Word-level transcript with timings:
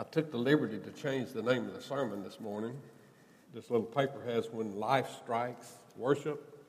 I 0.00 0.04
took 0.04 0.30
the 0.30 0.38
liberty 0.38 0.78
to 0.78 0.90
change 0.92 1.32
the 1.32 1.42
name 1.42 1.66
of 1.66 1.74
the 1.74 1.82
sermon 1.82 2.22
this 2.22 2.38
morning. 2.38 2.76
This 3.52 3.68
little 3.68 3.84
paper 3.84 4.22
has 4.26 4.48
When 4.48 4.78
Life 4.78 5.08
Strikes 5.24 5.72
Worship. 5.96 6.64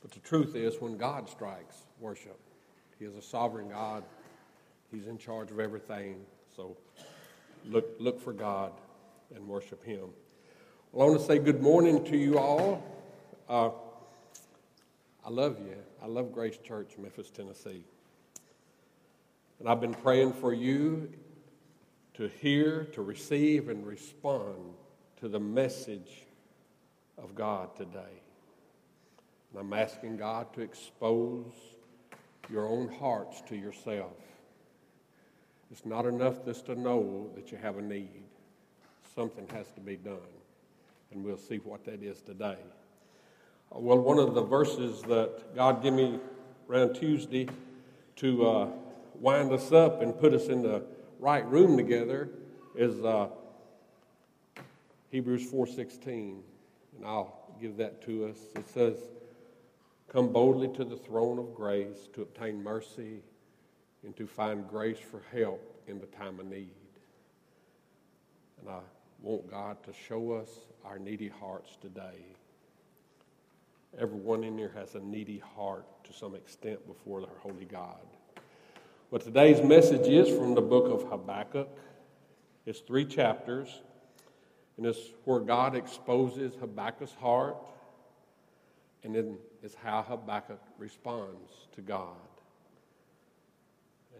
But 0.00 0.12
the 0.12 0.20
truth 0.20 0.54
is, 0.54 0.80
when 0.80 0.96
God 0.96 1.28
strikes, 1.28 1.74
worship. 1.98 2.38
He 3.00 3.04
is 3.04 3.16
a 3.16 3.22
sovereign 3.22 3.70
God, 3.70 4.04
He's 4.92 5.08
in 5.08 5.18
charge 5.18 5.50
of 5.50 5.58
everything. 5.58 6.20
So 6.54 6.76
look, 7.68 7.96
look 7.98 8.22
for 8.22 8.32
God 8.32 8.74
and 9.34 9.48
worship 9.48 9.84
Him. 9.84 10.10
Well, 10.92 11.08
I 11.08 11.10
want 11.10 11.22
to 11.22 11.26
say 11.26 11.40
good 11.40 11.60
morning 11.60 12.04
to 12.04 12.16
you 12.16 12.38
all. 12.38 12.80
Uh, 13.48 13.70
I 15.26 15.30
love 15.30 15.58
you. 15.58 15.74
I 16.00 16.06
love 16.06 16.32
Grace 16.32 16.58
Church, 16.58 16.92
Memphis, 16.96 17.28
Tennessee. 17.28 17.82
And 19.58 19.68
I've 19.68 19.80
been 19.80 19.94
praying 19.94 20.34
for 20.34 20.54
you 20.54 21.12
to 22.20 22.28
hear, 22.42 22.84
to 22.92 23.00
receive, 23.00 23.70
and 23.70 23.86
respond 23.86 24.74
to 25.18 25.26
the 25.26 25.40
message 25.40 26.26
of 27.16 27.34
God 27.34 27.74
today. 27.74 28.20
And 29.50 29.60
I'm 29.60 29.72
asking 29.72 30.18
God 30.18 30.52
to 30.52 30.60
expose 30.60 31.50
your 32.50 32.68
own 32.68 32.92
hearts 32.92 33.40
to 33.48 33.56
yourself. 33.56 34.12
It's 35.70 35.86
not 35.86 36.04
enough 36.04 36.44
just 36.44 36.66
to 36.66 36.78
know 36.78 37.30
that 37.36 37.50
you 37.50 37.56
have 37.56 37.78
a 37.78 37.82
need. 37.82 38.24
Something 39.14 39.48
has 39.54 39.70
to 39.70 39.80
be 39.80 39.96
done. 39.96 40.18
And 41.12 41.24
we'll 41.24 41.38
see 41.38 41.56
what 41.56 41.86
that 41.86 42.02
is 42.02 42.20
today. 42.20 42.58
Uh, 43.74 43.78
well, 43.78 43.98
one 43.98 44.18
of 44.18 44.34
the 44.34 44.42
verses 44.42 45.00
that 45.04 45.56
God 45.56 45.82
gave 45.82 45.94
me 45.94 46.18
around 46.68 46.96
Tuesday 46.96 47.48
to 48.16 48.46
uh, 48.46 48.68
wind 49.14 49.52
us 49.52 49.72
up 49.72 50.02
and 50.02 50.18
put 50.18 50.34
us 50.34 50.48
in 50.48 50.60
the 50.60 50.84
right 51.20 51.46
room 51.50 51.76
together 51.76 52.30
is 52.74 53.04
uh, 53.04 53.28
Hebrews 55.10 55.50
4:16, 55.50 56.40
and 56.96 57.06
I'll 57.06 57.54
give 57.60 57.76
that 57.76 58.00
to 58.02 58.26
us. 58.26 58.38
It 58.56 58.68
says, 58.68 58.96
"Come 60.08 60.32
boldly 60.32 60.68
to 60.76 60.84
the 60.84 60.96
throne 60.96 61.38
of 61.38 61.54
grace 61.54 62.08
to 62.14 62.22
obtain 62.22 62.62
mercy 62.62 63.22
and 64.02 64.16
to 64.16 64.26
find 64.26 64.66
grace 64.66 64.98
for 64.98 65.20
help 65.30 65.82
in 65.86 65.98
the 66.00 66.06
time 66.06 66.40
of 66.40 66.46
need." 66.46 66.74
And 68.60 68.70
I 68.70 68.80
want 69.20 69.50
God 69.50 69.82
to 69.84 69.92
show 69.92 70.32
us 70.32 70.48
our 70.84 70.98
needy 70.98 71.28
hearts 71.28 71.76
today. 71.82 72.24
Everyone 73.98 74.44
in 74.44 74.56
here 74.56 74.72
has 74.74 74.94
a 74.94 75.00
needy 75.00 75.38
heart 75.38 75.84
to 76.04 76.12
some 76.12 76.34
extent 76.34 76.86
before 76.86 77.20
their 77.20 77.38
holy 77.42 77.64
God. 77.64 78.06
But 79.10 79.22
today's 79.22 79.60
message 79.60 80.06
is 80.06 80.28
from 80.28 80.54
the 80.54 80.60
book 80.60 80.86
of 80.86 81.10
Habakkuk. 81.10 81.68
It's 82.64 82.78
three 82.78 83.04
chapters, 83.04 83.82
and 84.76 84.86
it's 84.86 85.00
where 85.24 85.40
God 85.40 85.74
exposes 85.74 86.54
Habakkuk's 86.54 87.14
heart, 87.14 87.56
and 89.02 89.12
then 89.12 89.36
it's 89.64 89.74
how 89.74 90.02
Habakkuk 90.02 90.60
responds 90.78 91.50
to 91.74 91.80
God. 91.80 92.14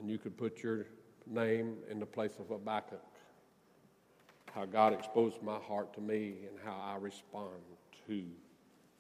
And 0.01 0.11
you 0.11 0.19
could 0.19 0.37
put 0.37 0.61
your 0.61 0.87
name 1.25 1.77
in 1.89 2.01
the 2.01 2.07
place 2.07 2.33
of 2.41 2.49
Habakkuk. 2.49 3.05
How 4.53 4.65
God 4.65 4.93
exposed 4.93 5.41
my 5.41 5.59
heart 5.59 5.95
to 5.95 6.01
me 6.01 6.35
and 6.49 6.59
how 6.65 6.77
I 6.83 6.97
respond 6.97 7.61
to 8.09 8.25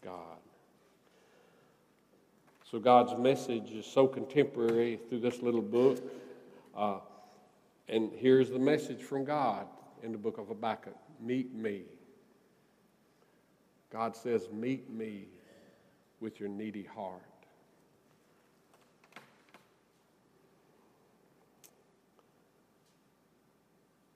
God. 0.04 0.38
So 2.70 2.78
God's 2.78 3.18
message 3.18 3.72
is 3.72 3.84
so 3.84 4.06
contemporary 4.06 5.00
through 5.08 5.20
this 5.20 5.42
little 5.42 5.62
book. 5.62 5.98
Uh, 6.76 7.00
and 7.88 8.12
here's 8.14 8.48
the 8.48 8.60
message 8.60 9.02
from 9.02 9.24
God 9.24 9.66
in 10.04 10.12
the 10.12 10.18
book 10.18 10.38
of 10.38 10.48
Habakkuk 10.48 10.94
Meet 11.20 11.52
me. 11.52 11.82
God 13.92 14.14
says, 14.14 14.48
Meet 14.52 14.88
me 14.88 15.24
with 16.20 16.38
your 16.38 16.48
needy 16.48 16.84
heart. 16.84 17.20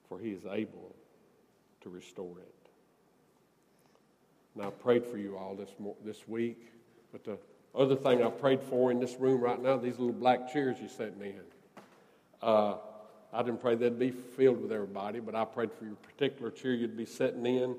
For 0.08 0.20
he 0.20 0.30
is 0.30 0.46
able 0.48 0.94
to 1.80 1.90
restore 1.90 2.38
it. 2.38 2.54
Now, 4.54 4.68
I 4.68 4.70
prayed 4.70 5.04
for 5.04 5.18
you 5.18 5.36
all 5.36 5.56
this, 5.56 5.70
this 6.04 6.28
week, 6.28 6.68
but 7.10 7.24
the 7.24 7.36
other 7.76 7.96
thing 7.96 8.22
I 8.22 8.30
prayed 8.30 8.62
for 8.62 8.90
in 8.90 9.00
this 9.00 9.16
room 9.18 9.40
right 9.40 9.60
now, 9.60 9.76
these 9.76 9.98
little 9.98 10.12
black 10.12 10.52
chairs 10.52 10.76
you're 10.80 10.88
sitting 10.88 11.20
in. 11.20 11.40
Uh, 12.40 12.76
I 13.32 13.42
didn't 13.42 13.60
pray 13.60 13.74
they'd 13.74 13.98
be 13.98 14.10
filled 14.10 14.62
with 14.62 14.70
everybody, 14.70 15.18
but 15.18 15.34
I 15.34 15.44
prayed 15.44 15.72
for 15.72 15.84
your 15.84 15.96
particular 15.96 16.50
chair 16.50 16.72
you'd 16.72 16.96
be 16.96 17.06
sitting 17.06 17.44
in, 17.46 17.74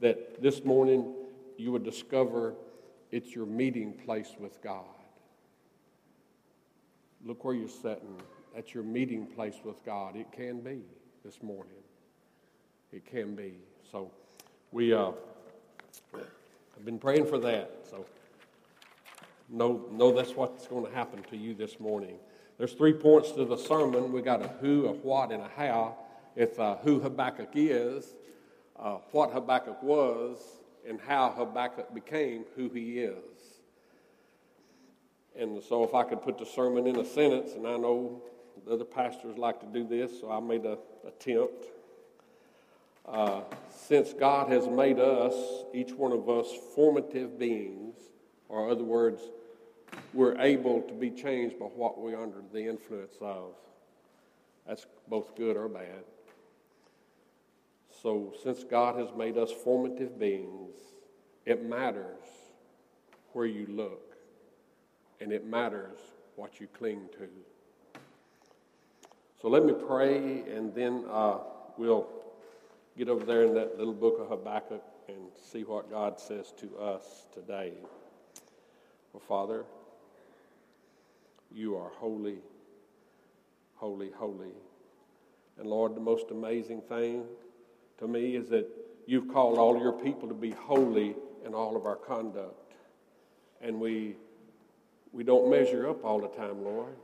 that 0.00 0.42
this 0.42 0.64
morning 0.64 1.14
you 1.56 1.72
would 1.72 1.84
discover 1.84 2.54
it's 3.10 3.34
your 3.34 3.46
meeting 3.46 3.94
place 4.04 4.34
with 4.38 4.62
God. 4.62 4.84
Look 7.24 7.44
where 7.44 7.54
you're 7.54 7.68
sitting. 7.68 8.20
That's 8.54 8.74
your 8.74 8.84
meeting 8.84 9.26
place 9.26 9.56
with 9.64 9.84
God. 9.84 10.14
It 10.14 10.30
can 10.30 10.60
be 10.60 10.82
this 11.24 11.42
morning. 11.42 11.72
It 12.92 13.06
can 13.06 13.34
be. 13.34 13.54
So 13.90 14.10
we 14.72 14.92
uh, 14.92 15.12
have 16.12 16.84
been 16.84 16.98
praying 16.98 17.26
for 17.26 17.38
that. 17.38 17.86
So 17.90 18.04
know, 19.48 19.84
know 19.90 20.12
that's 20.12 20.32
what's 20.32 20.66
going 20.66 20.84
to 20.86 20.92
happen 20.92 21.22
to 21.30 21.36
you 21.36 21.54
this 21.54 21.80
morning. 21.80 22.16
There's 22.58 22.72
three 22.72 22.92
points 22.92 23.32
to 23.32 23.44
the 23.44 23.56
sermon. 23.56 24.12
We 24.12 24.20
got 24.20 24.42
a 24.42 24.48
who, 24.48 24.86
a 24.86 24.92
what, 24.92 25.30
and 25.30 25.42
a 25.42 25.50
how. 25.56 25.96
It's 26.36 26.58
uh, 26.58 26.76
who 26.82 27.00
Habakkuk 27.00 27.50
is, 27.54 28.14
uh, 28.78 28.98
what 29.12 29.32
Habakkuk 29.32 29.82
was, 29.82 30.38
and 30.88 31.00
how 31.00 31.30
Habakkuk 31.30 31.94
became 31.94 32.44
who 32.56 32.68
he 32.68 33.00
is. 33.00 33.16
And 35.38 35.62
so, 35.62 35.84
if 35.84 35.94
I 35.94 36.02
could 36.02 36.22
put 36.22 36.38
the 36.38 36.46
sermon 36.46 36.86
in 36.86 36.96
a 36.96 37.04
sentence, 37.04 37.52
and 37.52 37.66
I 37.66 37.76
know 37.76 38.22
the 38.66 38.74
other 38.74 38.84
pastors 38.84 39.38
like 39.38 39.60
to 39.60 39.66
do 39.66 39.86
this, 39.86 40.20
so 40.20 40.30
I 40.30 40.40
made 40.40 40.64
an 40.64 40.78
attempt. 41.06 41.66
Uh, 43.06 43.40
since 43.70 44.12
God 44.12 44.50
has 44.50 44.66
made 44.66 44.98
us, 44.98 45.34
each 45.72 45.92
one 45.92 46.12
of 46.12 46.28
us, 46.28 46.48
formative 46.74 47.38
beings, 47.38 47.94
or 48.48 48.70
other 48.70 48.84
words, 48.84 49.22
we're 50.12 50.38
able 50.40 50.82
to 50.82 50.94
be 50.94 51.10
changed 51.10 51.58
by 51.58 51.66
what 51.66 52.00
we're 52.00 52.20
under 52.20 52.42
the 52.52 52.66
influence 52.66 53.16
of. 53.20 53.52
That's 54.66 54.86
both 55.08 55.36
good 55.36 55.56
or 55.56 55.68
bad. 55.68 56.04
So, 58.02 58.32
since 58.42 58.64
God 58.64 58.96
has 58.96 59.08
made 59.16 59.36
us 59.36 59.50
formative 59.50 60.18
beings, 60.18 60.76
it 61.44 61.64
matters 61.64 62.22
where 63.32 63.46
you 63.46 63.66
look, 63.68 64.16
and 65.20 65.32
it 65.32 65.46
matters 65.46 65.98
what 66.36 66.60
you 66.60 66.68
cling 66.68 67.08
to. 67.18 67.28
So, 69.42 69.48
let 69.48 69.64
me 69.64 69.72
pray, 69.72 70.42
and 70.42 70.74
then 70.74 71.04
uh, 71.10 71.38
we'll 71.76 72.06
get 72.96 73.08
over 73.08 73.24
there 73.24 73.44
in 73.44 73.54
that 73.54 73.78
little 73.78 73.94
book 73.94 74.18
of 74.20 74.28
Habakkuk 74.28 74.82
and 75.08 75.16
see 75.50 75.62
what 75.62 75.90
God 75.90 76.20
says 76.20 76.52
to 76.58 76.76
us 76.78 77.26
today. 77.32 77.72
Well, 79.12 79.22
Father, 79.26 79.64
you 81.54 81.76
are 81.76 81.90
holy, 81.96 82.38
holy, 83.74 84.10
holy. 84.10 84.52
And 85.58 85.66
Lord, 85.66 85.94
the 85.94 86.00
most 86.00 86.30
amazing 86.30 86.82
thing 86.82 87.24
to 87.98 88.06
me 88.06 88.36
is 88.36 88.48
that 88.50 88.66
you've 89.06 89.28
called 89.28 89.58
all 89.58 89.78
your 89.80 89.92
people 89.92 90.28
to 90.28 90.34
be 90.34 90.50
holy 90.50 91.16
in 91.44 91.54
all 91.54 91.76
of 91.76 91.86
our 91.86 91.96
conduct. 91.96 92.74
And 93.60 93.80
we, 93.80 94.16
we 95.12 95.24
don't 95.24 95.50
measure 95.50 95.88
up 95.88 96.04
all 96.04 96.20
the 96.20 96.28
time, 96.28 96.62
Lord. 96.62 96.96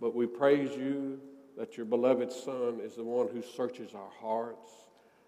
But 0.00 0.14
we 0.14 0.26
praise 0.26 0.76
you 0.76 1.20
that 1.56 1.76
your 1.76 1.86
beloved 1.86 2.32
Son 2.32 2.80
is 2.82 2.96
the 2.96 3.04
one 3.04 3.28
who 3.28 3.42
searches 3.42 3.94
our 3.94 4.10
hearts, 4.20 4.70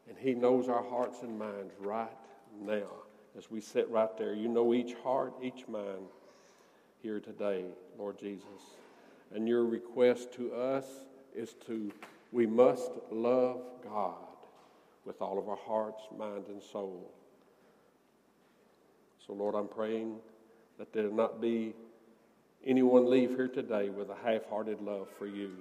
and 0.09 0.17
he 0.17 0.35
knows 0.35 0.69
our 0.69 0.83
hearts 0.83 1.23
and 1.23 1.39
minds 1.39 1.75
right 1.81 2.09
now 2.61 2.89
as 3.37 3.51
we 3.51 3.61
sit 3.61 3.89
right 3.89 4.17
there. 4.19 4.35
You 4.35 4.49
know 4.49 4.75
each 4.75 4.95
heart, 5.03 5.35
each 5.43 5.67
mind 5.67 6.07
here 7.03 7.21
today, 7.21 7.65
Lord 7.99 8.19
Jesus. 8.19 8.45
And 9.35 9.49
your 9.49 9.65
request 9.65 10.33
to 10.35 10.53
us 10.53 10.85
is 11.35 11.55
to, 11.67 11.91
we 12.33 12.47
must 12.47 12.91
love 13.11 13.61
God 13.83 14.17
with 15.05 15.23
all 15.23 15.39
of 15.39 15.49
our 15.49 15.59
hearts, 15.67 16.03
mind, 16.17 16.45
and 16.49 16.63
soul. 16.63 17.11
So, 19.27 19.33
Lord, 19.33 19.55
I'm 19.55 19.69
praying 19.69 20.17
that 20.79 20.93
there 20.93 21.11
not 21.11 21.41
be 21.41 21.75
anyone 22.67 23.09
leave 23.09 23.31
here 23.31 23.49
today 23.49 23.89
with 23.89 24.11
a 24.11 24.17
half 24.25 24.45
hearted 24.51 24.81
love 24.81 25.09
for 25.19 25.27
you. 25.27 25.53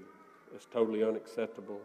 It's 0.56 0.65
totally 0.65 1.03
unacceptable. 1.03 1.80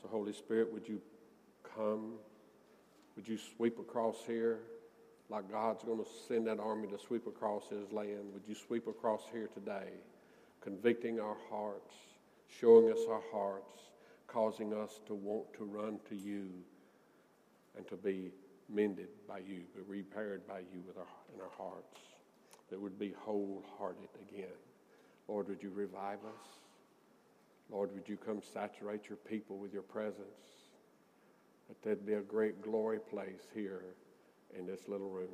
So, 0.00 0.08
Holy 0.08 0.32
Spirit, 0.32 0.72
would 0.72 0.88
you 0.88 1.00
come? 1.76 2.14
Would 3.16 3.28
you 3.28 3.38
sweep 3.56 3.78
across 3.78 4.16
here? 4.26 4.58
Like 5.30 5.50
God's 5.50 5.84
going 5.84 5.98
to 5.98 6.10
send 6.26 6.46
that 6.48 6.58
army 6.58 6.88
to 6.88 6.98
sweep 6.98 7.26
across 7.26 7.68
his 7.68 7.92
land, 7.92 8.32
would 8.32 8.42
you 8.48 8.54
sweep 8.54 8.88
across 8.88 9.22
here 9.32 9.48
today 9.54 9.90
convicting 10.60 11.20
our 11.20 11.36
hearts, 11.48 11.94
showing 12.48 12.92
us 12.92 12.98
our 13.08 13.22
hearts, 13.32 13.80
causing 14.26 14.74
us 14.74 15.00
to 15.06 15.14
want 15.14 15.52
to 15.54 15.64
run 15.64 15.98
to 16.08 16.16
you 16.16 16.48
and 17.76 17.86
to 17.88 17.96
be 17.96 18.32
mended 18.68 19.08
by 19.28 19.38
you, 19.38 19.62
be 19.74 19.82
repaired 19.86 20.46
by 20.46 20.58
you 20.58 20.82
with 20.86 20.98
our, 20.98 21.06
in 21.34 21.40
our 21.40 21.50
hearts, 21.56 22.00
that 22.68 22.80
would 22.80 22.98
be 22.98 23.14
wholehearted 23.20 24.08
again. 24.28 24.48
Lord, 25.28 25.48
would 25.48 25.62
you 25.62 25.70
revive 25.70 26.18
us? 26.18 26.48
Lord, 27.70 27.92
would 27.94 28.08
you 28.08 28.16
come 28.16 28.40
saturate 28.52 29.08
your 29.08 29.16
people 29.16 29.56
with 29.56 29.72
your 29.72 29.82
presence? 29.82 30.18
That 31.68 31.82
there'd 31.82 32.04
be 32.04 32.14
a 32.14 32.20
great 32.20 32.62
glory 32.62 32.98
place 32.98 33.46
here 33.54 33.84
in 34.58 34.66
this 34.66 34.88
little 34.88 35.08
room. 35.08 35.28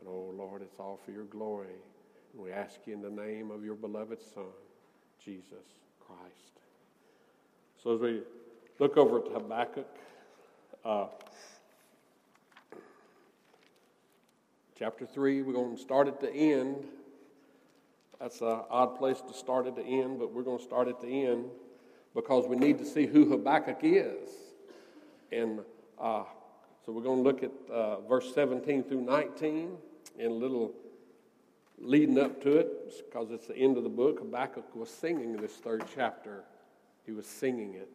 And 0.00 0.08
oh, 0.08 0.34
Lord, 0.36 0.62
it's 0.62 0.78
all 0.78 0.98
for 1.04 1.12
your 1.12 1.24
glory. 1.24 1.74
And 2.32 2.42
we 2.42 2.50
ask 2.50 2.80
you 2.86 2.94
in 2.94 3.02
the 3.02 3.10
name 3.10 3.50
of 3.50 3.64
your 3.64 3.74
beloved 3.74 4.20
Son, 4.34 4.44
Jesus 5.24 5.66
Christ. 6.00 6.60
So 7.82 7.94
as 7.94 8.00
we 8.00 8.22
look 8.78 8.96
over 8.96 9.20
to 9.20 9.30
Habakkuk, 9.30 9.86
uh, 10.84 11.06
chapter 14.78 15.06
3, 15.06 15.42
we're 15.42 15.52
going 15.52 15.76
to 15.76 15.82
start 15.82 16.08
at 16.08 16.20
the 16.20 16.32
end. 16.32 16.84
That's 18.18 18.40
an 18.40 18.60
odd 18.70 18.96
place 18.96 19.20
to 19.20 19.34
start 19.34 19.66
at 19.66 19.76
the 19.76 19.84
end, 19.84 20.18
but 20.18 20.32
we're 20.32 20.42
going 20.42 20.58
to 20.58 20.64
start 20.64 20.88
at 20.88 21.00
the 21.00 21.26
end 21.26 21.46
because 22.14 22.46
we 22.46 22.56
need 22.56 22.78
to 22.78 22.84
see 22.84 23.06
who 23.06 23.28
Habakkuk 23.30 23.78
is. 23.82 24.30
And 25.30 25.60
uh, 26.00 26.24
so 26.84 26.90
we're 26.90 27.02
going 27.02 27.18
to 27.18 27.22
look 27.22 27.42
at 27.44 27.52
uh, 27.72 28.00
verse 28.00 28.34
17 28.34 28.82
through 28.84 29.02
19 29.02 29.76
and 30.18 30.26
a 30.26 30.34
little 30.34 30.72
leading 31.78 32.18
up 32.18 32.42
to 32.42 32.56
it 32.56 33.04
because 33.06 33.30
it's 33.30 33.46
the 33.46 33.56
end 33.56 33.76
of 33.76 33.84
the 33.84 33.88
book. 33.88 34.18
Habakkuk 34.18 34.74
was 34.74 34.90
singing 34.90 35.36
this 35.36 35.52
third 35.52 35.84
chapter, 35.94 36.44
he 37.06 37.12
was 37.12 37.26
singing 37.26 37.74
it. 37.74 37.88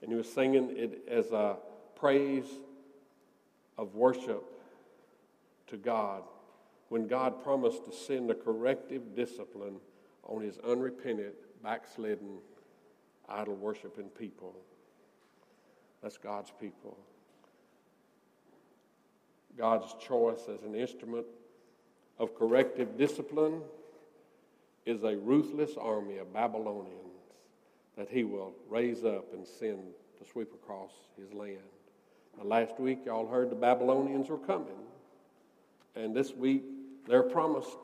And 0.00 0.12
he 0.12 0.16
was 0.16 0.32
singing 0.32 0.72
it 0.76 1.02
as 1.08 1.32
a 1.32 1.56
praise 1.96 2.46
of 3.76 3.96
worship 3.96 4.44
to 5.66 5.76
God 5.76 6.22
when 6.88 7.08
God 7.08 7.42
promised 7.42 7.84
to 7.84 7.92
send 7.92 8.30
a 8.30 8.34
corrective 8.34 9.16
discipline 9.16 9.76
on 10.22 10.42
his 10.42 10.58
unrepentant, 10.58 11.34
backslidden, 11.64 12.38
idol 13.28 13.56
worshiping 13.56 14.08
people. 14.10 14.54
That's 16.02 16.18
God's 16.18 16.52
people. 16.60 16.96
God's 19.56 19.94
choice 20.00 20.42
as 20.42 20.62
an 20.62 20.74
instrument 20.74 21.26
of 22.18 22.36
corrective 22.36 22.96
discipline 22.96 23.62
is 24.86 25.02
a 25.02 25.16
ruthless 25.16 25.72
army 25.78 26.18
of 26.18 26.32
Babylonians 26.32 26.94
that 27.96 28.08
he 28.08 28.22
will 28.22 28.52
raise 28.68 29.04
up 29.04 29.32
and 29.34 29.46
send 29.46 29.80
to 30.18 30.30
sweep 30.30 30.52
across 30.54 30.92
his 31.20 31.32
land. 31.32 31.58
Now, 32.36 32.44
last 32.44 32.78
week, 32.78 33.00
y'all 33.04 33.26
heard 33.26 33.50
the 33.50 33.56
Babylonians 33.56 34.28
were 34.28 34.38
coming. 34.38 34.78
And 35.96 36.14
this 36.14 36.32
week, 36.32 36.62
they're 37.08 37.24
promised 37.24 37.78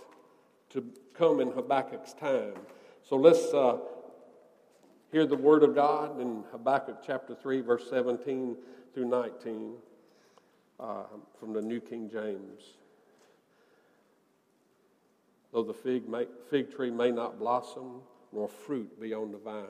to 0.70 0.84
come 1.14 1.40
in 1.40 1.50
Habakkuk's 1.50 2.14
time. 2.14 2.54
So 3.02 3.16
let's 3.16 3.52
uh, 3.52 3.78
hear 5.14 5.26
the 5.26 5.36
word 5.36 5.62
of 5.62 5.76
God 5.76 6.20
in 6.20 6.42
Habakkuk 6.50 6.96
chapter 7.06 7.36
3, 7.36 7.60
verse 7.60 7.88
17 7.88 8.56
through 8.92 9.04
19 9.04 9.74
uh, 10.80 11.04
from 11.38 11.52
the 11.52 11.62
New 11.62 11.78
King 11.78 12.10
James. 12.10 12.62
Though 15.52 15.62
the 15.62 15.72
fig, 15.72 16.08
may, 16.08 16.26
fig 16.50 16.74
tree 16.74 16.90
may 16.90 17.12
not 17.12 17.38
blossom, 17.38 18.00
nor 18.32 18.48
fruit 18.48 19.00
be 19.00 19.14
on 19.14 19.30
the 19.30 19.38
vines, 19.38 19.68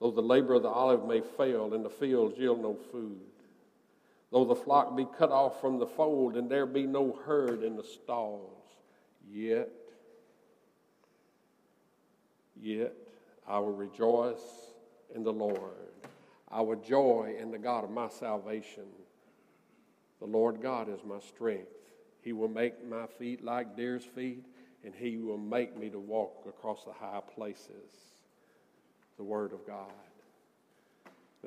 though 0.00 0.10
the 0.10 0.22
labor 0.22 0.54
of 0.54 0.62
the 0.62 0.70
olive 0.70 1.04
may 1.04 1.20
fail, 1.20 1.74
and 1.74 1.84
the 1.84 1.90
fields 1.90 2.38
yield 2.38 2.62
no 2.62 2.78
food, 2.90 3.20
though 4.32 4.46
the 4.46 4.54
flock 4.54 4.96
be 4.96 5.06
cut 5.18 5.30
off 5.30 5.60
from 5.60 5.78
the 5.78 5.86
fold, 5.86 6.38
and 6.38 6.50
there 6.50 6.64
be 6.64 6.86
no 6.86 7.20
herd 7.26 7.62
in 7.62 7.76
the 7.76 7.84
stalls, 7.84 8.64
yet, 9.30 9.68
yet 12.58 12.94
I 13.46 13.58
will 13.58 13.72
rejoice 13.72 14.72
in 15.14 15.22
the 15.22 15.32
Lord. 15.32 15.92
I 16.50 16.60
will 16.60 16.76
joy 16.76 17.34
in 17.38 17.50
the 17.50 17.58
God 17.58 17.84
of 17.84 17.90
my 17.90 18.08
salvation. 18.08 18.84
The 20.20 20.26
Lord 20.26 20.62
God 20.62 20.88
is 20.88 21.00
my 21.04 21.18
strength. 21.20 21.68
He 22.22 22.32
will 22.32 22.48
make 22.48 22.86
my 22.88 23.06
feet 23.06 23.44
like 23.44 23.76
deer's 23.76 24.04
feet, 24.04 24.44
and 24.84 24.94
He 24.94 25.18
will 25.18 25.38
make 25.38 25.76
me 25.76 25.90
to 25.90 25.98
walk 25.98 26.44
across 26.48 26.84
the 26.84 26.92
high 26.92 27.20
places. 27.34 27.90
The 29.18 29.24
Word 29.24 29.52
of 29.52 29.66
God. 29.66 29.90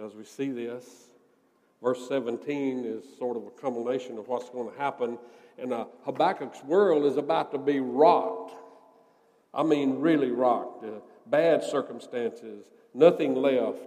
As 0.04 0.14
we 0.14 0.24
see 0.24 0.52
this, 0.52 0.86
verse 1.82 2.08
17 2.08 2.86
is 2.86 3.04
sort 3.18 3.36
of 3.36 3.48
a 3.48 3.50
culmination 3.50 4.18
of 4.18 4.28
what's 4.28 4.50
going 4.50 4.72
to 4.72 4.78
happen. 4.78 5.18
And 5.58 5.74
uh, 5.74 5.86
Habakkuk's 6.06 6.64
world 6.64 7.06
is 7.06 7.18
about 7.18 7.52
to 7.54 7.58
be 7.58 7.80
rocked. 7.80 8.54
I 9.54 9.64
mean, 9.64 10.00
really 10.00 10.30
rocked. 10.30 10.84
Uh, 10.84 11.00
bad 11.30 11.64
circumstances, 11.64 12.66
nothing 12.94 13.36
left. 13.36 13.80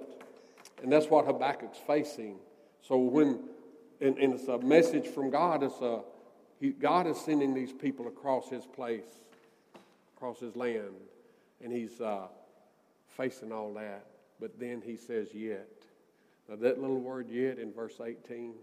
And 0.82 0.90
that's 0.90 1.06
what 1.06 1.26
Habakkuk's 1.26 1.78
facing. 1.86 2.36
So 2.82 2.96
when 2.96 3.40
and, 4.00 4.16
and 4.18 4.34
it's 4.34 4.48
a 4.48 4.58
message 4.58 5.06
from 5.06 5.30
God. 5.30 5.62
It's 5.62 5.80
a, 5.80 6.00
he, 6.58 6.70
God 6.70 7.06
is 7.06 7.20
sending 7.20 7.54
these 7.54 7.72
people 7.72 8.08
across 8.08 8.48
his 8.48 8.64
place, 8.64 9.20
across 10.16 10.40
his 10.40 10.56
land, 10.56 10.94
and 11.62 11.72
he's 11.72 12.00
uh, 12.00 12.28
facing 13.16 13.52
all 13.52 13.74
that. 13.74 14.06
But 14.40 14.58
then 14.58 14.82
he 14.84 14.96
says, 14.96 15.28
yet. 15.34 15.68
Now, 16.48 16.56
that 16.56 16.80
little 16.80 16.98
word 16.98 17.28
yet 17.30 17.58
in 17.58 17.72
verse 17.72 18.00
18, 18.02 18.54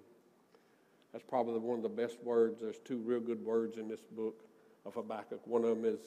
that's 1.14 1.24
probably 1.24 1.60
one 1.60 1.78
of 1.78 1.84
the 1.84 1.90
best 1.90 2.18
words. 2.24 2.62
There's 2.62 2.80
two 2.84 2.98
real 2.98 3.20
good 3.20 3.46
words 3.46 3.78
in 3.78 3.88
this 3.88 4.02
book 4.02 4.44
of 4.86 4.96
Habakkuk. 4.96 5.46
One 5.46 5.64
of 5.64 5.70
them 5.70 5.86
is 5.86 6.00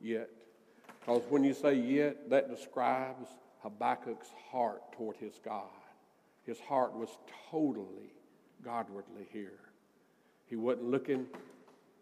yet. 0.00 0.30
Because 1.04 1.22
when 1.28 1.44
you 1.44 1.52
say 1.52 1.74
yet, 1.74 2.30
that 2.30 2.48
describes 2.48 3.28
Habakkuk's 3.62 4.30
heart 4.50 4.80
toward 4.92 5.16
his 5.16 5.38
God. 5.44 5.64
His 6.46 6.58
heart 6.60 6.94
was 6.94 7.10
totally 7.50 8.14
Godwardly 8.64 9.26
here. 9.30 9.58
He 10.46 10.56
wasn't 10.56 10.90
looking 10.90 11.26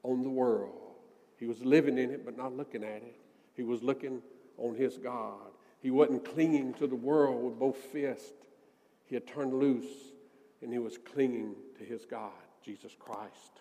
on 0.05 0.23
the 0.23 0.31
world. 0.31 0.93
He 1.37 1.47
was 1.47 1.61
living 1.65 1.99
in 1.99 2.11
it, 2.11 2.25
but 2.25 2.37
not 2.37 2.57
looking 2.57 2.85
at 2.85 3.03
it. 3.03 3.17
He 3.57 3.65
was 3.65 3.83
looking 3.83 4.23
on 4.57 4.77
his 4.77 4.99
God. 4.99 5.51
He 5.81 5.91
wasn't 5.91 6.25
clinging 6.25 6.75
to 6.75 6.87
the 6.87 6.95
world 6.95 7.43
with 7.43 7.59
both 7.59 7.77
fists. 7.77 8.31
He 9.07 9.17
had 9.17 9.27
turned 9.27 9.55
loose 9.55 10.13
and 10.63 10.73
he 10.73 10.79
was 10.79 10.97
clinging 10.97 11.57
to 11.79 11.85
his 11.85 12.05
God, 12.05 12.31
Jesus 12.65 12.93
Christ. 12.97 13.61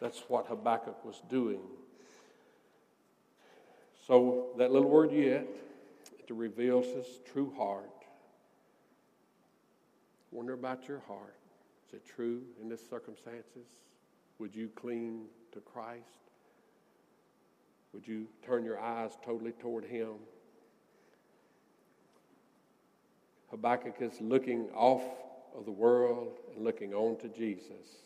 That's 0.00 0.20
what 0.28 0.46
Habakkuk 0.46 1.04
was 1.04 1.20
doing. 1.28 1.60
So, 4.10 4.48
that 4.58 4.72
little 4.72 4.90
word 4.90 5.12
yet, 5.12 5.46
it 6.26 6.34
reveals 6.34 6.84
his 6.86 7.20
true 7.32 7.54
heart. 7.56 7.92
Wonder 10.32 10.54
about 10.54 10.88
your 10.88 10.98
heart. 11.06 11.36
Is 11.86 11.94
it 11.94 12.04
true 12.04 12.42
in 12.60 12.68
this 12.68 12.80
circumstances? 12.90 13.68
Would 14.40 14.52
you 14.52 14.68
cling 14.74 15.26
to 15.52 15.60
Christ? 15.60 16.02
Would 17.92 18.04
you 18.08 18.26
turn 18.44 18.64
your 18.64 18.80
eyes 18.80 19.12
totally 19.24 19.52
toward 19.52 19.84
Him? 19.84 20.14
Habakkuk 23.52 23.94
is 24.00 24.20
looking 24.20 24.70
off 24.74 25.04
of 25.56 25.66
the 25.66 25.70
world 25.70 26.40
and 26.52 26.64
looking 26.64 26.94
on 26.94 27.16
to 27.18 27.28
Jesus. 27.28 28.02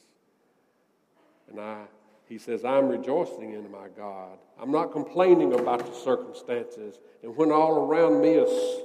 And 1.49 1.59
I, 1.59 1.85
he 2.29 2.39
says, 2.39 2.65
I'm 2.65 2.89
rejoicing 2.89 3.53
in 3.53 3.71
my 3.71 3.89
God. 3.97 4.39
I'm 4.61 4.71
not 4.71 4.93
complaining 4.93 5.53
about 5.53 5.85
the 5.85 5.95
circumstances. 5.95 6.99
And 7.23 7.37
when 7.37 7.53
all 7.53 7.87
around 7.87 8.21
me 8.21 8.31
is 8.31 8.83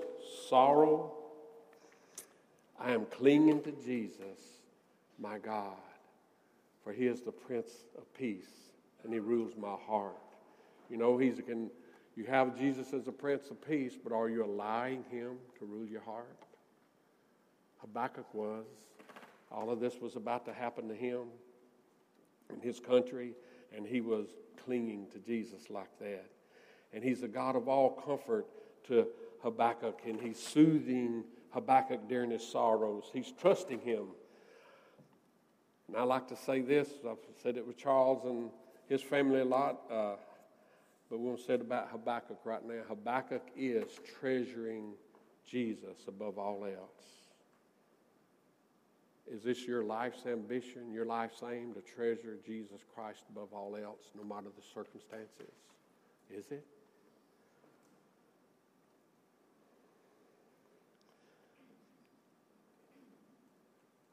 sorrow, 0.49 1.13
I 2.79 2.91
am 2.91 3.05
clinging 3.05 3.61
to 3.63 3.71
Jesus 3.71 4.39
my 5.17 5.37
God, 5.37 5.77
for 6.83 6.93
he 6.93 7.07
is 7.07 7.21
the 7.21 7.31
Prince 7.31 7.69
of 7.97 8.13
Peace, 8.13 8.71
and 9.03 9.13
he 9.13 9.19
rules 9.19 9.53
my 9.57 9.75
heart. 9.87 10.15
You 10.89 10.97
know, 10.97 11.17
he's 11.17 11.41
can 11.45 11.69
you 12.15 12.25
have 12.25 12.57
Jesus 12.57 12.93
as 12.93 13.05
the 13.05 13.11
Prince 13.11 13.49
of 13.49 13.65
Peace, 13.65 13.93
but 14.01 14.11
are 14.13 14.29
you 14.29 14.43
allowing 14.43 15.03
him 15.09 15.37
to 15.59 15.65
rule 15.65 15.85
your 15.85 16.01
heart? 16.01 16.35
Habakkuk 17.79 18.33
was. 18.33 18.65
All 19.51 19.69
of 19.69 19.79
this 19.79 19.95
was 20.01 20.15
about 20.15 20.45
to 20.45 20.53
happen 20.53 20.87
to 20.89 20.95
him 20.95 21.21
in 22.53 22.59
his 22.61 22.79
country, 22.79 23.33
and 23.75 23.85
he 23.85 24.01
was 24.01 24.27
clinging 24.63 25.07
to 25.11 25.19
Jesus 25.19 25.69
like 25.69 25.97
that. 25.99 26.25
And 26.93 27.03
he's 27.03 27.21
the 27.21 27.27
God 27.27 27.55
of 27.55 27.67
all 27.67 27.91
comfort 27.91 28.45
to 28.87 29.07
Habakkuk, 29.43 30.01
and 30.05 30.19
he's 30.19 30.39
soothing 30.39 31.23
Habakkuk 31.51 32.07
during 32.07 32.31
his 32.31 32.47
sorrows. 32.47 33.05
He's 33.13 33.31
trusting 33.39 33.79
him 33.79 34.07
and 35.89 35.97
I 35.97 36.03
like 36.03 36.27
to 36.27 36.35
say 36.35 36.61
this 36.61 36.87
I've 37.09 37.17
said 37.41 37.57
it 37.57 37.65
with 37.65 37.75
Charles 37.75 38.23
and 38.23 38.51
his 38.87 39.01
family 39.01 39.39
a 39.39 39.45
lot. 39.45 39.81
Uh, 39.91 40.15
But 41.09 41.19
we 41.19 41.25
won't 41.25 41.39
say 41.39 41.55
it 41.55 41.61
about 41.61 41.89
Habakkuk 41.89 42.37
right 42.45 42.63
now. 42.63 42.83
Habakkuk 42.87 43.41
is 43.57 43.99
treasuring 44.19 44.93
Jesus 45.43 45.97
above 46.07 46.37
all 46.37 46.63
else. 46.65 47.18
Is 49.31 49.43
this 49.43 49.67
your 49.67 49.83
life's 49.83 50.25
ambition, 50.25 50.91
your 50.91 51.05
life's 51.05 51.43
aim 51.43 51.73
to 51.75 51.81
treasure 51.81 52.37
Jesus 52.45 52.81
Christ 52.95 53.23
above 53.29 53.53
all 53.53 53.75
else, 53.75 54.11
no 54.17 54.23
matter 54.23 54.47
the 54.55 54.63
circumstances? 54.73 55.53
Is 56.31 56.45
it? 56.49 56.65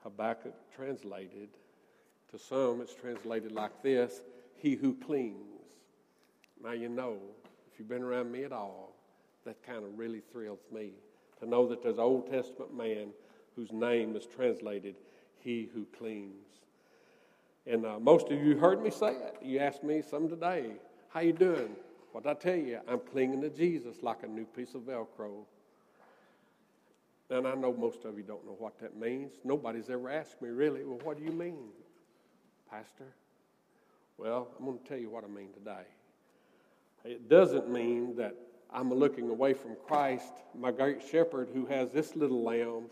Habakkuk 0.03 0.55
translated, 0.75 1.49
to 2.31 2.39
some 2.39 2.81
it's 2.83 2.95
translated 2.95 3.53
like 3.53 3.83
this 3.83 4.21
He 4.55 4.75
who 4.75 4.95
clings. 4.95 5.63
Now, 6.63 6.73
you 6.73 6.89
know, 6.91 7.17
if 7.73 7.79
you've 7.79 7.89
been 7.89 8.03
around 8.03 8.31
me 8.31 8.45
at 8.45 8.53
all, 8.53 8.95
that 9.45 9.65
kind 9.65 9.83
of 9.83 9.99
really 9.99 10.21
thrills 10.31 10.61
me 10.73 10.91
to 11.41 11.49
know 11.49 11.67
that 11.69 11.83
there's 11.83 11.97
an 11.97 12.03
Old 12.03 12.31
Testament 12.31 12.77
man 12.77 13.09
whose 13.57 13.73
name 13.73 14.15
is 14.15 14.27
translated 14.27 14.95
He 15.41 15.69
who 15.75 15.87
clings. 15.99 16.47
And 17.67 17.85
uh, 17.85 17.99
most 17.99 18.31
of 18.31 18.41
you 18.41 18.57
heard 18.57 18.83
me 18.83 18.91
say 18.91 19.13
it. 19.13 19.37
You 19.43 19.59
asked 19.59 19.83
me 19.83 20.03
some 20.03 20.29
today, 20.29 20.73
how 21.09 21.21
you 21.21 21.33
doing? 21.33 21.71
What 22.13 22.27
I 22.27 22.35
tell 22.35 22.57
you, 22.57 22.81
I'm 22.89 23.01
clinging 23.01 23.41
to 23.43 23.51
Jesus 23.51 24.03
like 24.03 24.23
a 24.23 24.27
new 24.27 24.45
piece 24.45 24.75
of 24.75 24.83
Velcro. 24.83 25.45
And 27.29 27.47
I 27.47 27.55
know 27.55 27.73
most 27.73 28.05
of 28.05 28.17
you 28.17 28.23
don't 28.23 28.45
know 28.47 28.57
what 28.59 28.79
that 28.81 28.97
means. 28.97 29.33
Nobody's 29.45 29.91
ever 29.91 30.09
asked 30.11 30.41
me, 30.41 30.49
really, 30.49 30.85
well, 30.85 31.01
what 31.03 31.19
do 31.19 31.25
you 31.25 31.33
mean, 31.33 31.69
Pastor? 32.71 33.13
Well, 34.17 34.49
I'm 34.59 34.65
going 34.65 34.79
to 34.79 34.85
tell 34.85 34.99
you 34.99 35.11
what 35.11 35.25
I 35.25 35.27
mean 35.27 35.53
today. 35.53 35.85
It 37.05 37.29
doesn't 37.29 37.69
mean 37.69 38.17
that 38.17 38.35
I'm 38.73 38.93
looking 38.93 39.29
away 39.29 39.55
from 39.55 39.77
Christ, 39.87 40.33
my 40.59 40.71
great 40.71 41.03
shepherd, 41.03 41.49
who 41.53 41.67
has 41.67 41.91
this 41.91 42.17
little 42.17 42.43
lamb 42.43 42.85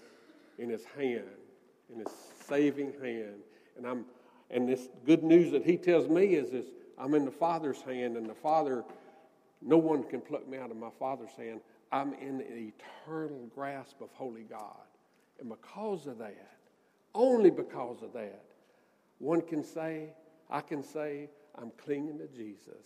in 0.58 0.68
his 0.68 0.84
hand, 0.96 1.24
in 1.92 2.00
his 2.00 2.12
saving 2.48 2.92
hand. 3.02 3.42
And 3.76 3.86
I'm 3.86 4.04
and 4.50 4.68
this 4.68 4.88
good 5.04 5.22
news 5.22 5.50
that 5.52 5.64
he 5.64 5.76
tells 5.76 6.08
me 6.08 6.34
is 6.34 6.50
this 6.50 6.66
I'm 6.98 7.14
in 7.14 7.24
the 7.24 7.30
Father's 7.30 7.82
hand, 7.82 8.16
and 8.16 8.28
the 8.28 8.34
Father, 8.34 8.84
no 9.60 9.78
one 9.78 10.04
can 10.04 10.20
pluck 10.20 10.48
me 10.48 10.58
out 10.58 10.70
of 10.70 10.76
my 10.76 10.90
Father's 10.98 11.34
hand. 11.36 11.60
I'm 11.90 12.14
in 12.14 12.38
the 12.38 12.72
eternal 12.72 13.48
grasp 13.54 14.00
of 14.00 14.10
holy 14.12 14.42
God. 14.42 14.76
And 15.40 15.48
because 15.48 16.06
of 16.06 16.18
that, 16.18 16.50
only 17.14 17.50
because 17.50 18.02
of 18.02 18.12
that, 18.12 18.44
one 19.18 19.40
can 19.40 19.64
say, 19.64 20.10
I 20.50 20.60
can 20.60 20.82
say, 20.82 21.28
I'm 21.56 21.72
clinging 21.76 22.18
to 22.18 22.26
Jesus. 22.28 22.84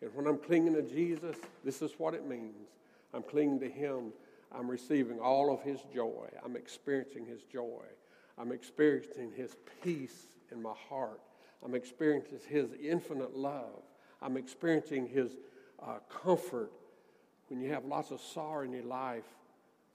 And 0.00 0.14
when 0.14 0.26
I'm 0.26 0.38
clinging 0.38 0.74
to 0.74 0.82
Jesus, 0.82 1.36
this 1.64 1.82
is 1.82 1.92
what 1.98 2.14
it 2.14 2.26
means. 2.26 2.68
I'm 3.12 3.22
clinging 3.22 3.60
to 3.60 3.68
Him. 3.68 4.12
I'm 4.52 4.68
receiving 4.68 5.18
all 5.20 5.52
of 5.52 5.62
His 5.62 5.80
joy. 5.92 6.28
I'm 6.44 6.56
experiencing 6.56 7.26
His 7.26 7.42
joy. 7.42 7.84
I'm 8.38 8.52
experiencing 8.52 9.32
His 9.36 9.56
peace 9.82 10.26
in 10.50 10.62
my 10.62 10.74
heart. 10.88 11.20
I'm 11.64 11.74
experiencing 11.74 12.38
His 12.48 12.70
infinite 12.80 13.36
love. 13.36 13.82
I'm 14.22 14.36
experiencing 14.36 15.08
His 15.08 15.36
uh, 15.82 15.98
comfort 16.08 16.72
when 17.50 17.60
you 17.60 17.72
have 17.72 17.84
lots 17.84 18.12
of 18.12 18.20
sorrow 18.20 18.64
in 18.64 18.72
your 18.72 18.84
life, 18.84 19.24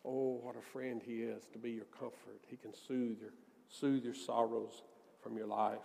oh, 0.04 0.40
what 0.44 0.56
a 0.58 0.62
friend 0.62 1.02
he 1.04 1.22
is 1.22 1.44
to 1.54 1.58
be 1.58 1.72
your 1.72 1.86
comfort. 1.86 2.42
He 2.48 2.58
can 2.58 2.74
soothe 2.74 3.22
your, 3.22 3.32
soothe 3.70 4.04
your 4.04 4.14
sorrows 4.14 4.84
from 5.24 5.38
your 5.38 5.48
life. 5.48 5.80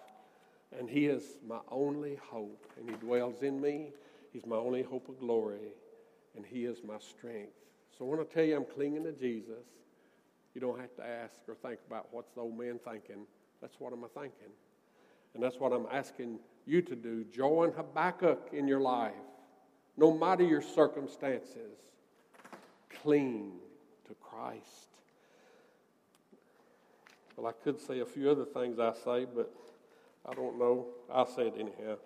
And 0.76 0.90
he 0.90 1.06
is 1.06 1.22
my 1.46 1.60
only 1.70 2.16
hope, 2.16 2.66
and 2.76 2.90
he 2.90 2.96
dwells 2.96 3.42
in 3.42 3.60
me. 3.60 3.92
He's 4.32 4.46
my 4.46 4.56
only 4.56 4.82
hope 4.82 5.08
of 5.08 5.20
glory, 5.20 5.72
and 6.36 6.44
he 6.44 6.64
is 6.64 6.78
my 6.84 6.98
strength. 6.98 7.54
So 7.96 8.04
I 8.04 8.08
want 8.08 8.28
to 8.28 8.34
tell 8.34 8.44
you, 8.44 8.56
I'm 8.56 8.64
clinging 8.64 9.04
to 9.04 9.12
Jesus. 9.12 9.66
You 10.54 10.60
don't 10.60 10.80
have 10.80 10.94
to 10.96 11.06
ask 11.06 11.34
or 11.48 11.54
think 11.54 11.78
about 11.86 12.08
what's 12.10 12.32
the 12.32 12.40
old 12.40 12.58
man 12.58 12.78
thinking. 12.84 13.26
That's 13.60 13.78
what 13.78 13.92
am 13.92 14.04
I 14.04 14.08
thinking? 14.20 14.52
And 15.34 15.42
that's 15.42 15.56
what 15.56 15.72
I'm 15.72 15.86
asking 15.92 16.38
you 16.66 16.82
to 16.82 16.96
do. 16.96 17.24
Join 17.24 17.72
Habakkuk 17.72 18.48
in 18.52 18.66
your 18.66 18.80
life 18.80 19.12
no 20.00 20.16
matter 20.16 20.42
your 20.42 20.62
circumstances, 20.62 21.78
cling 23.02 23.52
to 24.08 24.14
Christ. 24.14 24.88
Well, 27.36 27.46
I 27.46 27.52
could 27.64 27.78
say 27.78 28.00
a 28.00 28.06
few 28.06 28.30
other 28.30 28.46
things 28.46 28.78
I 28.78 28.92
say, 28.92 29.26
but 29.26 29.52
I 30.26 30.32
don't 30.32 30.58
know. 30.58 30.86
I'll 31.12 31.26
say 31.26 31.48
it 31.48 31.54
anyhow. 31.58 31.96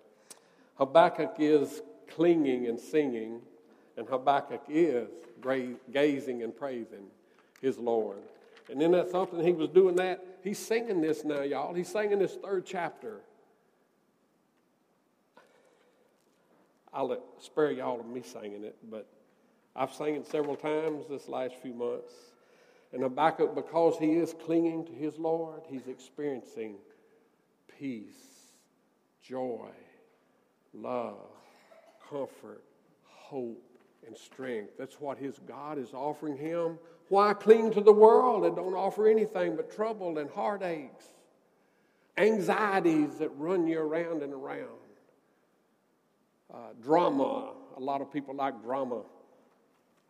Habakkuk 0.77 1.35
is 1.39 1.81
clinging 2.13 2.67
and 2.67 2.77
singing, 2.77 3.41
and 3.97 4.07
Habakkuk 4.07 4.63
is 4.67 5.09
gazing 5.91 6.43
and 6.43 6.55
praising 6.55 7.07
his 7.61 7.77
Lord. 7.77 8.17
And 8.69 8.81
then 8.81 8.91
that's 8.91 9.11
something 9.11 9.39
he 9.43 9.53
was 9.53 9.69
doing 9.69 9.95
that. 9.97 10.25
He's 10.43 10.59
singing 10.59 11.01
this 11.01 11.23
now, 11.23 11.41
y'all. 11.41 11.73
He's 11.73 11.89
singing 11.89 12.19
this 12.19 12.35
third 12.35 12.65
chapter. 12.65 13.21
I'll 16.93 17.21
spare 17.39 17.71
y'all 17.71 17.99
of 17.99 18.07
me 18.07 18.21
singing 18.21 18.63
it, 18.63 18.77
but 18.89 19.07
I've 19.75 19.93
sang 19.93 20.15
it 20.15 20.25
several 20.25 20.55
times 20.55 21.05
this 21.09 21.27
last 21.27 21.55
few 21.61 21.73
months. 21.73 22.13
And 22.93 23.03
Habakkuk, 23.03 23.53
because 23.53 23.97
he 23.99 24.13
is 24.13 24.33
clinging 24.45 24.85
to 24.85 24.93
his 24.93 25.17
Lord, 25.17 25.63
he's 25.67 25.87
experiencing 25.87 26.75
peace, 27.77 28.53
joy, 29.21 29.67
love, 30.73 31.17
comfort, 32.09 32.63
hope, 33.03 33.61
and 34.07 34.15
strength. 34.15 34.71
That's 34.79 34.99
what 35.01 35.17
his 35.17 35.37
God 35.45 35.77
is 35.77 35.93
offering 35.93 36.37
him. 36.37 36.79
Why 37.09 37.33
cling 37.33 37.71
to 37.71 37.81
the 37.81 37.93
world 37.93 38.43
that 38.43 38.55
don't 38.55 38.73
offer 38.73 39.07
anything 39.07 39.55
but 39.55 39.71
trouble 39.71 40.17
and 40.17 40.29
heartaches, 40.29 41.13
anxieties 42.17 43.17
that 43.19 43.29
run 43.37 43.67
you 43.67 43.79
around 43.79 44.23
and 44.23 44.33
around? 44.33 44.69
Uh, 46.51 46.57
drama. 46.81 47.53
A 47.77 47.79
lot 47.79 48.01
of 48.01 48.11
people 48.11 48.33
like 48.33 48.61
drama. 48.63 49.01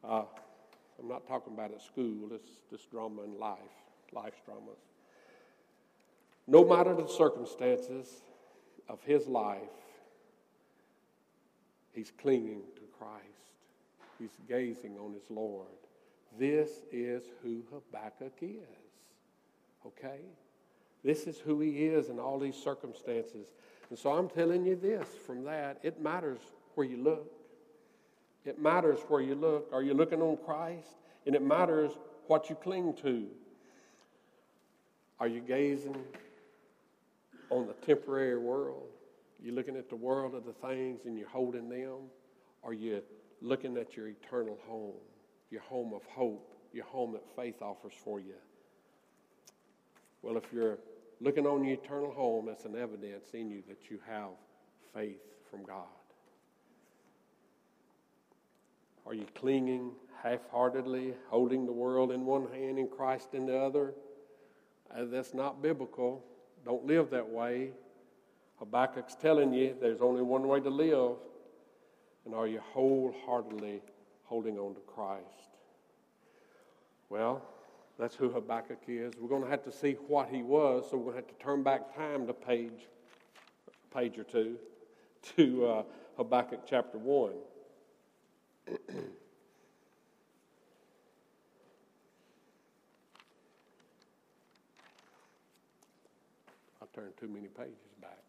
Uh, 0.04 0.24
I'm 1.00 1.08
not 1.08 1.28
talking 1.28 1.54
about 1.54 1.72
at 1.72 1.82
school, 1.82 2.30
it's 2.32 2.50
just 2.70 2.90
drama 2.90 3.24
in 3.24 3.38
life, 3.38 3.58
life's 4.14 4.40
dramas. 4.46 4.80
No 6.48 6.64
matter 6.64 6.94
the 6.94 7.08
circumstances 7.08 8.22
of 8.88 9.02
his 9.04 9.28
life, 9.28 9.60
he's 11.92 12.12
clinging 12.22 12.62
to 12.75 12.82
Christ. 12.98 13.24
He's 14.20 14.38
gazing 14.48 14.98
on 14.98 15.14
his 15.14 15.30
Lord. 15.30 15.68
This 16.38 16.70
is 16.92 17.24
who 17.42 17.63
Habakkuk 17.72 18.34
is. 18.42 18.60
Okay? 19.86 20.20
This 21.04 21.27
is 21.27 21.38
who 21.38 21.60
he 21.60 21.86
is 21.86 22.10
in 22.10 22.20
all 22.20 22.39
these 22.39 22.56
circumstances. 22.56 23.48
And 23.89 23.98
so 23.98 24.12
I'm 24.12 24.30
telling 24.30 24.65
you 24.65 24.75
this 24.75 25.08
from 25.25 25.44
that, 25.44 25.80
it 25.84 26.01
matters 26.01 26.39
where 26.74 26.88
you 26.88 26.98
look. 26.98 27.32
It 28.44 28.60
matters 28.60 29.00
where 29.08 29.22
you 29.22 29.36
look. 29.36 29.70
Are 29.72 29.84
you 29.84 29.94
looking 29.94 30.22
on 30.22 30.38
Christ? 30.46 30.89
And 31.25 31.36
it 31.36 31.42
matters 31.42 31.92
what 32.27 32.50
you 32.50 32.56
cling 32.56 32.94
to. 33.04 33.27
Are 35.20 35.27
you 35.27 35.42
gazing 35.42 35.96
on 37.50 37.68
the 37.68 37.74
temporary 37.86 38.38
world? 38.38 38.89
You're 39.42 39.56
looking 39.56 39.77
at 39.77 39.89
the 39.89 39.96
world 39.96 40.34
of 40.34 40.46
the 40.46 40.54
things 40.54 41.06
and 41.06 41.18
you're 41.18 41.30
holding 41.30 41.70
them? 41.70 42.10
Are 42.63 42.74
you 42.74 43.01
looking 43.42 43.77
at 43.77 43.96
your 43.96 44.08
eternal 44.08 44.58
home, 44.68 44.94
your 45.50 45.62
home 45.62 45.94
of 45.94 46.04
hope, 46.06 46.54
your 46.74 46.86
home 46.86 47.14
that 47.14 47.24
faith 47.36 47.62
offers 47.62 47.94
for 48.04 48.20
you? 48.20 48.36
Well, 50.22 50.38
if 50.38 50.44
you're 50.52 50.80
looking 51.22 51.46
on 51.46 51.64
your 51.64 51.75
eternal 51.75 52.12
home, 52.12 52.48
that's 52.48 52.66
an 52.66 52.75
evidence 52.75 53.30
in 53.34 53.50
you 53.50 53.64
that 53.68 53.90
you 53.90 54.00
have 54.08 54.30
faith 54.94 55.22
from 55.50 55.64
God. 55.64 55.86
Are 59.06 59.14
you 59.14 59.25
clinging 59.36 59.92
half 60.24 60.40
heartedly, 60.52 61.14
holding 61.30 61.66
the 61.66 61.72
world 61.72 62.12
in 62.12 62.25
one 62.25 62.48
hand 62.52 62.80
and 62.80 62.90
Christ 62.90 63.34
in 63.34 63.46
the 63.46 63.58
other? 63.58 63.94
Uh, 64.96 65.06
that's 65.06 65.34
not 65.34 65.62
biblical. 65.62 66.24
Don't 66.66 66.86
live 66.86 67.12
that 67.12 67.30
way. 67.30 67.70
Habakkuk's 68.60 69.16
telling 69.16 69.54
you 69.54 69.75
there's 69.80 70.02
only 70.02 70.24
one 70.24 70.48
way 70.48 70.60
to 70.60 70.70
live. 70.70 71.18
And 72.25 72.34
are 72.34 72.48
you 72.48 72.60
wholeheartedly 72.74 73.82
holding 74.25 74.58
on 74.58 74.75
to 74.75 74.82
Christ? 74.82 75.24
Well, 77.10 77.41
that's 77.98 78.15
who 78.15 78.29
Habakkuk 78.29 78.79
is. 78.88 79.13
We're 79.20 79.29
going 79.29 79.44
to 79.44 79.50
have 79.50 79.63
to 79.63 79.72
see 79.72 79.94
what 80.08 80.29
he 80.29 80.44
was, 80.44 80.86
so 80.89 80.98
we're 80.98 81.12
going 81.13 81.24
to 81.24 81.29
have 81.29 81.38
to 81.38 81.44
turn 81.44 81.63
back 81.63 81.96
time 81.96 82.27
to 82.27 82.34
page, 82.34 82.88
page 83.94 84.17
or 84.17 84.24
two, 84.24 84.58
to 85.38 85.65
uh, 85.65 85.84
Habakkuk 86.17 86.62
chapter 86.67 86.98
1. 86.98 87.32
I 96.82 96.86
turned 96.94 97.13
too 97.20 97.27
many 97.27 97.48
pages 97.48 97.75
back. 98.01 98.25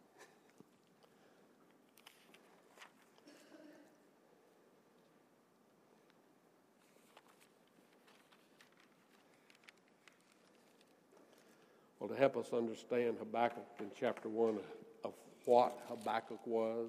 Well, 12.06 12.14
to 12.14 12.20
help 12.20 12.36
us 12.36 12.52
understand 12.52 13.16
Habakkuk 13.18 13.64
in 13.80 13.86
chapter 13.98 14.28
1 14.28 14.58
of 15.02 15.12
what 15.44 15.76
Habakkuk 15.88 16.38
was, 16.46 16.88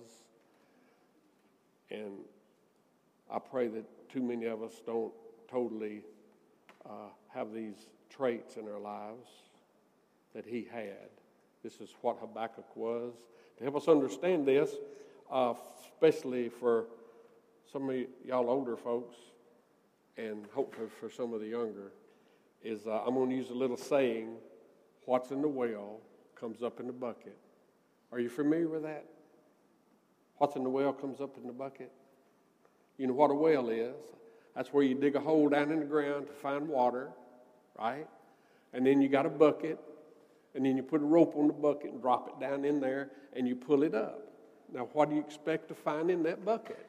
and 1.90 2.20
I 3.28 3.40
pray 3.40 3.68
that 3.68 3.84
too 4.10 4.22
many 4.22 4.46
of 4.46 4.62
us 4.62 4.80
don't 4.86 5.12
totally 5.50 6.04
uh, 6.86 7.10
have 7.30 7.52
these 7.52 7.88
traits 8.12 8.58
in 8.58 8.68
our 8.68 8.80
lives 8.80 9.28
that 10.36 10.46
he 10.46 10.68
had. 10.72 11.10
This 11.64 11.82
is 11.82 11.96
what 12.02 12.18
Habakkuk 12.20 12.76
was. 12.76 13.16
To 13.58 13.64
help 13.64 13.78
us 13.78 13.88
understand 13.88 14.48
this, 14.48 14.70
uh, 15.32 15.56
especially 15.84 16.50
for 16.50 16.86
some 17.74 17.90
of 17.90 17.96
y'all 18.24 18.52
older 18.52 18.78
folks, 18.78 19.16
and 20.16 20.46
hopefully 20.54 20.90
for 21.00 21.10
some 21.10 21.34
of 21.34 21.42
the 21.42 21.48
younger, 21.48 21.92
is 22.64 22.86
uh, 22.86 23.02
I'm 23.04 23.16
going 23.16 23.32
to 23.32 23.36
use 23.36 23.50
a 23.50 23.56
little 23.56 23.78
saying 23.78 24.36
what's 25.08 25.32
in 25.32 25.42
the 25.42 25.48
well 25.48 26.02
comes 26.40 26.62
up 26.62 26.80
in 26.80 26.86
the 26.86 26.94
bucket. 26.94 27.38
Are 28.12 28.20
you 28.20 28.30
familiar 28.30 28.68
with 28.68 28.84
that? 28.84 29.06
What's 30.38 30.56
in 30.56 30.64
the 30.64 30.70
well 30.70 30.94
comes 30.94 31.22
up 31.22 31.38
in 31.38 31.48
the 31.48 31.54
bucket. 31.54 31.92
You 32.98 33.08
know 33.08 33.14
what 33.14 33.32
a 33.32 33.34
well 33.34 33.70
is? 33.70 33.96
That's 34.54 34.74
where 34.74 34.84
you 34.84 34.96
dig 34.96 35.16
a 35.16 35.20
hole 35.20 35.48
down 35.48 35.72
in 35.72 35.80
the 35.80 35.86
ground 35.86 36.28
to 36.28 36.34
find 36.34 36.68
water, 36.68 37.10
right? 37.80 38.06
And 38.74 38.86
then 38.86 39.02
you 39.02 39.08
got 39.08 39.26
a 39.26 39.30
bucket, 39.30 39.80
and 40.54 40.66
then 40.66 40.76
you 40.76 40.84
put 40.84 41.02
a 41.02 41.06
rope 41.06 41.36
on 41.38 41.48
the 41.48 41.54
bucket 41.54 41.92
and 41.92 42.02
drop 42.02 42.28
it 42.28 42.40
down 42.40 42.66
in 42.66 42.82
there, 42.82 43.12
and 43.34 43.48
you 43.48 43.56
pull 43.56 43.84
it 43.84 43.96
up. 43.96 44.28
Now, 44.74 44.90
what 44.92 45.10
do 45.10 45.16
you 45.16 45.22
expect 45.22 45.70
to 45.70 45.74
find 45.74 46.12
in 46.12 46.22
that 46.24 46.44
bucket? 46.44 46.86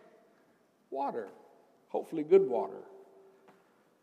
Water. 0.91 1.29
Hopefully, 1.89 2.25
good 2.25 2.49
water. 2.49 2.83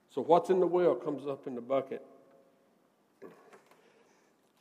So, 0.10 0.22
what's 0.22 0.50
in 0.50 0.62
the 0.62 0.68
well 0.68 0.96
comes 0.96 1.28
up 1.28 1.48
in 1.48 1.56
the 1.56 1.62
bucket. 1.62 2.06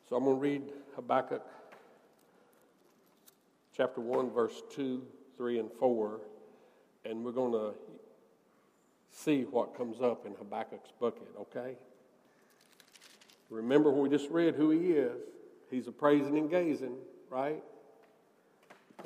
So, 0.09 0.17
I'm 0.17 0.25
going 0.25 0.37
to 0.37 0.43
read 0.43 0.63
Habakkuk 0.97 1.43
chapter 3.77 4.01
1, 4.01 4.31
verse 4.31 4.63
2, 4.75 5.03
3, 5.37 5.59
and 5.59 5.73
4, 5.73 6.21
and 7.05 7.25
we're 7.25 7.33
going 7.33 7.53
to 7.53 7.73
see 9.11 9.43
what 9.43 9.77
comes 9.77 10.01
up 10.01 10.27
in 10.27 10.35
Habakkuk's 10.35 10.93
bucket, 11.01 11.29
okay? 11.41 11.77
Remember, 13.51 13.91
we 13.91 14.09
just 14.09 14.31
read 14.31 14.55
who 14.55 14.71
he 14.71 14.93
is. 14.93 15.21
He's 15.71 15.89
a 15.89 15.93
praising 15.93 16.39
and 16.39 16.51
gazing, 16.51 16.97
right? 17.31 17.63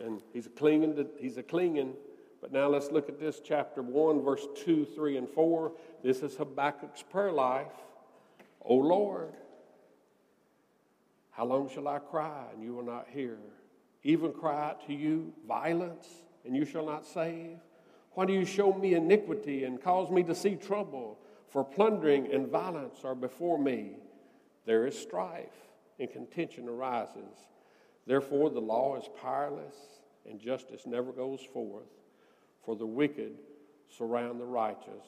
And 0.03 0.21
he's 0.33 0.47
a 0.47 0.51
clinging, 0.51 0.97
to, 0.97 1.07
he's 1.21 1.37
a 1.37 1.43
clinging 1.43 1.95
but 2.41 2.53
now 2.53 2.69
let's 2.69 2.91
look 2.91 3.09
at 3.09 3.19
this 3.19 3.41
chapter 3.45 3.83
1, 3.83 4.23
verse 4.23 4.47
2, 4.65 4.85
3, 4.85 5.17
and 5.17 5.29
4. 5.29 5.73
This 6.03 6.23
is 6.23 6.37
Habakkuk's 6.37 7.03
prayer 7.03 7.33
life. 7.33 7.67
O 8.63 8.77
Lord, 8.77 9.33
how 11.39 11.45
long 11.45 11.71
shall 11.73 11.87
I 11.87 12.01
cry 12.01 12.47
and 12.53 12.65
you 12.65 12.75
will 12.75 12.85
not 12.85 13.07
hear? 13.15 13.39
Even 14.03 14.33
cry 14.33 14.71
out 14.71 14.85
to 14.89 14.93
you 14.93 15.33
violence 15.47 16.09
and 16.45 16.57
you 16.57 16.65
shall 16.65 16.85
not 16.85 17.07
save? 17.07 17.59
Why 18.15 18.27
do 18.27 18.33
you 18.33 18.45
show 18.45 18.73
me 18.73 18.95
iniquity 18.95 19.63
and 19.63 19.81
cause 19.81 20.11
me 20.11 20.25
to 20.25 20.35
see 20.35 20.57
trouble? 20.57 21.17
For 21.47 21.63
plundering 21.63 22.33
and 22.33 22.49
violence 22.49 23.05
are 23.05 23.15
before 23.15 23.57
me. 23.57 23.99
There 24.67 24.85
is 24.85 24.99
strife 24.99 25.55
and 26.01 26.11
contention 26.11 26.69
arises. 26.69 27.47
Therefore, 28.05 28.51
the 28.51 28.61
law 28.61 28.97
is 28.97 29.09
powerless 29.23 29.77
and 30.29 30.41
justice 30.41 30.87
never 30.87 31.13
goes 31.13 31.41
forth 31.53 31.87
for 32.65 32.75
the 32.75 32.85
wicked 32.85 33.35
surround 33.97 34.41
the 34.41 34.45
righteous. 34.45 35.07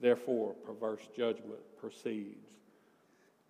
Therefore, 0.00 0.54
perverse 0.54 1.08
judgment 1.16 1.60
proceeds. 1.78 2.50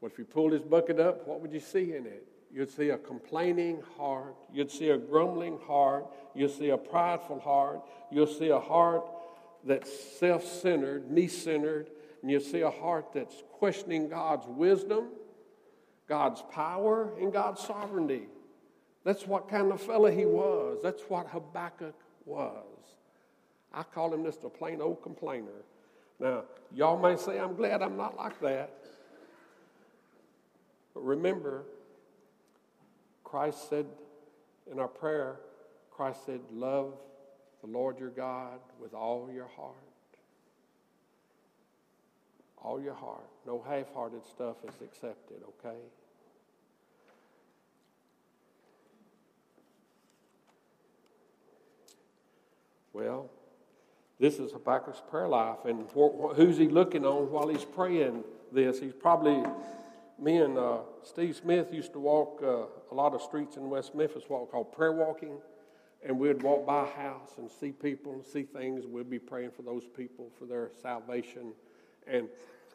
Well, 0.05 0.13
if 0.13 0.19
you 0.19 0.27
pulled 0.27 0.53
his 0.53 0.61
bucket 0.61 1.01
up, 1.01 1.27
what 1.27 1.41
would 1.41 1.51
you 1.51 1.61
see 1.61 1.95
in 1.97 2.05
it? 2.05 2.27
You'd 2.53 2.71
see 2.71 2.91
a 2.91 2.99
complaining 2.99 3.83
heart. 3.97 4.37
You'd 4.53 4.71
see 4.71 4.91
a 4.91 4.99
grumbling 4.99 5.59
heart. 5.67 6.05
You'd 6.35 6.51
see 6.51 6.69
a 6.69 6.77
prideful 6.77 7.41
heart. 7.41 7.81
You'll 8.13 8.27
see 8.27 8.51
a 8.51 8.61
heart 8.61 9.03
that's 9.65 9.91
self 10.19 10.45
centered, 10.45 11.11
me 11.11 11.27
centered. 11.27 11.89
And 12.21 12.31
you'll 12.31 12.43
see 12.43 12.61
a 12.61 12.71
heart 12.71 13.15
that's 13.15 13.43
questioning 13.53 14.11
God's 14.11 14.47
wisdom, 14.47 15.07
God's 16.07 16.43
power, 16.53 17.15
and 17.19 17.33
God's 17.33 17.63
sovereignty. 17.63 18.25
That's 19.05 19.27
what 19.27 19.49
kind 19.49 19.73
of 19.73 19.81
fellow 19.81 20.11
he 20.11 20.27
was. 20.27 20.81
That's 20.83 21.01
what 21.09 21.29
Habakkuk 21.29 21.99
was. 22.27 22.67
I 23.73 23.85
call 23.85 24.13
him 24.13 24.23
just 24.23 24.45
a 24.45 24.51
plain 24.51 24.83
old 24.83 25.03
complainer. 25.03 25.65
Now, 26.21 26.45
y'all 26.75 26.99
may 26.99 27.17
say, 27.17 27.41
I'm 27.41 27.57
glad 27.57 27.81
I'm 27.81 27.97
not 27.97 28.19
like 28.19 28.39
that. 28.43 28.84
But 30.95 31.05
remember, 31.05 31.65
Christ 33.25 33.69
said 33.69 33.87
in 34.71 34.79
our 34.79 34.89
prayer, 34.89 35.37
Christ 35.91 36.25
said, 36.25 36.41
Love 36.53 36.95
the 37.61 37.67
Lord 37.67 37.99
your 37.99 38.11
God 38.11 38.61
with 38.81 38.95
all 38.95 39.29
your 39.33 39.49
heart. 39.49 39.75
All 42.59 42.81
your 42.81 42.95
heart. 42.95 43.29
No 43.47 43.63
half 43.69 43.93
hearted 43.93 44.25
stuff 44.25 44.57
is 44.67 44.75
accepted, 44.83 45.39
okay? 45.61 45.77
Well, 52.95 53.29
this 54.21 54.39
is 54.39 54.53
Habakkuk's 54.53 55.03
prayer 55.11 55.29
life. 55.29 55.65
And 55.65 55.87
who's 56.37 56.57
he 56.57 56.69
looking 56.69 57.05
on 57.05 57.31
while 57.31 57.49
he's 57.49 57.65
praying 57.65 58.25
this? 58.53 58.81
He's 58.81 58.93
probably, 58.95 59.43
me 60.21 60.39
and 60.39 60.59
uh, 60.59 60.79
Steve 61.03 61.37
Smith 61.37 61.73
used 61.73 61.93
to 61.93 61.99
walk 61.99 62.41
uh, 62.43 62.67
a 62.91 62.95
lot 62.95 63.15
of 63.15 63.23
streets 63.23 63.57
in 63.57 63.69
West 63.69 63.95
Memphis, 63.95 64.25
what 64.29 64.43
we 64.43 64.47
call 64.49 64.65
prayer 64.65 64.93
walking. 64.93 65.39
And 66.07 66.19
we'd 66.19 66.43
walk 66.43 66.67
by 66.67 66.83
a 66.83 66.87
house 66.87 67.33
and 67.39 67.51
see 67.51 67.73
people 67.73 68.13
and 68.13 68.25
see 68.25 68.43
things. 68.43 68.87
We'd 68.87 69.09
be 69.09 69.19
praying 69.19 69.53
for 69.53 69.63
those 69.63 69.85
people 69.97 70.31
for 70.39 70.45
their 70.45 70.71
salvation. 70.83 71.55
And 72.07 72.29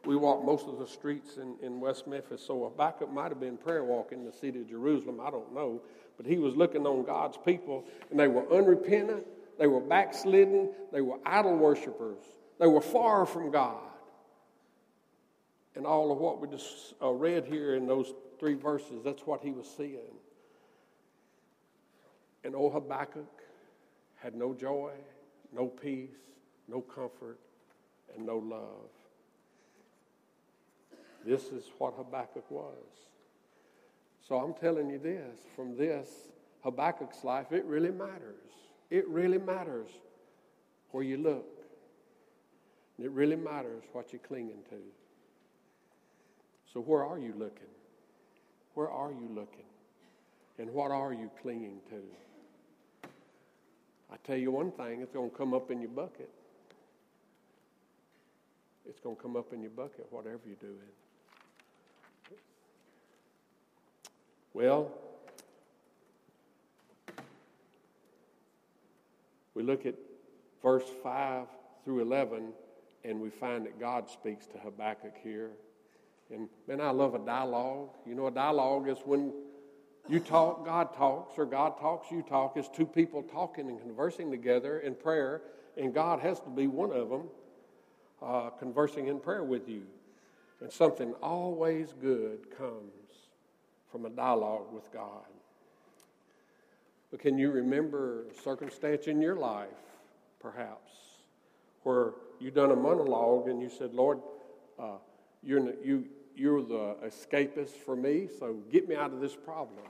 we 0.05 0.15
walked 0.15 0.45
most 0.45 0.67
of 0.67 0.79
the 0.79 0.87
streets 0.87 1.37
in, 1.37 1.55
in 1.61 1.79
West 1.79 2.07
Memphis. 2.07 2.43
So 2.43 2.63
Habakkuk 2.63 3.11
might 3.11 3.29
have 3.29 3.39
been 3.39 3.57
prayer 3.57 3.83
walking 3.83 4.19
in 4.19 4.25
the 4.25 4.33
city 4.33 4.61
of 4.61 4.67
Jerusalem. 4.67 5.19
I 5.21 5.29
don't 5.29 5.53
know. 5.53 5.81
But 6.17 6.25
he 6.25 6.37
was 6.37 6.55
looking 6.55 6.87
on 6.87 7.05
God's 7.05 7.37
people, 7.45 7.85
and 8.09 8.19
they 8.19 8.27
were 8.27 8.51
unrepentant 8.51 9.25
they 9.59 9.67
were 9.67 9.81
backslidden. 9.81 10.71
They 10.91 11.01
were 11.01 11.19
idol 11.25 11.55
worshippers. 11.57 12.23
They 12.59 12.67
were 12.67 12.81
far 12.81 13.25
from 13.25 13.51
God. 13.51 13.83
And 15.79 15.87
all 15.87 16.11
of 16.11 16.17
what 16.17 16.41
we 16.41 16.49
just 16.49 16.93
uh, 17.01 17.07
read 17.07 17.45
here 17.45 17.75
in 17.75 17.87
those 17.87 18.13
three 18.37 18.55
verses, 18.55 19.01
that's 19.01 19.25
what 19.25 19.39
he 19.41 19.51
was 19.51 19.65
seeing. 19.77 20.11
And 22.43 22.53
old 22.53 22.73
Habakkuk 22.73 23.41
had 24.17 24.35
no 24.35 24.53
joy, 24.53 24.91
no 25.53 25.67
peace, 25.67 26.09
no 26.67 26.81
comfort, 26.81 27.39
and 28.13 28.25
no 28.25 28.39
love. 28.39 28.89
This 31.25 31.43
is 31.43 31.63
what 31.77 31.93
Habakkuk 31.93 32.51
was. 32.51 33.07
So 34.27 34.35
I'm 34.35 34.55
telling 34.55 34.89
you 34.89 34.99
this 34.99 35.39
from 35.55 35.77
this 35.77 36.09
Habakkuk's 36.61 37.23
life, 37.23 37.53
it 37.53 37.63
really 37.63 37.91
matters. 37.91 38.51
It 38.89 39.07
really 39.07 39.37
matters 39.37 39.87
where 40.91 41.05
you 41.05 41.15
look. 41.15 41.63
And 42.97 43.05
it 43.05 43.11
really 43.11 43.37
matters 43.37 43.85
what 43.93 44.11
you're 44.11 44.19
clinging 44.19 44.63
to. 44.71 44.98
So, 46.73 46.79
where 46.79 47.03
are 47.03 47.17
you 47.17 47.33
looking? 47.37 47.67
Where 48.75 48.89
are 48.89 49.11
you 49.11 49.29
looking? 49.33 49.65
And 50.57 50.71
what 50.71 50.91
are 50.91 51.13
you 51.13 51.29
clinging 51.41 51.79
to? 51.89 53.09
I 54.11 54.17
tell 54.25 54.37
you 54.37 54.51
one 54.51 54.71
thing, 54.71 55.01
it's 55.01 55.11
going 55.11 55.29
to 55.29 55.35
come 55.35 55.53
up 55.53 55.71
in 55.71 55.79
your 55.79 55.89
bucket. 55.89 56.29
It's 58.87 58.99
going 58.99 59.15
to 59.15 59.21
come 59.21 59.35
up 59.35 59.53
in 59.53 59.61
your 59.61 59.71
bucket, 59.71 60.07
whatever 60.09 60.39
you're 60.45 60.55
doing. 60.55 60.77
Well, 64.53 64.91
We 69.59 69.65
look 69.65 69.85
at 69.85 69.95
verse 70.63 70.85
5 71.03 71.45
through 71.83 71.99
11, 71.99 72.53
and 73.03 73.19
we 73.19 73.29
find 73.29 73.65
that 73.65 73.77
God 73.77 74.09
speaks 74.09 74.45
to 74.47 74.57
Habakkuk 74.57 75.15
here. 75.21 75.49
And 76.31 76.47
man, 76.67 76.81
I 76.81 76.91
love 76.91 77.15
a 77.15 77.19
dialogue. 77.19 77.89
You 78.05 78.15
know, 78.15 78.27
a 78.27 78.31
dialogue 78.31 78.87
is 78.87 78.97
when 79.03 79.33
you 80.07 80.19
talk, 80.19 80.65
God 80.65 80.95
talks, 80.95 81.37
or 81.37 81.45
God 81.45 81.79
talks, 81.79 82.11
you 82.11 82.21
talk. 82.21 82.57
It's 82.57 82.69
two 82.69 82.85
people 82.85 83.23
talking 83.23 83.69
and 83.69 83.79
conversing 83.79 84.31
together 84.31 84.79
in 84.79 84.95
prayer, 84.95 85.41
and 85.77 85.93
God 85.93 86.19
has 86.19 86.39
to 86.41 86.49
be 86.49 86.67
one 86.67 86.91
of 86.91 87.09
them 87.09 87.23
uh, 88.21 88.49
conversing 88.51 89.07
in 89.07 89.19
prayer 89.19 89.43
with 89.43 89.67
you. 89.69 89.83
And 90.61 90.71
something 90.71 91.13
always 91.21 91.93
good 92.01 92.55
comes 92.57 92.91
from 93.91 94.05
a 94.05 94.09
dialogue 94.09 94.73
with 94.73 94.91
God. 94.91 95.25
But 97.11 97.21
can 97.21 97.37
you 97.37 97.49
remember 97.51 98.25
a 98.29 98.41
circumstance 98.41 99.07
in 99.07 99.21
your 99.21 99.35
life, 99.35 99.69
perhaps, 100.39 100.91
where 101.83 102.13
you 102.39 102.51
done 102.51 102.71
a 102.71 102.75
monologue 102.75 103.47
and 103.47 103.61
you 103.61 103.69
said, 103.69 103.93
Lord, 103.93 104.19
uh, 104.77 104.97
you're, 105.41 105.73
you, 105.83 106.05
you're 106.39 106.61
the 106.61 106.95
escapist 107.05 107.71
for 107.71 107.95
me, 107.95 108.27
so 108.39 108.53
get 108.71 108.87
me 108.87 108.95
out 108.95 109.11
of 109.11 109.19
this 109.19 109.35
problem. 109.35 109.85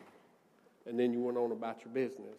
And 0.85 0.99
then 0.99 1.13
you 1.13 1.19
went 1.19 1.37
on 1.37 1.51
about 1.51 1.83
your 1.85 1.93
business. 1.93 2.37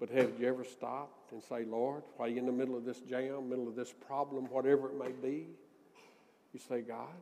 But 0.00 0.10
have 0.10 0.32
you 0.40 0.48
ever 0.48 0.64
stopped 0.64 1.32
and 1.32 1.42
say, 1.42 1.64
Lord, 1.64 2.02
while 2.16 2.28
you're 2.28 2.38
in 2.38 2.46
the 2.46 2.52
middle 2.52 2.76
of 2.76 2.84
this 2.84 3.00
jam, 3.00 3.48
middle 3.48 3.68
of 3.68 3.76
this 3.76 3.92
problem, 4.06 4.46
whatever 4.46 4.88
it 4.88 4.98
may 4.98 5.12
be, 5.12 5.46
you 6.52 6.60
say, 6.68 6.80
God, 6.80 7.14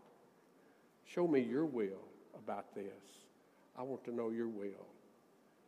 show 1.04 1.26
me 1.26 1.40
your 1.40 1.64
will 1.64 2.04
about 2.34 2.74
this. 2.74 2.84
I 3.78 3.82
want 3.82 4.04
to 4.04 4.14
know 4.14 4.30
your 4.30 4.48
will. 4.48 4.86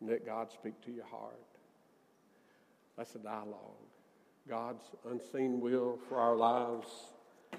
And 0.00 0.11
let 0.11 0.24
God 0.24 0.53
speak 0.53 0.81
to 0.85 0.92
your 0.92 1.07
heart. 1.07 1.35
That's 2.96 3.14
a 3.14 3.18
dialogue. 3.18 3.59
God's 4.48 4.85
unseen 5.11 5.61
will 5.61 5.98
for 6.09 6.18
our 6.18 6.37
lives 6.37 6.88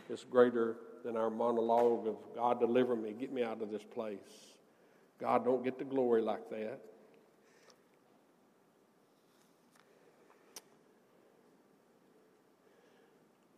is 0.10 0.24
greater 0.30 0.78
than 1.06 1.16
our 1.16 1.30
monologue 1.30 2.08
of 2.08 2.16
God, 2.36 2.60
deliver 2.60 2.96
me, 2.96 3.14
get 3.14 3.32
me 3.32 3.44
out 3.44 3.62
of 3.62 3.72
this 3.72 3.84
place. 3.84 4.18
God, 5.20 5.46
don't 5.46 5.64
get 5.64 5.78
the 5.78 5.86
glory 5.86 6.22
like 6.22 6.50
that. 6.50 6.80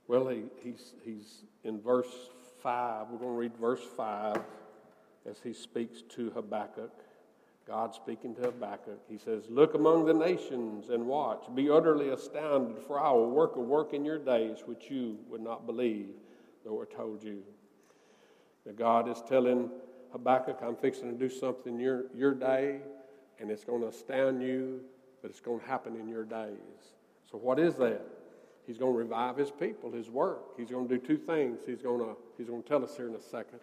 Well, 0.07 0.27
he, 0.27 0.43
he's, 0.63 0.93
he's 1.03 1.43
in 1.63 1.81
verse 1.81 2.29
5. 2.61 3.07
We're 3.09 3.17
going 3.17 3.31
to 3.31 3.37
read 3.37 3.57
verse 3.57 3.83
5 3.95 4.37
as 5.29 5.37
he 5.43 5.53
speaks 5.53 6.01
to 6.15 6.29
Habakkuk. 6.31 6.91
God 7.67 7.93
speaking 7.93 8.33
to 8.35 8.43
Habakkuk. 8.43 9.01
He 9.09 9.17
says, 9.17 9.43
Look 9.49 9.73
among 9.73 10.05
the 10.05 10.13
nations 10.13 10.89
and 10.89 11.05
watch. 11.05 11.43
Be 11.53 11.69
utterly 11.69 12.09
astounded, 12.09 12.81
for 12.87 12.97
I 12.97 13.11
will 13.11 13.29
work 13.29 13.57
a 13.57 13.59
work 13.59 13.93
in 13.93 14.05
your 14.05 14.19
days 14.19 14.59
which 14.65 14.89
you 14.89 15.17
would 15.29 15.41
not 15.41 15.65
believe, 15.65 16.07
though 16.67 16.81
it 16.81 16.91
told 16.95 17.23
you. 17.23 17.41
That 18.65 18.77
God 18.77 19.07
is 19.09 19.21
telling 19.27 19.69
Habakkuk, 20.11 20.59
I'm 20.61 20.75
fixing 20.75 21.09
to 21.11 21.17
do 21.17 21.33
something 21.33 21.79
your, 21.79 22.05
your 22.13 22.33
day, 22.33 22.79
and 23.39 23.49
it's 23.49 23.63
going 23.63 23.81
to 23.81 23.87
astound 23.87 24.41
you, 24.41 24.81
but 25.21 25.31
it's 25.31 25.39
going 25.39 25.61
to 25.61 25.65
happen 25.65 25.95
in 25.95 26.07
your 26.07 26.25
days. 26.25 26.57
So, 27.31 27.37
what 27.37 27.59
is 27.59 27.75
that? 27.75 28.01
He's 28.65 28.77
going 28.77 28.91
to 28.91 28.97
revive 28.97 29.37
his 29.37 29.49
people, 29.49 29.91
his 29.91 30.09
work. 30.09 30.57
He's 30.57 30.69
going 30.69 30.89
to 30.89 30.97
do 30.97 31.05
two 31.05 31.17
things. 31.17 31.59
He's 31.65 31.81
going 31.81 31.99
to, 31.99 32.17
he's 32.37 32.47
going 32.47 32.61
to 32.61 32.67
tell 32.67 32.83
us 32.83 32.97
here 32.97 33.07
in 33.07 33.15
a 33.15 33.21
second. 33.21 33.59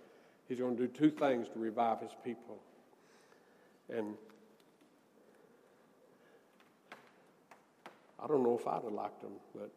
He's 0.48 0.58
going 0.58 0.76
to 0.76 0.86
do 0.86 0.88
two 0.88 1.10
things 1.10 1.48
to 1.48 1.58
revive 1.58 2.00
his 2.00 2.12
people. 2.24 2.58
And 3.90 4.14
I 8.22 8.26
don't 8.26 8.42
know 8.42 8.56
if 8.58 8.66
I'd 8.66 8.82
have 8.84 8.92
liked 8.92 9.20
them, 9.20 9.32
but 9.54 9.70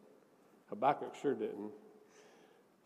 Habakkuk 0.70 1.14
sure 1.20 1.34
didn't. 1.34 1.70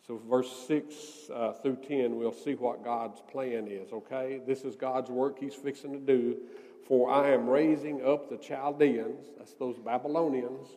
So, 0.06 0.20
verse 0.28 0.50
6 0.66 0.94
uh, 1.32 1.52
through 1.52 1.78
10, 1.86 2.16
we'll 2.16 2.32
see 2.32 2.54
what 2.54 2.82
God's 2.82 3.20
plan 3.30 3.68
is, 3.68 3.92
okay? 3.92 4.40
This 4.44 4.62
is 4.62 4.74
God's 4.74 5.10
work 5.10 5.38
He's 5.38 5.54
fixing 5.54 5.92
to 5.92 5.98
do. 5.98 6.36
For 6.88 7.10
I 7.10 7.30
am 7.30 7.48
raising 7.48 8.04
up 8.04 8.28
the 8.28 8.36
Chaldeans, 8.36 9.26
that's 9.38 9.54
those 9.54 9.78
Babylonians. 9.78 10.68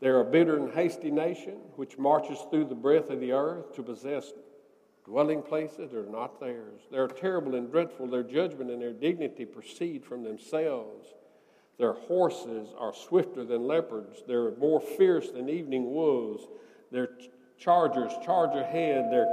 They're 0.00 0.20
a 0.20 0.24
bitter 0.24 0.56
and 0.56 0.72
hasty 0.72 1.10
nation 1.10 1.54
which 1.76 1.98
marches 1.98 2.38
through 2.50 2.66
the 2.66 2.74
breadth 2.74 3.10
of 3.10 3.20
the 3.20 3.32
earth 3.32 3.74
to 3.74 3.82
possess 3.82 4.32
dwelling 5.04 5.42
places 5.42 5.90
that 5.90 5.98
are 5.98 6.06
not 6.06 6.40
theirs. 6.40 6.82
They're 6.90 7.08
terrible 7.08 7.56
and 7.56 7.70
dreadful. 7.70 8.06
Their 8.06 8.22
judgment 8.22 8.70
and 8.70 8.80
their 8.80 8.92
dignity 8.92 9.44
proceed 9.44 10.04
from 10.04 10.22
themselves. 10.22 11.08
Their 11.78 11.94
horses 11.94 12.68
are 12.78 12.94
swifter 12.94 13.44
than 13.44 13.66
leopards. 13.66 14.22
They're 14.26 14.54
more 14.56 14.80
fierce 14.80 15.30
than 15.30 15.48
evening 15.48 15.92
wolves. 15.92 16.44
Their 16.90 17.10
chargers 17.60 18.12
charge 18.24 18.56
ahead. 18.56 19.12
Their, 19.12 19.28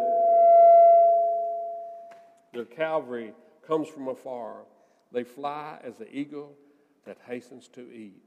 their 2.53 2.65
cavalry 2.65 3.33
comes 3.65 3.87
from 3.87 4.07
afar. 4.09 4.65
They 5.11 5.23
fly 5.23 5.79
as 5.83 5.95
the 5.95 6.13
eagle 6.13 6.53
that 7.05 7.17
hastens 7.25 7.69
to 7.69 7.81
eat. 7.81 8.21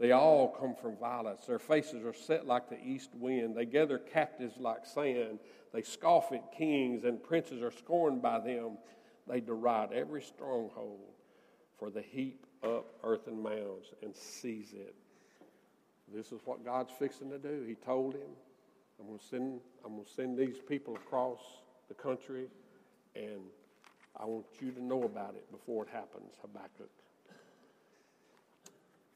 They 0.00 0.12
all 0.12 0.48
come 0.48 0.74
from 0.74 0.96
violence. 0.96 1.44
Their 1.46 1.58
faces 1.58 2.04
are 2.04 2.14
set 2.14 2.46
like 2.46 2.68
the 2.70 2.80
east 2.82 3.10
wind. 3.14 3.56
They 3.56 3.66
gather 3.66 3.98
captives 3.98 4.56
like 4.58 4.86
sand. 4.86 5.40
They 5.72 5.82
scoff 5.82 6.32
at 6.32 6.52
kings, 6.56 7.04
and 7.04 7.22
princes 7.22 7.62
are 7.62 7.72
scorned 7.72 8.22
by 8.22 8.38
them. 8.38 8.78
They 9.26 9.40
deride 9.40 9.92
every 9.92 10.22
stronghold, 10.22 11.10
for 11.78 11.90
they 11.90 12.02
heap 12.02 12.46
up 12.62 12.86
earthen 13.02 13.42
mounds 13.42 13.92
and 14.02 14.14
seize 14.16 14.72
it. 14.72 14.94
This 16.12 16.32
is 16.32 16.40
what 16.44 16.64
God's 16.64 16.92
fixing 16.98 17.28
to 17.30 17.38
do. 17.38 17.64
He 17.66 17.74
told 17.74 18.14
him, 18.14 18.30
I'm 19.00 19.06
going 19.06 19.18
to 19.18 19.24
send, 19.24 19.60
I'm 19.84 19.92
going 19.92 20.04
to 20.04 20.12
send 20.12 20.36
these 20.36 20.56
people 20.68 20.96
across 20.96 21.38
the 21.88 21.94
country, 21.94 22.46
and 23.14 23.40
I 24.16 24.24
want 24.24 24.46
you 24.60 24.72
to 24.72 24.82
know 24.82 25.04
about 25.04 25.34
it 25.36 25.50
before 25.52 25.84
it 25.84 25.90
happens, 25.92 26.34
Habakkuk. 26.42 26.90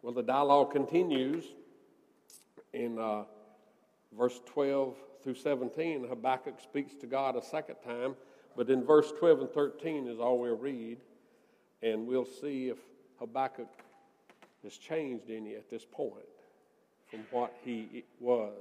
Well, 0.02 0.12
the 0.12 0.22
dialogue 0.22 0.72
continues 0.72 1.44
in 2.72 2.98
uh, 2.98 3.24
verse 4.16 4.40
12 4.46 4.96
through 5.22 5.34
17. 5.34 6.06
Habakkuk 6.08 6.60
speaks 6.60 6.94
to 6.96 7.06
God 7.06 7.36
a 7.36 7.42
second 7.42 7.76
time, 7.84 8.14
but 8.56 8.70
in 8.70 8.84
verse 8.84 9.12
12 9.18 9.40
and 9.40 9.50
13 9.50 10.06
is 10.06 10.18
all 10.18 10.38
we'll 10.38 10.56
read, 10.56 10.98
and 11.82 12.06
we'll 12.06 12.24
see 12.24 12.68
if 12.68 12.78
Habakkuk 13.18 13.68
has 14.62 14.76
changed 14.76 15.30
any 15.30 15.54
at 15.56 15.68
this 15.70 15.84
point 15.84 16.14
from 17.10 17.20
what 17.30 17.52
he 17.64 18.04
was 18.20 18.52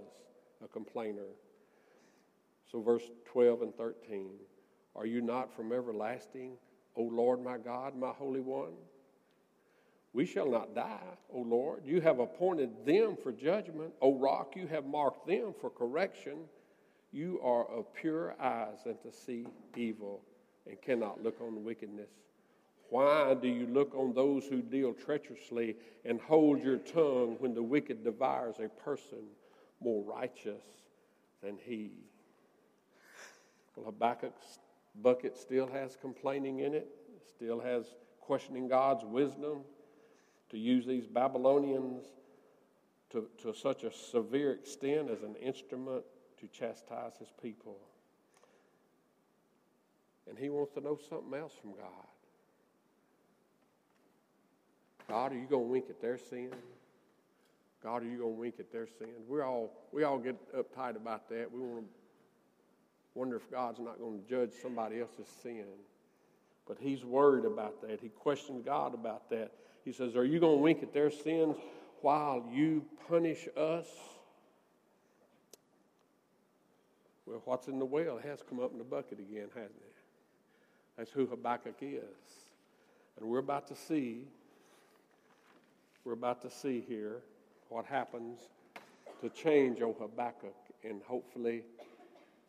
a 0.64 0.68
complainer. 0.68 1.28
So, 2.72 2.82
verse 2.82 3.04
12 3.26 3.62
and 3.64 3.76
13 3.76 4.30
Are 4.96 5.06
you 5.06 5.22
not 5.22 5.54
from 5.54 5.72
everlasting, 5.72 6.54
O 6.96 7.04
Lord 7.04 7.44
my 7.44 7.58
God, 7.58 7.98
my 7.98 8.12
Holy 8.12 8.40
One? 8.40 8.74
We 10.14 10.26
shall 10.26 10.50
not 10.50 10.76
die, 10.76 11.18
O 11.34 11.40
Lord. 11.40 11.84
You 11.86 12.02
have 12.02 12.20
appointed 12.20 12.86
them 12.86 13.16
for 13.22 13.32
judgment. 13.32 13.94
O 14.02 14.16
rock, 14.16 14.56
you 14.56 14.68
have 14.68 14.86
marked 14.86 15.26
them 15.26 15.54
for 15.60 15.70
correction. 15.70 16.40
You 17.14 17.40
are 17.44 17.66
of 17.66 17.94
pure 17.94 18.36
eyes 18.42 18.80
and 18.86 19.02
to 19.04 19.12
see 19.12 19.48
evil 19.76 20.22
and 20.68 20.82
cannot 20.82 21.24
look 21.24 21.40
on 21.42 21.64
wickedness. 21.64 22.10
Why 22.90 23.34
do 23.36 23.48
you 23.48 23.68
look 23.68 23.96
on 23.96 24.14
those 24.14 24.46
who 24.46 24.62
deal 24.62 24.94
treacherously 24.94 25.78
and 26.04 26.20
hold 26.20 26.62
your 26.62 26.78
tongue 26.78 27.38
when 27.40 27.54
the 27.54 27.64
wicked 27.64 28.04
devours 28.04 28.56
a 28.60 28.68
person 28.68 29.20
more 29.82 30.04
righteous 30.04 30.64
than 31.44 31.58
he? 31.58 31.92
Well, 33.76 33.86
Habakkuk's 33.86 34.60
bucket 35.02 35.38
still 35.38 35.68
has 35.68 35.98
complaining 36.00 36.60
in 36.60 36.74
it, 36.74 36.88
still 37.30 37.60
has 37.60 37.86
questioning 38.20 38.68
God's 38.68 39.04
wisdom 39.04 39.62
to 40.50 40.58
use 40.58 40.86
these 40.86 41.08
Babylonians 41.08 42.04
to, 43.12 43.28
to 43.42 43.54
such 43.54 43.84
a 43.84 43.92
severe 43.92 44.52
extent 44.54 45.10
as 45.10 45.24
an 45.24 45.36
instrument 45.36 46.04
to 46.40 46.48
chastise 46.48 47.14
his 47.20 47.32
people. 47.42 47.78
And 50.30 50.38
he 50.38 50.50
wants 50.50 50.74
to 50.74 50.82
know 50.82 50.98
something 51.10 51.34
else 51.38 51.54
from 51.60 51.72
God. 51.72 52.08
God, 55.10 55.34
are 55.34 55.36
you 55.36 55.48
going 55.48 55.66
to 55.66 55.72
wink 55.72 55.86
at 55.90 56.02
their 56.02 56.18
sin? 56.18 56.52
God, 57.84 58.04
are 58.04 58.06
you 58.06 58.18
going 58.18 58.34
to 58.34 58.40
wink 58.40 58.56
at 58.60 58.72
their 58.72 58.88
sin? 58.88 59.10
We 59.28 59.42
all 59.42 59.72
we 59.92 60.04
all 60.04 60.20
get 60.20 60.36
uptight 60.56 60.96
about 60.96 61.30
that. 61.30 61.52
We 61.52 61.60
want 61.60 61.82
to 61.82 61.86
wonder 63.16 63.36
if 63.36 63.50
God's 63.50 63.80
not 63.80 64.00
going 64.00 64.22
to 64.22 64.30
judge 64.30 64.52
somebody 64.62 65.02
else's 65.02 65.28
sin. 65.42 65.66
But 66.68 66.78
he's 66.80 67.04
worried 67.04 67.46
about 67.46 67.82
that. 67.82 68.00
He 68.02 68.10
questioned 68.10 68.66
God 68.66 68.94
about 68.94 69.30
that. 69.32 69.52
He 69.84 69.92
says, 69.92 70.16
Are 70.16 70.24
you 70.24 70.40
going 70.40 70.58
to 70.58 70.62
wink 70.62 70.84
at 70.84 70.94
their 70.94 71.10
sins 71.10 71.58
while 72.02 72.46
you 72.52 72.86
punish 73.10 73.48
us? 73.58 73.88
Well, 77.26 77.42
what's 77.46 77.68
in 77.68 77.80
the 77.80 77.86
well 77.86 78.20
has 78.24 78.44
come 78.48 78.60
up 78.60 78.72
in 78.72 78.78
the 78.78 78.84
bucket 78.84 79.20
again, 79.20 79.48
hasn't 79.54 79.72
it? 79.72 79.96
That's 80.98 81.12
who 81.12 81.26
Habakkuk 81.26 81.76
is. 81.82 82.04
And 83.20 83.28
we're 83.28 83.40
about 83.40 83.68
to 83.68 83.76
see, 83.76 84.28
we're 86.04 86.14
about 86.14 86.42
to 86.44 86.50
see 86.50 86.84
here 86.88 87.22
what 87.72 87.86
happens 87.86 88.42
to 89.22 89.30
change 89.30 89.82
on 89.82 89.96
Habakkuk. 89.98 90.56
And 90.84 91.02
hopefully, 91.08 91.64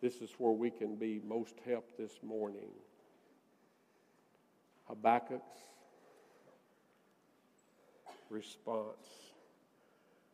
this 0.01 0.17
is 0.17 0.31
where 0.37 0.51
we 0.51 0.69
can 0.69 0.97
be 0.97 1.21
most 1.25 1.55
helped 1.65 1.97
this 1.97 2.19
morning. 2.25 2.71
Habakkuk's 4.89 5.59
response. 8.31 9.07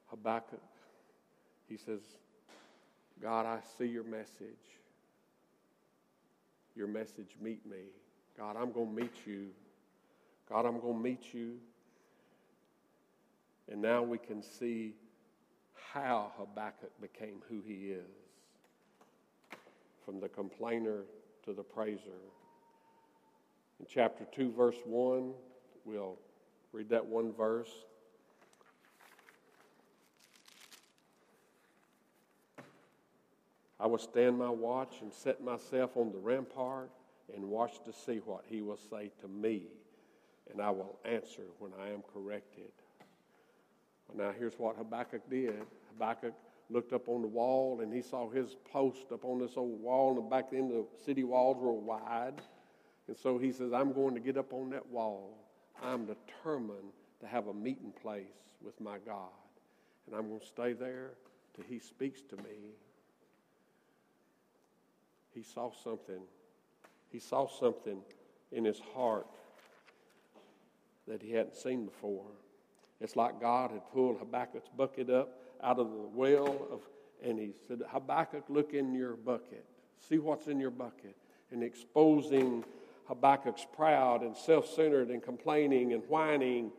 Habakkuk, 0.07 0.63
he 1.69 1.77
says, 1.77 2.01
God, 3.21 3.45
I 3.45 3.59
see 3.77 3.87
your 3.87 4.05
message. 4.05 4.57
Your 6.75 6.89
message, 6.89 7.37
meet 7.43 7.67
me. 7.67 7.91
God, 8.39 8.57
I'm 8.57 8.73
going 8.73 8.95
to 8.95 9.03
meet 9.03 9.27
you. 9.27 9.49
God, 10.49 10.65
I'm 10.65 10.81
going 10.81 10.95
to 10.95 11.03
meet 11.03 11.35
you. 11.35 11.57
And 13.71 13.83
now 13.83 14.03
we 14.03 14.19
can 14.19 14.43
see 14.43 14.95
how 15.93 16.33
Habakkuk 16.39 16.93
became 17.01 17.43
who 17.49 17.61
he 17.67 17.93
is. 17.93 18.07
From 20.05 20.21
the 20.21 20.29
complainer 20.29 21.03
to 21.45 21.53
the 21.53 21.63
praiser. 21.63 22.23
In 23.79 23.87
chapter 23.89 24.25
2, 24.35 24.53
verse 24.53 24.77
1, 24.85 25.33
we'll 25.85 26.17
read 26.73 26.89
that 26.89 27.05
one 27.05 27.33
verse. 27.33 27.71
I 33.81 33.87
will 33.87 33.99
stand 33.99 34.39
my 34.39 34.51
watch 34.51 34.97
and 35.03 35.13
set 35.13 35.43
myself 35.43 35.97
on 35.97 36.11
the 36.11 36.19
rampart 36.19 36.91
and 37.35 37.45
watch 37.45 37.85
to 37.85 37.93
see 37.93 38.17
what 38.25 38.45
he 38.49 38.63
will 38.63 38.79
say 38.91 39.13
to 39.21 39.29
me, 39.29 39.65
and 40.51 40.61
I 40.61 40.71
will 40.71 40.99
answer 41.05 41.43
when 41.59 41.73
I 41.81 41.91
am 41.91 42.03
corrected. 42.13 42.73
Now, 44.17 44.33
here's 44.37 44.59
what 44.59 44.77
Habakkuk 44.77 45.29
did 45.31 45.55
Habakkuk 45.93 46.35
looked 46.71 46.93
up 46.93 47.09
on 47.09 47.23
the 47.23 47.29
wall 47.29 47.81
and 47.83 47.93
he 47.93 48.03
saw 48.03 48.29
his 48.29 48.57
post 48.71 49.13
up 49.13 49.25
on 49.25 49.39
this 49.39 49.53
old 49.57 49.81
wall, 49.81 50.11
and 50.11 50.19
the 50.19 50.23
back 50.23 50.51
then 50.51 50.69
the 50.69 50.85
city 51.05 51.25
walls 51.25 51.57
were 51.61 51.73
wide. 51.73 52.41
And 53.07 53.17
so 53.17 53.39
he 53.39 53.53
says, 53.53 53.73
I'm 53.73 53.93
going 53.93 54.15
to 54.15 54.21
get 54.21 54.37
up 54.37 54.53
on 54.53 54.71
that 54.71 54.87
wall. 54.89 55.39
I'm 55.83 56.07
determined 56.07 56.93
to 57.21 57.27
have 57.27 57.47
a 57.49 57.55
meeting 57.55 57.93
place 58.03 58.27
with 58.63 58.79
my 58.81 58.99
God. 58.99 59.31
And 60.07 60.15
I'm 60.15 60.29
going 60.29 60.41
to 60.41 60.47
stay 60.47 60.73
there 60.73 61.13
till 61.55 61.65
he 61.69 61.79
speaks 61.79 62.21
to 62.23 62.37
me. 62.37 62.75
He 65.35 65.43
saw 65.43 65.71
something. 65.73 66.21
He 67.11 67.19
saw 67.19 67.47
something 67.49 68.01
in 68.53 68.65
his 68.65 68.81
heart 68.95 69.27
that 71.07 71.23
he 71.23 71.33
hadn't 71.33 71.57
seen 71.57 71.87
before. 71.87 72.27
It's 73.01 73.17
like 73.17 73.41
God 73.41 73.71
had 73.71 73.89
pulled 73.93 74.19
Habakkuk's 74.19 74.69
bucket 74.77 75.11
up 75.11 75.39
out 75.63 75.79
of 75.79 75.91
the 75.91 76.09
well 76.13 76.67
of, 76.71 76.83
and 77.23 77.39
he 77.39 77.53
said, 77.67 77.83
Habakkuk, 77.89 78.45
look 78.49 78.75
in 78.75 78.93
your 78.93 79.15
bucket. 79.15 79.65
See 80.09 80.19
what's 80.19 80.47
in 80.47 80.61
your 80.61 80.71
bucket. 80.71 81.17
And 81.51 81.63
exposing 81.63 82.65
Habakkuk's 83.07 83.67
proud 83.75 84.23
and 84.23 84.37
self 84.37 84.69
centered 84.69 85.09
and 85.11 85.23
complaining 85.23 85.93
and 85.93 86.03
whining, 86.09 86.71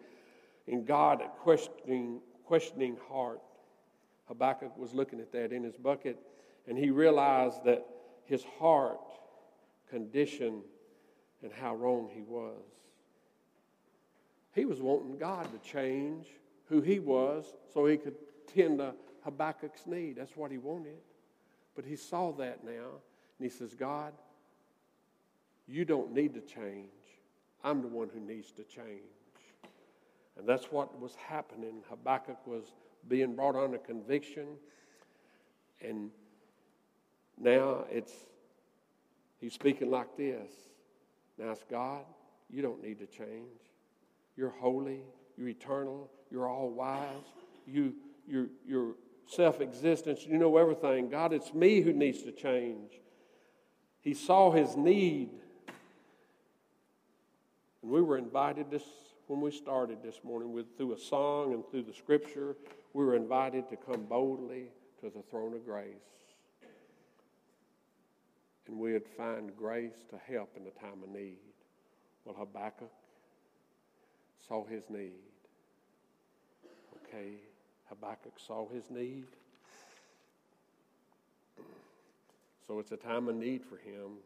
and 0.68 0.86
God 0.86 1.22
questioning, 1.40 2.22
questioning 2.46 2.98
heart. 3.10 3.42
Habakkuk 4.28 4.78
was 4.78 4.94
looking 4.94 5.20
at 5.20 5.32
that 5.32 5.52
in 5.52 5.64
his 5.64 5.76
bucket, 5.76 6.20
and 6.68 6.78
he 6.78 6.92
realized 6.92 7.64
that 7.66 7.86
his 8.26 8.44
heart 8.60 9.00
condition 9.90 10.62
and 11.42 11.52
how 11.52 11.74
wrong 11.76 12.10
he 12.14 12.22
was. 12.22 12.62
He 14.54 14.66
was 14.66 14.82
wanting 14.82 15.18
God 15.18 15.48
to 15.52 15.70
change 15.70 16.28
who 16.66 16.82
he 16.82 17.00
was 17.00 17.46
so 17.74 17.86
he 17.86 17.98
could 17.98 18.16
tend 18.54 18.80
to 18.80 18.94
Habakkuk's 19.24 19.86
need. 19.86 20.16
That's 20.18 20.36
what 20.36 20.52
he 20.52 20.58
wanted. 20.58 20.98
But 21.76 21.86
he 21.86 21.96
saw 21.96 22.32
that 22.34 22.64
now, 22.64 22.72
and 23.38 23.42
he 23.42 23.50
says, 23.50 23.74
God, 23.74 24.14
you 25.68 25.86
don't 25.86 26.14
need 26.14 26.34
to 26.34 26.42
change. 26.42 26.90
I'm 27.64 27.82
the 27.82 27.88
one 27.88 28.10
who 28.14 28.20
needs 28.20 28.52
to 28.54 28.64
change. 28.64 29.02
And 30.38 30.48
that's 30.48 30.72
what 30.72 31.00
was 31.00 31.16
happening. 31.16 31.84
Habakkuk 31.90 32.46
was 32.48 32.74
being 33.08 33.36
brought 33.36 33.56
under 33.56 33.78
conviction, 33.78 34.48
and 35.82 36.10
now 37.38 37.86
it's 37.92 38.14
he's 39.40 39.54
speaking 39.54 39.90
like 39.90 40.16
this. 40.18 40.52
Now 41.38 41.52
it's 41.52 41.64
God, 41.70 42.04
you 42.50 42.62
don't 42.62 42.82
need 42.82 43.00
to 43.00 43.06
change. 43.06 43.62
You're 44.40 44.56
holy, 44.62 45.02
you're 45.38 45.50
eternal, 45.50 46.10
you're 46.32 46.48
all 46.48 46.70
wise, 46.70 47.26
you 47.68 47.94
your 48.26 48.48
your 48.66 48.96
self-existence, 49.28 50.26
you 50.26 50.38
know 50.38 50.56
everything. 50.56 51.10
God, 51.10 51.34
it's 51.34 51.54
me 51.54 51.82
who 51.82 51.92
needs 51.92 52.24
to 52.24 52.32
change. 52.32 53.02
He 54.00 54.14
saw 54.14 54.50
his 54.50 54.78
need. 54.78 55.32
And 57.82 57.92
we 57.92 58.02
were 58.02 58.18
invited 58.18 58.72
this 58.72 58.84
when 59.28 59.42
we 59.42 59.52
started 59.52 59.98
this 60.02 60.22
morning 60.24 60.54
with 60.54 60.78
through 60.78 60.94
a 60.94 60.98
song 60.98 61.54
and 61.54 61.62
through 61.70 61.84
the 61.84 61.94
scripture, 61.94 62.56
we 62.94 63.04
were 63.04 63.16
invited 63.16 63.68
to 63.68 63.76
come 63.76 64.06
boldly 64.06 64.72
to 65.02 65.10
the 65.10 65.22
throne 65.30 65.54
of 65.54 65.66
grace. 65.66 65.96
And 68.68 68.80
we 68.80 68.94
would 68.94 69.08
find 69.18 69.52
grace 69.58 70.06
to 70.12 70.34
help 70.34 70.56
in 70.56 70.64
the 70.64 70.72
time 70.72 71.04
of 71.04 71.10
need. 71.10 71.40
Well, 72.24 72.36
Habakkuk 72.36 72.92
saw 74.50 74.66
his 74.66 74.84
need. 74.90 75.14
Okay, 77.06 77.34
Habakkuk 77.88 78.34
saw 78.46 78.68
his 78.68 78.90
need. 78.90 79.26
So 82.68 82.80
it's 82.80 82.92
a 82.92 82.98
time 82.98 83.30
of 83.30 83.36
need 83.36 83.64
for 83.64 83.78
him. 83.78 84.18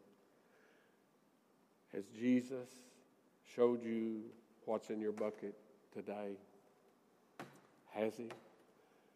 Has 1.94 2.04
Jesus 2.18 2.68
showed 3.54 3.84
you 3.84 4.22
what's 4.64 4.90
in 4.90 5.00
your 5.00 5.12
bucket 5.12 5.54
today? 5.94 6.32
Has 7.92 8.16
he? 8.16 8.28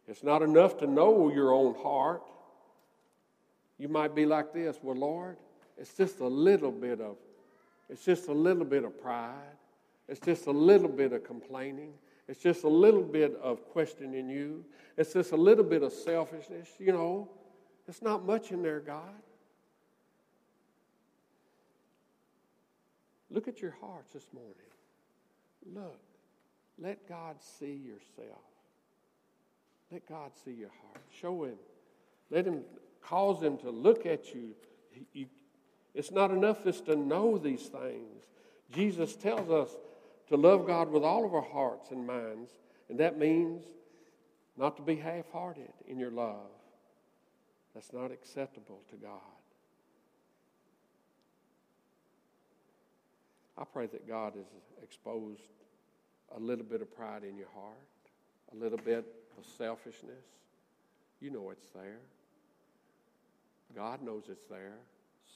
It's 0.07 0.23
not 0.23 0.43
enough 0.43 0.79
to 0.79 0.87
know 0.87 1.31
your 1.33 1.53
own 1.53 1.75
heart. 1.75 2.23
You 3.79 3.89
might 3.89 4.15
be 4.15 4.25
like 4.25 4.53
this, 4.53 4.79
well, 4.83 4.97
Lord, 4.97 5.37
it's 5.77 5.95
just 5.95 6.21
a 6.21 6.27
little 6.27 6.73
bit 6.73 7.01
of 7.01 7.17
it's 7.91 8.05
just 8.05 8.29
a 8.29 8.33
little 8.33 8.67
bit 8.67 8.85
of 8.85 9.01
pride. 9.01 9.58
It's 10.09 10.21
just 10.21 10.47
a 10.47 10.51
little 10.51 10.89
bit 10.89 11.13
of 11.13 11.25
complaining. 11.25 11.93
It's 12.29 12.41
just 12.41 12.65
a 12.65 12.69
little 12.69 13.03
bit 13.03 13.37
of 13.43 13.65
questioning 13.71 14.29
you. 14.29 14.65
It's 14.97 15.13
just 15.13 15.33
a 15.33 15.37
little 15.37 15.65
bit 15.65 15.83
of 15.83 15.93
selfishness. 15.93 16.69
You 16.79 16.93
know, 16.93 17.31
it's 17.87 18.03
not 18.03 18.25
much 18.25 18.51
in 18.51 18.63
there, 18.63 18.81
God. 18.81 19.23
Look 23.31 23.49
at 23.49 23.61
your 23.61 23.77
hearts 23.81 24.13
this 24.13 24.27
morning. 24.33 24.55
Look. 25.75 26.01
Let 26.81 27.09
God 27.09 27.37
see 27.59 27.81
yourself. 27.85 28.39
Let 29.91 30.09
God 30.09 30.31
see 30.45 30.53
your 30.53 30.71
heart. 30.83 31.03
Show 31.21 31.45
Him. 31.45 31.57
Let 32.31 32.47
Him 32.47 32.63
cause 33.03 33.43
Him 33.43 33.59
to 33.59 33.71
look 33.71 34.07
at 34.07 34.35
you. 34.35 34.55
you 35.13 35.27
it's 35.95 36.13
not 36.13 36.31
enough 36.31 36.63
just 36.63 36.87
to 36.87 36.95
know 36.95 37.39
these 37.39 37.63
things. 37.63 38.25
Jesus 38.71 39.17
tells 39.17 39.51
us 39.51 39.77
to 40.29 40.37
love 40.37 40.67
God 40.67 40.91
with 40.91 41.03
all 41.03 41.25
of 41.25 41.35
our 41.35 41.43
hearts 41.43 41.91
and 41.91 42.07
minds, 42.07 42.51
and 42.89 42.99
that 42.99 43.19
means 43.19 43.65
not 44.57 44.77
to 44.77 44.83
be 44.83 44.97
half 44.97 45.31
hearted 45.33 45.73
in 45.87 45.99
your 45.99 46.11
love. 46.11 46.51
That's 47.75 47.93
not 47.93 48.11
acceptable 48.11 48.81
to 48.91 48.97
God. 48.97 49.21
I 53.57 53.65
pray 53.65 53.87
that 53.87 54.07
God 54.07 54.35
has 54.37 54.47
exposed 54.83 55.43
a 56.37 56.41
little 56.41 56.65
bit 56.65 56.83
of 56.83 56.95
pride 56.95 57.25
in 57.25 57.37
your 57.37 57.49
heart, 57.55 57.77
a 58.53 58.57
little 58.57 58.79
bit 58.79 59.05
of 59.37 59.45
selfishness. 59.57 60.25
You 61.21 61.31
know 61.31 61.51
it's 61.51 61.71
there. 61.71 62.01
God 63.75 64.03
knows 64.03 64.25
it's 64.29 64.47
there. 64.49 64.79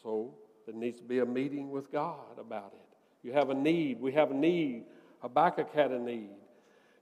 So 0.02 0.35
there 0.66 0.74
needs 0.74 0.98
to 0.98 1.05
be 1.05 1.18
a 1.18 1.26
meeting 1.26 1.70
with 1.70 1.90
God 1.90 2.38
about 2.38 2.72
it. 2.74 2.91
You 3.22 3.32
have 3.32 3.50
a 3.50 3.54
need. 3.54 4.00
We 4.00 4.12
have 4.12 4.30
a 4.30 4.35
need. 4.35 4.85
Habakkuk 5.20 5.72
had 5.72 5.92
a 5.92 5.98
need. 5.98 6.30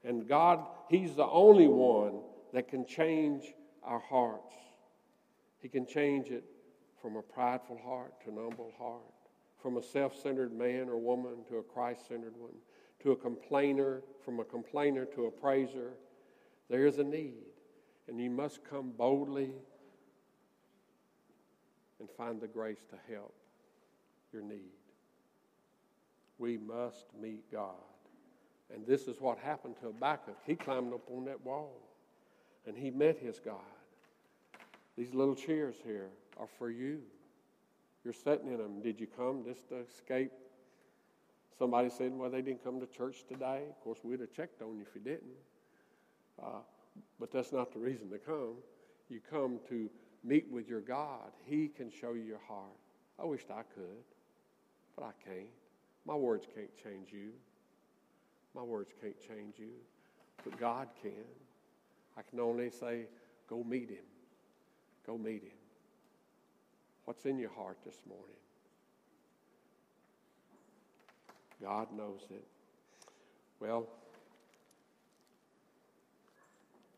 And 0.04 0.28
God, 0.28 0.60
He's 0.88 1.14
the 1.14 1.26
only 1.26 1.68
one 1.68 2.20
that 2.52 2.68
can 2.68 2.84
change 2.84 3.44
our 3.82 4.00
hearts. 4.00 4.54
He 5.58 5.68
can 5.68 5.86
change 5.86 6.28
it 6.28 6.44
from 7.00 7.16
a 7.16 7.22
prideful 7.22 7.80
heart 7.84 8.12
to 8.24 8.30
an 8.30 8.36
humble 8.36 8.72
heart, 8.78 9.02
from 9.62 9.76
a 9.76 9.82
self 9.82 10.20
centered 10.20 10.52
man 10.52 10.88
or 10.88 10.98
woman 10.98 11.44
to 11.48 11.58
a 11.58 11.62
Christ 11.62 12.08
centered 12.08 12.36
one, 12.36 12.52
to 13.02 13.12
a 13.12 13.16
complainer, 13.16 14.02
from 14.24 14.40
a 14.40 14.44
complainer 14.44 15.04
to 15.06 15.26
a 15.26 15.30
praiser. 15.30 15.92
There 16.68 16.86
is 16.86 16.98
a 16.98 17.04
need, 17.04 17.46
and 18.08 18.20
you 18.20 18.30
must 18.30 18.64
come 18.64 18.92
boldly 18.96 19.50
and 21.98 22.08
find 22.16 22.40
the 22.40 22.48
grace 22.48 22.84
to 22.90 22.96
help 23.12 23.34
your 24.32 24.42
need 24.42 24.79
we 26.40 26.56
must 26.56 27.06
meet 27.20 27.50
God. 27.52 27.74
And 28.74 28.86
this 28.86 29.02
is 29.02 29.20
what 29.20 29.38
happened 29.38 29.76
to 29.80 29.86
Habakkuk. 29.86 30.38
He 30.46 30.54
climbed 30.54 30.94
up 30.94 31.02
on 31.10 31.24
that 31.26 31.44
wall 31.44 31.80
and 32.66 32.76
he 32.76 32.90
met 32.90 33.18
his 33.18 33.38
God. 33.38 33.60
These 34.96 35.12
little 35.14 35.34
chairs 35.34 35.76
here 35.84 36.08
are 36.38 36.48
for 36.58 36.70
you. 36.70 37.00
You're 38.04 38.14
sitting 38.14 38.48
in 38.48 38.58
them. 38.58 38.80
Did 38.80 39.00
you 39.00 39.06
come 39.06 39.44
just 39.44 39.68
to 39.68 39.76
escape? 39.80 40.32
Somebody 41.58 41.90
said, 41.90 42.12
well, 42.16 42.30
they 42.30 42.40
didn't 42.40 42.64
come 42.64 42.80
to 42.80 42.86
church 42.86 43.24
today. 43.28 43.64
Of 43.68 43.78
course, 43.84 43.98
we'd 44.02 44.20
have 44.20 44.32
checked 44.32 44.62
on 44.62 44.76
you 44.76 44.82
if 44.88 44.94
you 44.94 45.00
didn't. 45.02 45.36
Uh, 46.42 46.60
but 47.18 47.30
that's 47.30 47.52
not 47.52 47.72
the 47.72 47.78
reason 47.78 48.08
to 48.10 48.18
come. 48.18 48.54
You 49.10 49.20
come 49.30 49.58
to 49.68 49.90
meet 50.24 50.50
with 50.50 50.68
your 50.68 50.80
God. 50.80 51.32
He 51.44 51.68
can 51.68 51.90
show 51.90 52.14
you 52.14 52.22
your 52.22 52.40
heart. 52.48 52.78
I 53.18 53.24
wished 53.24 53.50
I 53.50 53.62
could, 53.74 54.04
but 54.96 55.04
I 55.04 55.12
can't. 55.28 55.59
My 56.06 56.14
words 56.14 56.46
can't 56.54 56.70
change 56.82 57.08
you. 57.12 57.30
My 58.54 58.62
words 58.62 58.90
can't 59.00 59.16
change 59.20 59.54
you. 59.58 59.72
But 60.44 60.58
God 60.58 60.88
can. 61.02 61.12
I 62.16 62.22
can 62.28 62.40
only 62.40 62.70
say, 62.70 63.06
go 63.48 63.62
meet 63.62 63.90
him. 63.90 64.04
Go 65.06 65.18
meet 65.18 65.42
him. 65.42 65.58
What's 67.04 67.24
in 67.26 67.38
your 67.38 67.50
heart 67.50 67.78
this 67.84 67.96
morning? 68.08 68.26
God 71.62 71.88
knows 71.96 72.20
it. 72.30 72.46
Well, 73.60 73.86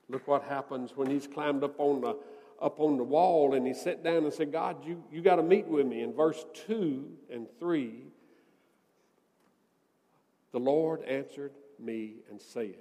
look 0.08 0.28
what 0.28 0.44
happens 0.44 0.92
when 0.94 1.10
he's 1.10 1.26
climbed 1.26 1.64
up 1.64 1.78
on 1.78 2.00
the 2.00 2.16
up 2.60 2.78
on 2.78 2.96
the 2.96 3.02
wall 3.02 3.54
and 3.54 3.66
he 3.66 3.74
sat 3.74 4.04
down 4.04 4.24
and 4.24 4.32
said, 4.32 4.52
God, 4.52 4.86
you, 4.86 5.02
you 5.10 5.20
got 5.20 5.36
to 5.36 5.42
meet 5.42 5.66
with 5.66 5.84
me. 5.84 6.02
In 6.02 6.12
verse 6.12 6.44
2 6.66 7.10
and 7.32 7.48
3, 7.58 8.04
the 10.52 10.60
Lord 10.60 11.02
answered 11.02 11.52
me 11.78 12.16
and 12.30 12.40
said, 12.40 12.76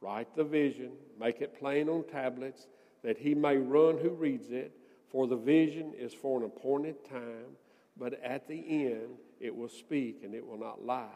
Write 0.00 0.34
the 0.34 0.44
vision, 0.44 0.92
make 1.18 1.40
it 1.40 1.58
plain 1.58 1.88
on 1.88 2.04
tablets, 2.04 2.66
that 3.02 3.18
he 3.18 3.34
may 3.34 3.56
run 3.56 3.98
who 3.98 4.10
reads 4.10 4.50
it. 4.50 4.72
For 5.08 5.26
the 5.26 5.36
vision 5.36 5.92
is 5.96 6.12
for 6.12 6.40
an 6.40 6.44
appointed 6.44 7.08
time, 7.08 7.56
but 7.96 8.20
at 8.22 8.48
the 8.48 8.86
end 8.86 9.18
it 9.40 9.54
will 9.54 9.68
speak 9.68 10.22
and 10.24 10.34
it 10.34 10.44
will 10.44 10.58
not 10.58 10.84
lie. 10.84 11.06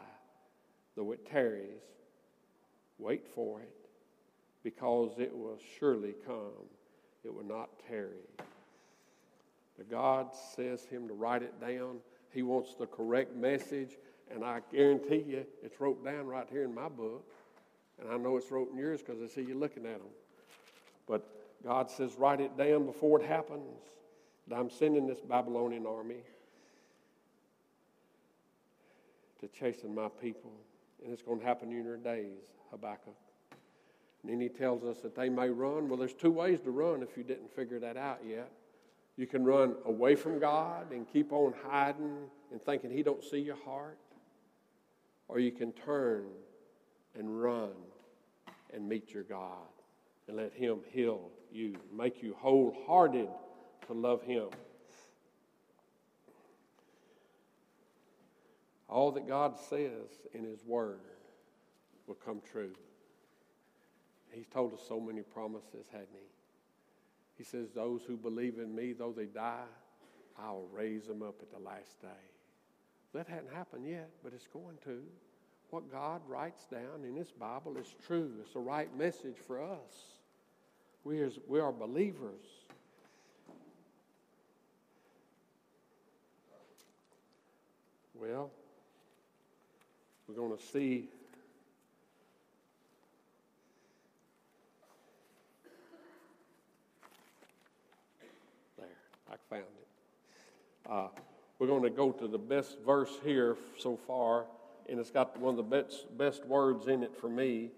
Though 0.95 1.11
it 1.11 1.29
tarries, 1.29 1.81
wait 2.97 3.27
for 3.35 3.59
it, 3.61 3.89
because 4.63 5.11
it 5.17 5.35
will 5.35 5.59
surely 5.79 6.15
come. 6.25 6.67
It 7.23 7.33
will 7.33 7.43
not 7.43 7.69
tarry. 7.87 8.25
The 9.77 9.83
God 9.83 10.29
says 10.55 10.85
him 10.85 11.07
to 11.07 11.13
write 11.13 11.43
it 11.43 11.59
down. 11.59 11.97
He 12.31 12.43
wants 12.43 12.75
the 12.75 12.85
correct 12.85 13.35
message, 13.35 13.97
and 14.33 14.43
I 14.43 14.61
guarantee 14.71 15.23
you 15.27 15.45
it's 15.63 15.79
wrote 15.79 16.03
down 16.03 16.27
right 16.27 16.47
here 16.49 16.63
in 16.63 16.73
my 16.73 16.89
book. 16.89 17.25
And 17.99 18.09
I 18.09 18.17
know 18.17 18.37
it's 18.37 18.49
wrote 18.49 18.71
in 18.71 18.77
yours 18.77 19.01
because 19.01 19.21
I 19.21 19.27
see 19.27 19.41
you 19.41 19.55
looking 19.55 19.85
at 19.85 19.99
them. 19.99 20.11
But 21.07 21.27
God 21.63 21.89
says, 21.89 22.15
write 22.17 22.39
it 22.39 22.57
down 22.57 22.85
before 22.85 23.19
it 23.19 23.25
happens. 23.25 23.81
That 24.47 24.57
I'm 24.57 24.69
sending 24.69 25.05
this 25.05 25.19
Babylonian 25.19 25.85
army 25.85 26.23
to 29.41 29.47
chasten 29.47 29.93
my 29.93 30.07
people. 30.21 30.51
And 31.03 31.13
it's 31.13 31.21
going 31.21 31.39
to 31.39 31.45
happen 31.45 31.71
in 31.71 31.83
your 31.83 31.97
days, 31.97 32.39
Habakkuk. 32.71 33.15
And 34.23 34.31
then 34.31 34.41
he 34.41 34.49
tells 34.49 34.83
us 34.83 35.01
that 35.01 35.15
they 35.15 35.29
may 35.29 35.49
run. 35.49 35.87
Well, 35.87 35.97
there's 35.97 36.13
two 36.13 36.31
ways 36.31 36.59
to 36.61 36.71
run 36.71 37.03
if 37.03 37.15
you 37.15 37.23
didn't 37.23 37.53
figure 37.53 37.79
that 37.79 37.95
out 37.95 38.19
yet. 38.27 38.51
You 39.17 39.27
can 39.27 39.43
run 39.43 39.75
away 39.85 40.15
from 40.15 40.39
God 40.39 40.91
and 40.91 41.07
keep 41.11 41.31
on 41.31 41.53
hiding 41.67 42.17
and 42.51 42.61
thinking 42.61 42.89
he 42.89 43.03
don't 43.03 43.23
see 43.23 43.39
your 43.39 43.57
heart. 43.65 43.97
Or 45.29 45.39
you 45.39 45.51
can 45.51 45.71
turn 45.71 46.25
and 47.17 47.41
run 47.41 47.71
and 48.73 48.89
meet 48.89 49.13
your 49.13 49.23
God 49.23 49.67
and 50.27 50.35
let 50.35 50.53
him 50.53 50.79
heal 50.91 51.29
you, 51.51 51.75
make 51.95 52.21
you 52.21 52.35
wholehearted 52.37 53.29
to 53.87 53.93
love 53.93 54.21
him. 54.23 54.49
All 58.89 59.11
that 59.11 59.27
God 59.27 59.55
says 59.69 60.09
in 60.33 60.43
his 60.43 60.65
word 60.65 60.99
will 62.07 62.15
come 62.15 62.41
true. 62.51 62.73
He's 64.31 64.47
told 64.47 64.73
us 64.73 64.81
so 64.87 64.99
many 64.99 65.21
promises, 65.21 65.85
hadn't 65.91 66.07
he? 66.11 66.27
He 67.37 67.43
says, 67.43 67.69
Those 67.73 68.01
who 68.05 68.17
believe 68.17 68.57
in 68.57 68.75
me, 68.75 68.93
though 68.93 69.13
they 69.15 69.25
die, 69.25 69.65
I'll 70.37 70.67
raise 70.71 71.07
them 71.07 71.21
up 71.21 71.35
at 71.41 71.51
the 71.51 71.63
last 71.63 72.01
day. 72.01 72.07
That 73.13 73.27
hadn't 73.27 73.51
happened 73.53 73.87
yet, 73.87 74.09
but 74.23 74.33
it's 74.33 74.47
going 74.47 74.77
to. 74.85 75.01
What 75.71 75.91
God 75.91 76.21
writes 76.27 76.65
down 76.71 77.05
in 77.07 77.15
His 77.15 77.31
Bible 77.31 77.77
is 77.77 77.93
true. 78.07 78.31
It's 78.41 78.53
the 78.53 78.59
right 78.59 78.95
message 78.97 79.37
for 79.45 79.61
us. 79.61 80.17
We 81.03 81.21
are, 81.21 81.31
we 81.47 81.59
are 81.59 81.71
believers. 81.71 82.43
Well, 88.15 88.51
we're 90.27 90.35
going 90.35 90.55
to 90.55 90.63
see 90.63 91.07
there 98.77 98.87
i 99.31 99.35
found 99.49 99.63
it 99.63 100.91
uh, 100.91 101.07
we're 101.59 101.67
going 101.67 101.83
to 101.83 101.89
go 101.89 102.11
to 102.11 102.27
the 102.27 102.37
best 102.39 102.77
verse 102.85 103.19
here 103.23 103.55
so 103.77 103.97
far 104.07 104.45
and 104.87 104.99
it's 104.99 105.11
got 105.11 105.37
one 105.39 105.51
of 105.51 105.57
the 105.57 105.63
best, 105.63 106.17
best 106.17 106.45
words 106.45 106.87
in 106.87 107.03
it 107.03 107.15
for 107.15 107.29
me 107.29 107.69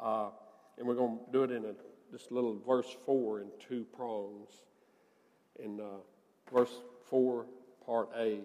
uh, 0.00 0.30
and 0.78 0.86
we're 0.86 0.94
going 0.94 1.18
to 1.18 1.32
do 1.32 1.42
it 1.44 1.50
in 1.50 1.64
a 1.64 1.74
this 2.12 2.30
little 2.30 2.58
verse 2.66 2.96
4 3.04 3.40
in 3.40 3.46
two 3.68 3.84
prongs. 3.96 4.50
In 5.62 5.80
uh, 5.80 6.00
verse 6.52 6.72
4, 7.10 7.46
part 7.84 8.10
A 8.18 8.40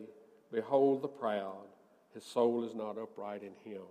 Behold 0.51 1.01
the 1.01 1.07
proud, 1.07 1.67
his 2.13 2.25
soul 2.25 2.65
is 2.65 2.75
not 2.75 2.97
upright 2.97 3.41
in 3.41 3.71
him. 3.71 3.83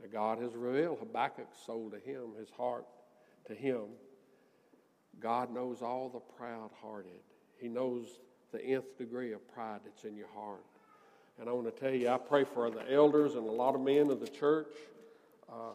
Now 0.00 0.08
God 0.10 0.38
has 0.40 0.54
revealed 0.54 1.00
Habakkuk's 1.00 1.58
soul 1.66 1.90
to 1.90 1.98
him, 1.98 2.30
his 2.38 2.48
heart 2.56 2.86
to 3.48 3.54
him. 3.54 3.82
God 5.20 5.52
knows 5.52 5.82
all 5.82 6.08
the 6.08 6.20
proud 6.20 6.70
hearted. 6.80 7.20
He 7.58 7.68
knows 7.68 8.08
the 8.54 8.64
nth 8.64 8.96
degree 8.96 9.32
of 9.32 9.46
pride 9.52 9.80
that's 9.84 10.04
in 10.04 10.16
your 10.16 10.28
heart. 10.34 10.64
And 11.40 11.48
I 11.48 11.52
want 11.52 11.66
to 11.66 11.80
tell 11.82 11.92
you, 11.92 12.08
I 12.08 12.18
pray 12.18 12.44
for 12.44 12.70
the 12.70 12.90
elders 12.92 13.34
and 13.34 13.46
a 13.46 13.50
lot 13.50 13.74
of 13.74 13.80
men 13.80 14.10
of 14.10 14.20
the 14.20 14.28
church 14.28 14.72
uh, 15.48 15.72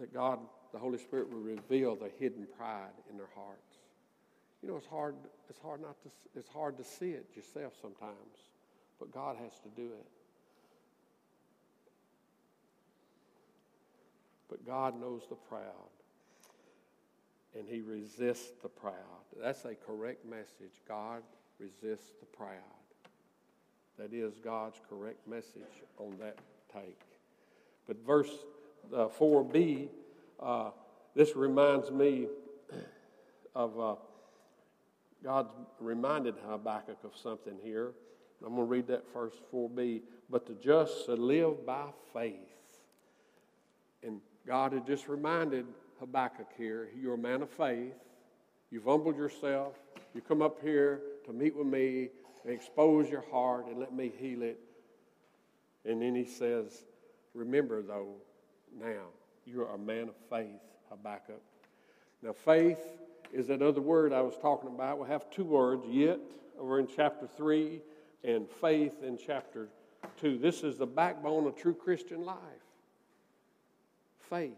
that 0.00 0.12
God 0.12 0.40
the 0.74 0.80
Holy 0.80 0.98
Spirit 0.98 1.32
will 1.32 1.38
reveal 1.38 1.94
the 1.94 2.10
hidden 2.18 2.48
pride 2.58 2.90
in 3.08 3.16
their 3.16 3.28
hearts. 3.36 3.76
You 4.60 4.68
know, 4.68 4.76
it's 4.76 4.88
hard, 4.88 5.14
it's 5.48 5.60
hard 5.60 5.80
not 5.80 6.02
to, 6.02 6.08
it's 6.34 6.48
hard 6.48 6.76
to 6.78 6.84
see 6.84 7.10
it 7.10 7.26
yourself 7.36 7.74
sometimes, 7.80 8.50
but 8.98 9.14
God 9.14 9.36
has 9.36 9.52
to 9.60 9.68
do 9.76 9.86
it. 9.86 10.06
But 14.50 14.66
God 14.66 15.00
knows 15.00 15.22
the 15.28 15.36
proud, 15.36 15.62
and 17.56 17.68
He 17.68 17.80
resists 17.80 18.50
the 18.60 18.68
proud. 18.68 18.94
That's 19.40 19.64
a 19.64 19.76
correct 19.76 20.26
message. 20.26 20.74
God 20.88 21.22
resists 21.64 22.12
the 22.20 22.26
proud. 22.26 22.50
That 23.98 24.12
is 24.12 24.34
God's 24.42 24.80
correct 24.88 25.26
message 25.26 25.62
on 25.98 26.16
that 26.20 26.38
take. 26.72 27.00
But 27.86 28.04
verse 28.04 28.30
uh, 28.94 29.08
4b 29.08 29.88
uh, 30.40 30.70
this 31.14 31.36
reminds 31.36 31.90
me 31.90 32.26
of 33.54 33.78
uh, 33.78 33.94
God 35.22 35.48
reminded 35.78 36.34
Habakkuk 36.46 36.98
of 37.04 37.12
something 37.16 37.54
here. 37.62 37.92
I'm 38.44 38.56
going 38.56 38.66
to 38.66 38.70
read 38.70 38.86
that 38.88 39.04
first 39.12 39.36
4b. 39.52 40.02
But 40.28 40.46
the 40.46 40.54
just 40.54 41.06
shall 41.06 41.16
live 41.16 41.64
by 41.64 41.86
faith. 42.12 42.34
And 44.02 44.20
God 44.46 44.72
had 44.72 44.86
just 44.86 45.08
reminded 45.08 45.66
Habakkuk 46.00 46.48
here 46.58 46.88
you're 47.00 47.14
a 47.14 47.18
man 47.18 47.42
of 47.42 47.50
faith. 47.50 47.94
You've 48.70 48.84
humbled 48.84 49.16
yourself. 49.16 49.74
You 50.14 50.20
come 50.20 50.42
up 50.42 50.60
here 50.60 51.00
to 51.24 51.32
meet 51.32 51.56
with 51.56 51.66
me 51.66 52.10
and 52.44 52.52
expose 52.52 53.08
your 53.10 53.24
heart 53.30 53.66
and 53.66 53.78
let 53.78 53.92
me 53.92 54.12
heal 54.18 54.42
it. 54.42 54.58
And 55.84 56.00
then 56.00 56.14
he 56.14 56.24
says, 56.24 56.84
Remember, 57.34 57.82
though, 57.82 58.14
now 58.78 59.08
you're 59.44 59.68
a 59.68 59.78
man 59.78 60.08
of 60.08 60.14
faith, 60.30 60.60
Habakkuk. 60.88 61.42
Now, 62.22 62.32
faith 62.32 62.78
is 63.32 63.48
that 63.48 63.60
other 63.60 63.80
word 63.80 64.12
I 64.12 64.22
was 64.22 64.34
talking 64.40 64.70
about. 64.70 65.00
We 65.00 65.08
have 65.08 65.28
two 65.30 65.44
words, 65.44 65.84
yet, 65.88 66.20
over 66.58 66.78
in 66.78 66.86
chapter 66.86 67.26
3, 67.26 67.82
and 68.22 68.48
faith 68.48 69.02
in 69.02 69.18
chapter 69.18 69.68
2. 70.20 70.38
This 70.38 70.62
is 70.62 70.78
the 70.78 70.86
backbone 70.86 71.46
of 71.46 71.56
true 71.56 71.74
Christian 71.74 72.24
life. 72.24 72.38
Faith. 74.30 74.52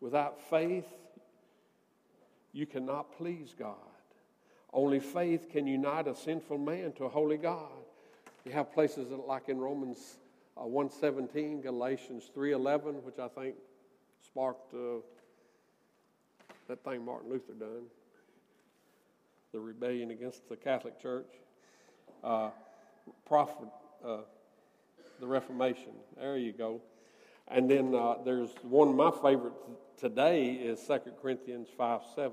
Without 0.00 0.40
faith, 0.50 0.86
you 2.52 2.66
cannot 2.66 3.16
please 3.16 3.54
God. 3.58 3.76
Only 4.72 5.00
faith 5.00 5.50
can 5.50 5.66
unite 5.66 6.06
a 6.06 6.14
sinful 6.14 6.58
man 6.58 6.92
to 6.92 7.04
a 7.04 7.08
holy 7.08 7.38
God. 7.38 7.68
You 8.44 8.52
have 8.52 8.72
places 8.72 9.08
like 9.26 9.48
in 9.48 9.58
Romans 9.58 10.18
uh, 10.56 10.66
117, 10.66 11.60
Galatians 11.62 12.30
3.11, 12.36 13.02
which 13.02 13.18
I 13.18 13.28
think 13.28 13.54
sparked 14.24 14.74
uh, 14.74 15.00
that 16.68 16.84
thing 16.84 17.04
Martin 17.04 17.30
Luther 17.30 17.54
done, 17.54 17.84
the 19.52 19.60
rebellion 19.60 20.10
against 20.10 20.48
the 20.48 20.56
Catholic 20.56 21.00
Church, 21.00 21.28
uh, 22.22 22.50
prophet, 23.26 23.68
uh, 24.04 24.18
the 25.20 25.26
Reformation. 25.26 25.92
There 26.18 26.36
you 26.36 26.52
go. 26.52 26.80
And 27.48 27.70
then 27.70 27.94
uh, 27.94 28.16
there's 28.24 28.50
one 28.62 28.88
of 28.88 28.94
my 28.94 29.10
favorites 29.10 29.56
today 29.98 30.50
is 30.52 30.80
2 30.86 30.98
Corinthians 31.22 31.68
5 31.76 32.00
7, 32.14 32.32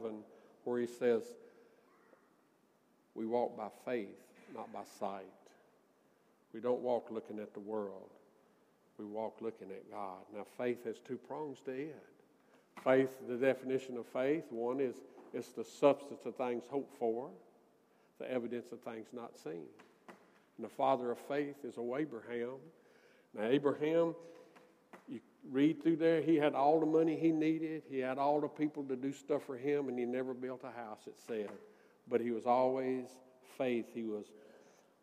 where 0.65 0.81
he 0.81 0.87
says, 0.87 1.23
We 3.15 3.25
walk 3.25 3.57
by 3.57 3.69
faith, 3.85 4.17
not 4.53 4.71
by 4.71 4.83
sight. 4.99 5.25
We 6.53 6.59
don't 6.59 6.81
walk 6.81 7.07
looking 7.09 7.39
at 7.39 7.53
the 7.53 7.59
world. 7.59 8.09
We 8.97 9.05
walk 9.05 9.37
looking 9.41 9.69
at 9.71 9.89
God. 9.91 10.19
Now, 10.33 10.45
faith 10.57 10.85
has 10.85 10.97
two 11.05 11.17
prongs 11.17 11.57
to 11.65 11.71
it. 11.71 12.03
Faith, 12.83 13.09
the 13.27 13.35
definition 13.35 13.97
of 13.97 14.05
faith, 14.07 14.43
one 14.49 14.79
is 14.79 14.95
it's 15.33 15.49
the 15.49 15.65
substance 15.65 16.21
of 16.25 16.35
things 16.35 16.63
hoped 16.69 16.97
for, 16.97 17.29
the 18.19 18.31
evidence 18.31 18.71
of 18.71 18.79
things 18.81 19.07
not 19.11 19.37
seen. 19.37 19.65
And 20.57 20.65
the 20.65 20.69
father 20.69 21.11
of 21.11 21.17
faith 21.17 21.65
is 21.65 21.77
O 21.77 21.97
Abraham. 21.97 22.55
Now, 23.37 23.45
Abraham, 23.45 24.15
you 25.09 25.19
read 25.51 25.83
through 25.83 25.97
there, 25.97 26.21
he 26.21 26.35
had 26.37 26.53
all 26.53 26.79
the 26.79 26.85
money 26.85 27.17
he 27.17 27.31
needed. 27.31 27.83
He 27.89 27.99
had 27.99 28.17
all 28.17 28.39
the 28.39 28.47
people 28.47 28.83
to 28.83 28.95
do 28.95 29.11
stuff 29.11 29.43
for 29.45 29.57
him, 29.57 29.89
and 29.89 29.99
he 29.99 30.05
never 30.05 30.33
built 30.33 30.61
a 30.63 30.71
house, 30.71 31.01
it 31.07 31.17
said. 31.27 31.49
But 32.09 32.21
he 32.21 32.31
was 32.31 32.45
always 32.45 33.05
faith. 33.57 33.87
He 33.93 34.03
was 34.03 34.25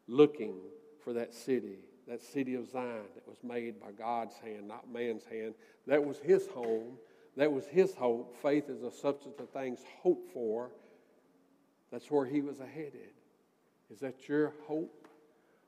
looking 0.07 0.55
for 1.03 1.13
that 1.13 1.35
city, 1.35 1.79
that 2.09 2.21
city 2.21 2.55
of 2.55 2.71
Zion 2.71 3.05
that 3.15 3.27
was 3.27 3.39
made 3.43 3.81
by 3.81 3.93
God's 3.93 4.37
hand, 4.37 4.69
not 4.69 4.91
man's 4.91 5.25
hand. 5.25 5.55
That 5.87 6.05
was 6.05 6.19
his 6.19 6.47
home. 6.49 6.99
That 7.37 7.51
was 7.51 7.67
his 7.67 7.95
hope. 7.95 8.37
Faith 8.43 8.69
is 8.69 8.83
a 8.83 8.91
substance 8.91 9.39
of 9.41 9.49
things 9.51 9.81
hoped 10.03 10.33
for. 10.33 10.71
That's 11.91 12.11
where 12.11 12.27
he 12.27 12.41
was 12.41 12.59
headed. 12.59 13.11
Is 13.93 14.01
that 14.01 14.29
your 14.29 14.53
hope? 14.67 15.09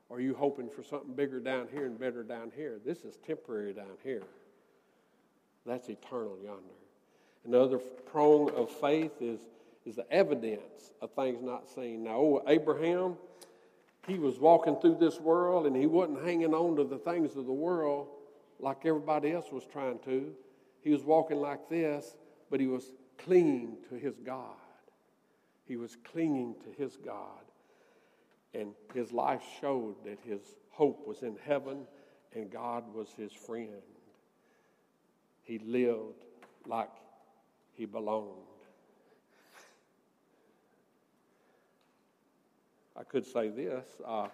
Or 0.09 0.17
are 0.17 0.21
you 0.21 0.35
hoping 0.35 0.69
for 0.69 0.83
something 0.83 1.13
bigger 1.13 1.39
down 1.39 1.67
here 1.71 1.85
and 1.85 1.99
better 1.99 2.23
down 2.23 2.51
here? 2.55 2.79
This 2.85 2.99
is 2.99 3.17
temporary 3.25 3.73
down 3.73 3.97
here. 4.03 4.23
That's 5.65 5.89
eternal 5.89 6.37
yonder. 6.43 6.61
Another 7.45 7.77
prong 7.77 8.51
of 8.51 8.69
faith 8.69 9.21
is, 9.21 9.39
is 9.85 9.95
the 9.95 10.11
evidence 10.11 10.91
of 11.01 11.11
things 11.11 11.41
not 11.41 11.69
seen. 11.69 12.03
Now, 12.03 12.17
oh, 12.17 12.43
Abraham, 12.47 13.17
he 14.07 14.17
was 14.17 14.39
walking 14.39 14.75
through 14.77 14.97
this 14.99 15.19
world 15.19 15.67
and 15.67 15.75
he 15.75 15.85
wasn't 15.85 16.23
hanging 16.23 16.53
on 16.53 16.75
to 16.77 16.83
the 16.83 16.97
things 16.97 17.35
of 17.35 17.45
the 17.45 17.53
world 17.53 18.07
like 18.59 18.85
everybody 18.85 19.31
else 19.31 19.51
was 19.51 19.63
trying 19.71 19.99
to. 20.05 20.33
He 20.81 20.91
was 20.91 21.03
walking 21.03 21.37
like 21.37 21.69
this, 21.69 22.15
but 22.49 22.59
he 22.59 22.67
was 22.67 22.91
clinging 23.17 23.77
to 23.89 23.95
his 23.95 24.15
God. 24.19 24.55
He 25.67 25.77
was 25.77 25.97
clinging 26.11 26.55
to 26.63 26.81
his 26.81 26.97
God. 26.97 27.41
And 28.53 28.71
his 28.93 29.11
life 29.11 29.41
showed 29.59 29.95
that 30.05 30.19
his 30.23 30.41
hope 30.69 31.05
was 31.05 31.23
in 31.23 31.37
heaven 31.45 31.85
and 32.33 32.51
God 32.51 32.93
was 32.93 33.09
his 33.17 33.33
friend. 33.33 33.81
He 35.43 35.59
lived 35.59 36.23
like 36.65 36.89
he 37.73 37.85
belonged. 37.85 38.44
I 42.97 43.03
could 43.03 43.25
say 43.25 43.49
this. 43.49 43.85
Uh, 44.05 44.27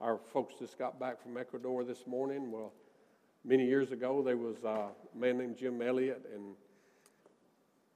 our 0.00 0.18
folks 0.32 0.54
just 0.58 0.78
got 0.78 0.98
back 0.98 1.22
from 1.22 1.36
Ecuador 1.36 1.84
this 1.84 2.06
morning. 2.06 2.50
Well, 2.50 2.72
many 3.44 3.66
years 3.66 3.92
ago, 3.92 4.22
there 4.22 4.38
was 4.38 4.64
a 4.64 4.88
man 5.14 5.36
named 5.36 5.58
Jim 5.58 5.82
Elliot, 5.82 6.24
and 6.34 6.54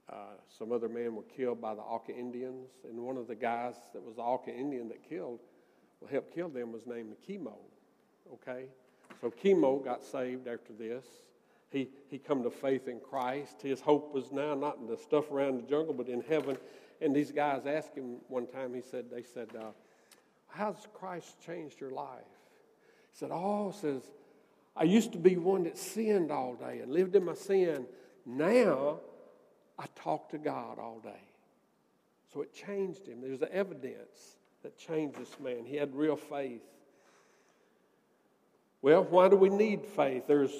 uh, 0.07 0.35
some 0.47 0.71
other 0.71 0.87
men 0.87 1.15
were 1.15 1.23
killed 1.23 1.59
by 1.59 1.73
the 1.73 1.81
Auca 1.81 2.15
Indians. 2.15 2.69
And 2.87 2.99
one 2.99 3.17
of 3.17 3.27
the 3.27 3.33
guys 3.33 3.73
that 3.93 4.03
was 4.03 4.17
the 4.17 4.21
Auca 4.21 4.55
Indian 4.55 4.87
that 4.89 5.07
killed, 5.09 5.39
well, 5.99 6.11
helped 6.11 6.35
kill 6.35 6.49
them 6.49 6.71
was 6.71 6.85
named 6.85 7.15
Kimo. 7.25 7.57
Okay? 8.33 8.65
So 9.21 9.31
Kimo 9.31 9.79
got 9.79 10.03
saved 10.03 10.47
after 10.47 10.71
this. 10.71 11.05
He, 11.71 11.89
he 12.09 12.19
come 12.19 12.43
to 12.43 12.51
faith 12.51 12.87
in 12.87 12.99
Christ. 12.99 13.61
His 13.63 13.81
hope 13.81 14.13
was 14.13 14.31
now 14.31 14.53
not 14.53 14.77
in 14.77 14.85
the 14.85 14.97
stuff 14.97 15.31
around 15.31 15.57
the 15.57 15.67
jungle, 15.67 15.95
but 15.95 16.09
in 16.09 16.21
heaven. 16.21 16.57
And 17.01 17.15
these 17.15 17.31
guys 17.31 17.65
asked 17.65 17.95
him 17.95 18.17
one 18.27 18.47
time, 18.47 18.73
he 18.73 18.81
said, 18.81 19.05
they 19.11 19.23
said, 19.23 19.49
uh, 19.55 19.71
how's 20.49 20.87
Christ 20.93 21.35
changed 21.45 21.79
your 21.79 21.91
life? 21.91 22.19
He 23.11 23.17
said, 23.17 23.29
oh, 23.31 23.71
says, 23.71 24.01
I 24.75 24.83
used 24.83 25.13
to 25.13 25.17
be 25.17 25.37
one 25.37 25.63
that 25.63 25.77
sinned 25.77 26.31
all 26.31 26.55
day 26.55 26.79
and 26.79 26.91
lived 26.91 27.15
in 27.15 27.25
my 27.25 27.33
sin. 27.33 27.85
Now 28.25 28.99
I 29.77 29.85
talk 29.95 30.29
to 30.29 30.37
God 30.37 30.77
all 30.79 30.99
day. 30.99 31.23
So 32.33 32.41
it 32.41 32.53
changed 32.53 33.07
him. 33.07 33.21
There's 33.21 33.39
the 33.39 33.53
evidence 33.53 34.37
that 34.63 34.77
changed 34.77 35.17
this 35.19 35.39
man. 35.39 35.65
He 35.65 35.77
had 35.77 35.95
real 35.95 36.15
faith. 36.15 36.61
Well, 38.81 39.03
why 39.03 39.29
do 39.29 39.35
we 39.35 39.49
need 39.49 39.85
faith? 39.85 40.27
There's 40.27 40.51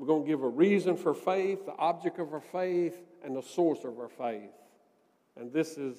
we're 0.00 0.06
going 0.06 0.22
to 0.22 0.28
give 0.28 0.42
a 0.42 0.48
reason 0.48 0.96
for 0.96 1.12
faith, 1.12 1.66
the 1.66 1.76
object 1.76 2.18
of 2.18 2.32
our 2.32 2.40
faith, 2.40 2.94
and 3.22 3.36
the 3.36 3.42
source 3.42 3.84
of 3.84 3.98
our 3.98 4.08
faith. 4.08 4.50
And 5.38 5.52
this 5.52 5.76
is 5.78 5.96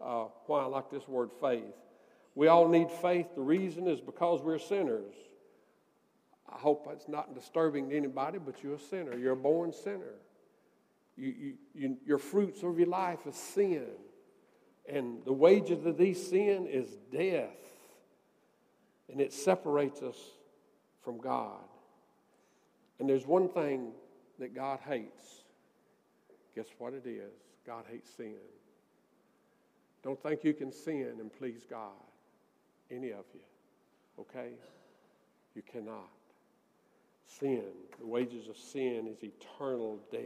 uh, 0.00 0.26
why 0.46 0.62
I 0.62 0.66
like 0.66 0.90
this 0.90 1.06
word 1.08 1.30
faith. 1.40 1.62
We 2.34 2.48
all 2.48 2.68
need 2.68 2.90
faith. 2.90 3.26
The 3.34 3.42
reason 3.42 3.86
is 3.86 4.00
because 4.00 4.42
we're 4.42 4.58
sinners. 4.58 5.14
I 6.48 6.58
hope 6.58 6.88
it's 6.92 7.08
not 7.08 7.34
disturbing 7.34 7.90
to 7.90 7.96
anybody, 7.96 8.38
but 8.38 8.62
you're 8.62 8.74
a 8.74 8.80
sinner. 8.80 9.16
You're 9.16 9.32
a 9.32 9.36
born 9.36 9.72
sinner. 9.72 10.14
You, 11.16 11.34
you, 11.38 11.54
you, 11.74 11.96
your 12.04 12.18
fruits 12.18 12.62
of 12.62 12.78
your 12.78 12.88
life 12.88 13.20
is 13.26 13.36
sin. 13.36 13.86
And 14.88 15.24
the 15.24 15.32
wages 15.32 15.86
of 15.86 15.96
these 15.96 16.28
sin 16.28 16.66
is 16.68 16.88
death. 17.12 17.48
And 19.10 19.20
it 19.20 19.32
separates 19.32 20.02
us 20.02 20.16
from 21.02 21.18
God. 21.18 21.62
And 22.98 23.08
there's 23.08 23.26
one 23.26 23.48
thing 23.48 23.92
that 24.38 24.54
God 24.54 24.80
hates. 24.86 25.44
Guess 26.54 26.66
what 26.78 26.94
it 26.94 27.06
is? 27.06 27.32
God 27.66 27.84
hates 27.90 28.10
sin. 28.16 28.34
Don't 30.04 30.22
think 30.22 30.44
you 30.44 30.52
can 30.52 30.70
sin 30.70 31.14
and 31.18 31.32
please 31.32 31.64
God, 31.68 31.88
any 32.90 33.10
of 33.10 33.24
you. 33.32 33.40
Okay? 34.20 34.50
You 35.54 35.62
cannot. 35.62 36.10
Sin, 37.26 37.64
the 37.98 38.06
wages 38.06 38.48
of 38.48 38.58
sin 38.58 39.08
is 39.10 39.24
eternal 39.24 39.98
death 40.12 40.20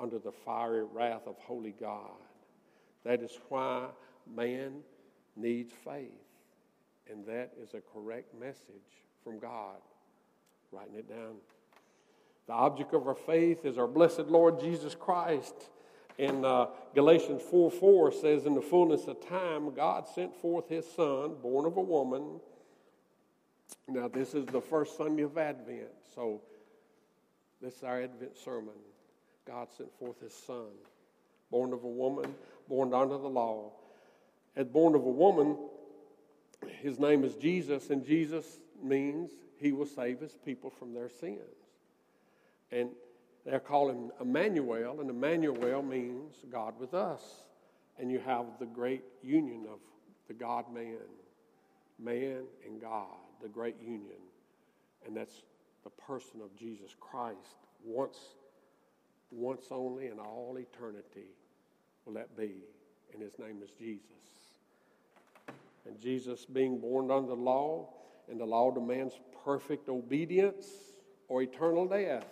under 0.00 0.20
the 0.20 0.30
fiery 0.30 0.84
wrath 0.84 1.26
of 1.26 1.36
holy 1.38 1.74
God. 1.78 2.12
That 3.04 3.20
is 3.20 3.32
why 3.48 3.88
man 4.32 4.74
needs 5.36 5.72
faith. 5.84 6.10
And 7.10 7.26
that 7.26 7.52
is 7.60 7.74
a 7.74 7.80
correct 7.92 8.32
message 8.40 9.02
from 9.24 9.40
God. 9.40 9.76
Writing 10.70 10.94
it 10.94 11.08
down. 11.08 11.34
The 12.46 12.52
object 12.52 12.94
of 12.94 13.08
our 13.08 13.14
faith 13.14 13.64
is 13.64 13.76
our 13.76 13.88
blessed 13.88 14.26
Lord 14.28 14.60
Jesus 14.60 14.94
Christ. 14.94 15.54
In 16.18 16.44
uh, 16.44 16.66
Galatians 16.94 17.42
4 17.50 17.70
4 17.70 18.12
says, 18.12 18.46
In 18.46 18.54
the 18.54 18.62
fullness 18.62 19.06
of 19.06 19.26
time, 19.26 19.74
God 19.74 20.06
sent 20.08 20.34
forth 20.36 20.68
his 20.68 20.86
Son, 20.94 21.34
born 21.42 21.66
of 21.66 21.76
a 21.76 21.82
woman. 21.82 22.40
Now, 23.88 24.08
this 24.08 24.34
is 24.34 24.46
the 24.46 24.60
first 24.60 24.96
Sunday 24.96 25.22
of 25.22 25.36
Advent, 25.36 25.90
so 26.14 26.40
this 27.60 27.74
is 27.76 27.82
our 27.82 28.02
Advent 28.02 28.36
sermon. 28.36 28.74
God 29.46 29.68
sent 29.76 29.92
forth 29.98 30.20
his 30.20 30.32
Son, 30.32 30.68
born 31.50 31.72
of 31.72 31.84
a 31.84 31.88
woman, 31.88 32.34
born 32.68 32.94
under 32.94 33.18
the 33.18 33.28
law. 33.28 33.72
As 34.56 34.66
born 34.68 34.94
of 34.94 35.04
a 35.04 35.10
woman, 35.10 35.56
his 36.80 36.98
name 36.98 37.24
is 37.24 37.34
Jesus, 37.34 37.90
and 37.90 38.04
Jesus 38.04 38.60
means 38.82 39.32
he 39.56 39.72
will 39.72 39.86
save 39.86 40.20
his 40.20 40.36
people 40.44 40.70
from 40.70 40.94
their 40.94 41.08
sins. 41.08 41.40
And 42.70 42.90
they're 43.44 43.60
calling 43.60 43.96
him 43.96 44.12
Emmanuel, 44.20 45.00
and 45.00 45.10
Emmanuel 45.10 45.82
means 45.82 46.36
God 46.50 46.74
with 46.78 46.94
us. 46.94 47.20
And 47.98 48.10
you 48.10 48.18
have 48.20 48.46
the 48.58 48.66
great 48.66 49.04
union 49.22 49.66
of 49.70 49.78
the 50.26 50.34
God 50.34 50.72
man, 50.72 50.96
man 51.98 52.44
and 52.66 52.80
God, 52.80 53.06
the 53.42 53.48
great 53.48 53.76
union. 53.80 54.22
And 55.06 55.16
that's 55.16 55.42
the 55.84 55.90
person 55.90 56.40
of 56.42 56.56
Jesus 56.56 56.94
Christ. 56.98 57.58
Once, 57.84 58.18
once 59.30 59.66
only 59.70 60.06
in 60.06 60.18
all 60.18 60.58
eternity 60.58 61.28
will 62.04 62.14
that 62.14 62.36
be. 62.36 62.54
And 63.12 63.22
his 63.22 63.38
name 63.38 63.60
is 63.62 63.70
Jesus. 63.78 64.00
And 65.86 66.00
Jesus 66.00 66.46
being 66.46 66.80
born 66.80 67.10
under 67.10 67.28
the 67.28 67.34
law, 67.34 67.90
and 68.28 68.40
the 68.40 68.46
law 68.46 68.70
demands 68.70 69.20
perfect 69.44 69.90
obedience 69.90 70.66
or 71.28 71.42
eternal 71.42 71.86
death 71.86 72.24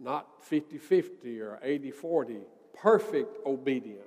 not 0.00 0.42
50 0.42 0.78
50 0.78 1.40
or 1.40 1.58
80 1.62 1.90
40, 1.90 2.36
perfect 2.74 3.38
obedience. 3.46 4.06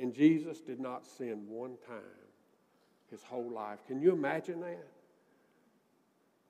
And 0.00 0.14
Jesus 0.14 0.60
did 0.60 0.78
not 0.78 1.04
sin 1.06 1.46
one 1.48 1.76
time 1.86 1.98
his 3.10 3.22
whole 3.22 3.50
life. 3.50 3.78
Can 3.86 4.00
you 4.00 4.12
imagine 4.12 4.60
that? 4.60 4.86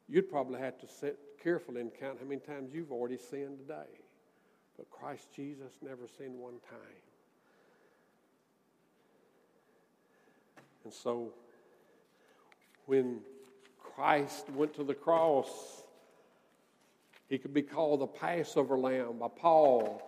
You'd 0.09 0.29
probably 0.29 0.61
have 0.61 0.79
to 0.81 0.89
sit 0.89 1.19
carefully 1.43 1.81
and 1.81 1.91
count 1.99 2.19
how 2.21 2.27
many 2.27 2.41
times 2.41 2.73
you've 2.75 2.93
already 2.93 3.17
sinned 3.17 3.59
today. 3.59 3.89
But 4.77 4.91
Christ 4.91 5.29
Jesus 5.35 5.73
never 5.83 6.07
sinned 6.19 6.39
one 6.39 6.61
time. 6.69 6.79
And 10.85 10.93
so 10.93 11.33
when 12.87 13.21
Christ 13.79 14.49
went 14.51 14.75
to 14.75 14.85
the 14.85 14.95
cross, 14.95 15.49
he 17.29 17.39
could 17.39 17.55
be 17.55 17.63
called 17.63 18.01
the 18.01 18.07
Passover 18.07 18.79
lamb 18.79 19.19
by 19.19 19.29
Paul. 19.29 20.03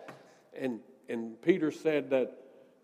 And, 0.58 0.80
and 1.08 1.40
Peter 1.42 1.70
said 1.70 2.10
that 2.10 2.32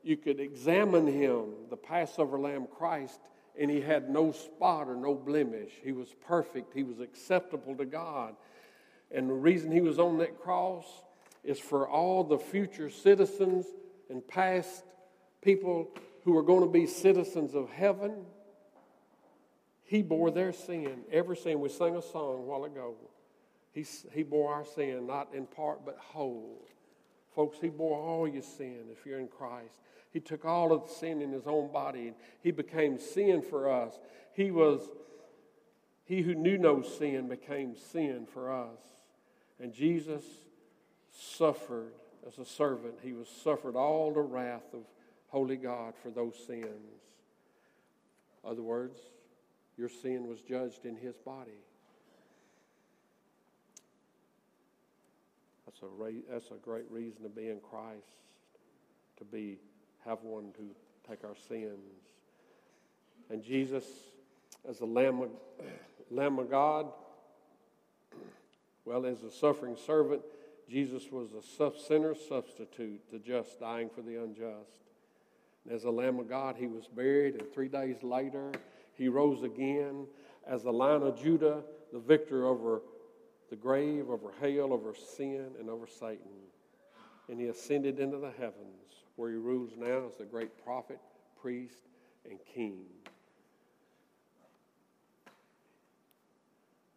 you 0.02 0.16
could 0.16 0.40
examine 0.40 1.06
him, 1.06 1.44
the 1.70 1.76
Passover 1.76 2.38
lamb 2.38 2.66
Christ, 2.78 3.20
and 3.58 3.70
he 3.70 3.80
had 3.80 4.10
no 4.10 4.32
spot 4.32 4.88
or 4.88 4.96
no 4.96 5.14
blemish. 5.14 5.72
He 5.82 5.92
was 5.92 6.14
perfect, 6.26 6.74
he 6.74 6.82
was 6.82 7.00
acceptable 7.00 7.74
to 7.76 7.84
God. 7.84 8.36
And 9.10 9.28
the 9.28 9.34
reason 9.34 9.72
he 9.72 9.80
was 9.80 9.98
on 9.98 10.18
that 10.18 10.40
cross 10.40 10.84
is 11.44 11.58
for 11.58 11.88
all 11.88 12.24
the 12.24 12.38
future 12.38 12.90
citizens 12.90 13.66
and 14.10 14.26
past 14.26 14.84
people 15.42 15.90
who 16.24 16.36
are 16.36 16.42
going 16.42 16.62
to 16.62 16.70
be 16.70 16.86
citizens 16.86 17.54
of 17.54 17.70
heaven 17.70 18.26
He 19.84 20.02
bore 20.02 20.30
their 20.30 20.52
sin, 20.52 21.02
every 21.12 21.36
sin. 21.36 21.60
We 21.60 21.68
sang 21.68 21.96
a 21.96 22.02
song 22.02 22.38
a 22.38 22.42
while 22.42 22.64
ago. 22.64 22.94
He, 23.76 23.84
he 24.10 24.22
bore 24.22 24.54
our 24.54 24.64
sin, 24.64 25.06
not 25.06 25.34
in 25.34 25.44
part, 25.44 25.84
but 25.84 25.98
whole. 25.98 26.66
Folks, 27.34 27.58
He 27.60 27.68
bore 27.68 27.98
all 27.98 28.26
your 28.26 28.42
sin 28.42 28.86
if 28.90 29.04
you're 29.04 29.20
in 29.20 29.28
Christ. 29.28 29.82
He 30.14 30.18
took 30.18 30.46
all 30.46 30.72
of 30.72 30.84
the 30.84 30.94
sin 30.94 31.20
in 31.20 31.30
His 31.30 31.46
own 31.46 31.70
body, 31.70 32.06
and 32.06 32.16
He 32.40 32.52
became 32.52 32.98
sin 32.98 33.42
for 33.42 33.70
us. 33.70 33.98
He 34.32 34.50
was, 34.50 34.80
He 36.06 36.22
who 36.22 36.34
knew 36.34 36.56
no 36.56 36.80
sin 36.80 37.28
became 37.28 37.76
sin 37.76 38.26
for 38.32 38.50
us. 38.50 38.80
And 39.60 39.74
Jesus 39.74 40.24
suffered 41.12 41.92
as 42.26 42.38
a 42.38 42.46
servant. 42.46 42.94
He 43.02 43.12
was 43.12 43.28
suffered 43.28 43.76
all 43.76 44.10
the 44.10 44.22
wrath 44.22 44.72
of 44.72 44.84
holy 45.28 45.56
God 45.56 45.92
for 46.02 46.08
those 46.08 46.42
sins. 46.46 47.02
Other 48.42 48.62
words, 48.62 48.98
your 49.76 49.90
sin 49.90 50.28
was 50.28 50.40
judged 50.40 50.86
in 50.86 50.96
his 50.96 51.18
body. 51.18 51.60
That's 55.76 55.92
a, 55.92 56.02
re- 56.02 56.22
that's 56.30 56.50
a 56.50 56.62
great 56.62 56.90
reason 56.90 57.22
to 57.22 57.28
be 57.28 57.48
in 57.48 57.58
Christ, 57.60 58.06
to 59.18 59.24
be 59.24 59.58
have 60.06 60.22
one 60.22 60.52
to 60.56 61.08
take 61.08 61.24
our 61.24 61.34
sins. 61.48 62.00
And 63.28 63.42
Jesus, 63.42 63.84
as 64.68 64.78
the 64.78 64.86
Lamb 64.86 65.20
of, 65.20 65.30
Lamb 66.10 66.38
of 66.38 66.50
God, 66.50 66.86
well, 68.84 69.04
as 69.04 69.22
a 69.22 69.30
suffering 69.30 69.76
servant, 69.76 70.22
Jesus 70.70 71.10
was 71.10 71.30
a 71.32 71.72
sinner 71.86 72.14
substitute, 72.14 73.00
the 73.12 73.18
just 73.18 73.60
dying 73.60 73.90
for 73.94 74.00
the 74.00 74.22
unjust. 74.22 74.70
And 75.64 75.74
as 75.74 75.82
the 75.82 75.90
Lamb 75.90 76.18
of 76.18 76.28
God, 76.28 76.56
he 76.56 76.68
was 76.68 76.86
buried, 76.86 77.34
and 77.34 77.52
three 77.52 77.68
days 77.68 77.96
later, 78.02 78.52
he 78.94 79.08
rose 79.08 79.42
again 79.42 80.06
as 80.46 80.62
the 80.62 80.72
Lion 80.72 81.02
of 81.02 81.20
Judah, 81.20 81.62
the 81.92 81.98
victor 81.98 82.46
over 82.46 82.80
the 83.50 83.56
grave, 83.56 84.10
over 84.10 84.32
hell, 84.40 84.72
over 84.72 84.94
sin, 84.94 85.50
and 85.58 85.70
over 85.70 85.86
Satan. 85.86 86.30
And 87.28 87.40
he 87.40 87.46
ascended 87.46 87.98
into 87.98 88.18
the 88.18 88.30
heavens, 88.30 89.04
where 89.16 89.30
he 89.30 89.36
rules 89.36 89.72
now 89.76 90.06
as 90.08 90.16
the 90.16 90.24
great 90.24 90.62
prophet, 90.64 91.00
priest, 91.40 91.78
and 92.28 92.38
king. 92.54 92.84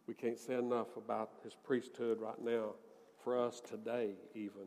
We 0.06 0.14
can't 0.14 0.38
say 0.38 0.54
enough 0.54 0.96
about 0.96 1.30
his 1.44 1.54
priesthood 1.54 2.20
right 2.20 2.40
now 2.42 2.74
for 3.22 3.38
us 3.38 3.60
today, 3.60 4.10
even 4.34 4.66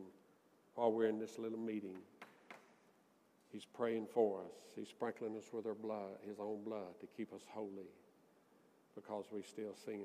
while 0.74 0.90
we're 0.90 1.06
in 1.06 1.18
this 1.18 1.38
little 1.38 1.58
meeting. 1.58 1.98
He's 3.52 3.66
praying 3.66 4.06
for 4.12 4.40
us. 4.40 4.52
He's 4.74 4.88
sprinkling 4.88 5.36
us 5.36 5.52
with 5.52 5.66
our 5.66 5.74
blood, 5.74 6.16
his 6.26 6.40
own 6.40 6.64
blood, 6.64 6.98
to 7.00 7.06
keep 7.16 7.32
us 7.32 7.42
holy 7.48 7.90
because 8.94 9.26
we 9.30 9.42
still 9.42 9.74
sin. 9.84 10.00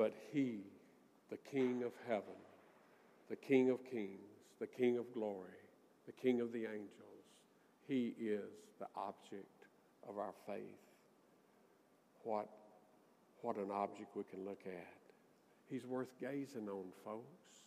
But 0.00 0.14
he, 0.32 0.60
the 1.30 1.36
King 1.52 1.82
of 1.84 1.92
heaven, 2.08 2.40
the 3.28 3.36
King 3.36 3.68
of 3.68 3.84
kings, 3.84 4.32
the 4.58 4.66
King 4.66 4.96
of 4.96 5.04
glory, 5.12 5.60
the 6.06 6.12
King 6.12 6.40
of 6.40 6.54
the 6.54 6.60
angels, 6.60 7.26
he 7.86 8.14
is 8.18 8.48
the 8.78 8.86
object 8.96 9.66
of 10.08 10.16
our 10.16 10.32
faith. 10.46 10.80
What, 12.22 12.48
what 13.42 13.56
an 13.56 13.70
object 13.70 14.16
we 14.16 14.22
can 14.24 14.46
look 14.46 14.62
at. 14.64 14.96
He's 15.68 15.84
worth 15.84 16.18
gazing 16.18 16.66
on, 16.70 16.86
folks. 17.04 17.66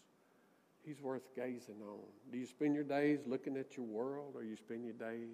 He's 0.84 1.02
worth 1.04 1.36
gazing 1.36 1.84
on. 1.88 2.00
Do 2.32 2.40
you 2.40 2.48
spend 2.48 2.74
your 2.74 2.84
days 2.84 3.20
looking 3.28 3.58
at 3.58 3.78
your 3.78 3.86
world 3.86 4.32
or 4.34 4.44
you 4.44 4.56
spend 4.56 4.86
your 4.86 4.96
days 4.96 5.30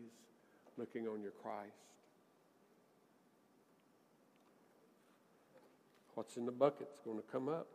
looking 0.75 1.07
on 1.07 1.21
your 1.21 1.31
Christ? 1.31 1.79
What's 6.19 6.35
in 6.35 6.45
the 6.45 6.51
bucket's 6.51 6.99
going 7.05 7.15
to 7.15 7.23
come 7.31 7.47
up. 7.47 7.65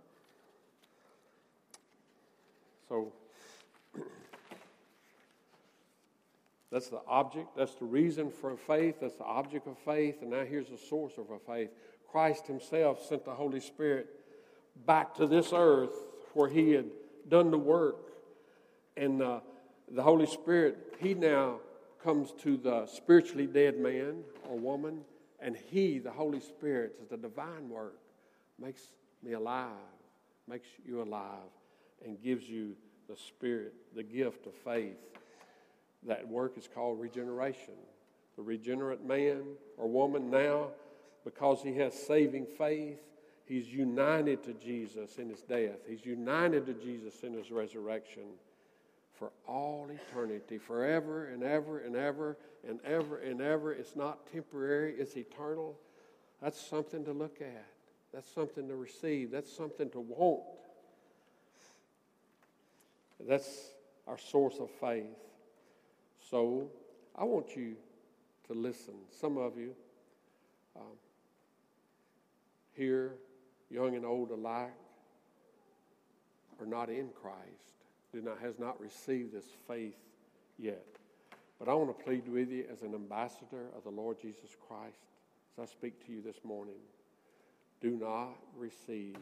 So 2.90 3.10
that's 6.70 6.88
the 6.88 7.00
object, 7.08 7.56
that's 7.56 7.74
the 7.76 7.86
reason 7.86 8.30
for 8.30 8.54
faith, 8.54 8.96
that's 9.00 9.16
the 9.16 9.24
object 9.24 9.66
of 9.66 9.78
faith, 9.78 10.16
and 10.20 10.30
now 10.30 10.44
here's 10.44 10.68
the 10.68 10.76
source 10.76 11.14
of 11.16 11.30
our 11.30 11.38
faith. 11.38 11.70
Christ 12.12 12.46
Himself 12.46 13.02
sent 13.06 13.24
the 13.24 13.32
Holy 13.32 13.60
Spirit 13.60 14.08
back 14.84 15.14
to 15.14 15.26
this 15.26 15.54
earth 15.54 15.94
where 16.34 16.50
He 16.50 16.72
had 16.72 16.90
done 17.30 17.50
the 17.50 17.56
work. 17.56 18.12
And 18.94 19.22
uh, 19.22 19.40
the 19.90 20.02
Holy 20.02 20.26
Spirit, 20.26 20.96
He 21.00 21.14
now 21.14 21.60
comes 22.02 22.32
to 22.42 22.58
the 22.58 22.84
spiritually 22.88 23.46
dead 23.46 23.78
man 23.78 24.16
or 24.46 24.58
woman, 24.58 25.00
and 25.40 25.56
He, 25.56 25.98
the 25.98 26.10
Holy 26.10 26.40
Spirit, 26.40 26.96
is 27.00 27.08
the 27.08 27.16
divine 27.16 27.70
work, 27.70 28.00
makes 28.60 28.80
me 29.22 29.32
alive, 29.32 29.70
makes 30.48 30.68
you 30.86 31.02
alive, 31.02 31.50
and 32.04 32.20
gives 32.22 32.48
you 32.48 32.76
the 33.08 33.16
Spirit, 33.16 33.74
the 33.94 34.02
gift 34.02 34.46
of 34.46 34.54
faith. 34.54 34.96
That 36.06 36.28
work 36.28 36.58
is 36.58 36.68
called 36.72 37.00
regeneration. 37.00 37.74
The 38.36 38.42
regenerate 38.42 39.04
man 39.04 39.42
or 39.78 39.88
woman 39.88 40.30
now, 40.30 40.68
because 41.24 41.62
he 41.62 41.76
has 41.78 41.94
saving 41.94 42.46
faith, 42.58 42.98
He's 43.46 43.68
united 43.68 44.42
to 44.44 44.54
Jesus 44.54 45.18
in 45.18 45.28
his 45.28 45.42
death. 45.42 45.78
He's 45.86 46.04
united 46.04 46.66
to 46.66 46.74
Jesus 46.74 47.22
in 47.22 47.34
his 47.34 47.50
resurrection 47.50 48.22
for 49.12 49.30
all 49.46 49.88
eternity, 49.90 50.58
forever 50.58 51.26
and 51.26 51.42
ever 51.42 51.80
and 51.80 51.94
ever 51.94 52.38
and 52.66 52.80
ever 52.84 53.18
and 53.18 53.42
ever. 53.42 53.72
It's 53.72 53.94
not 53.94 54.32
temporary, 54.32 54.94
it's 54.94 55.16
eternal. 55.16 55.76
That's 56.42 56.60
something 56.60 57.04
to 57.04 57.12
look 57.12 57.40
at. 57.42 57.66
That's 58.14 58.32
something 58.32 58.68
to 58.68 58.76
receive. 58.76 59.30
That's 59.30 59.54
something 59.54 59.90
to 59.90 60.00
want. 60.00 60.42
That's 63.26 63.48
our 64.06 64.18
source 64.18 64.58
of 64.60 64.70
faith. 64.70 65.04
So 66.30 66.68
I 67.16 67.24
want 67.24 67.56
you 67.56 67.74
to 68.48 68.54
listen. 68.54 68.94
Some 69.10 69.36
of 69.36 69.58
you 69.58 69.74
um, 70.76 70.96
here 72.74 73.14
young 73.74 73.96
and 73.96 74.06
old 74.06 74.30
alike, 74.30 74.72
are 76.60 76.66
not 76.66 76.88
in 76.88 77.08
Christ, 77.20 77.74
do 78.12 78.22
not, 78.22 78.38
has 78.40 78.58
not 78.58 78.80
received 78.80 79.32
this 79.32 79.46
faith 79.66 79.96
yet. 80.58 80.86
But 81.58 81.68
I 81.68 81.74
want 81.74 81.96
to 81.96 82.04
plead 82.04 82.28
with 82.28 82.50
you 82.50 82.64
as 82.72 82.82
an 82.82 82.94
ambassador 82.94 83.66
of 83.76 83.82
the 83.82 83.90
Lord 83.90 84.20
Jesus 84.20 84.50
Christ 84.68 84.98
as 85.58 85.68
I 85.68 85.72
speak 85.72 86.04
to 86.06 86.12
you 86.12 86.22
this 86.22 86.38
morning. 86.44 86.76
Do 87.80 87.90
not 87.90 88.36
receive 88.56 89.16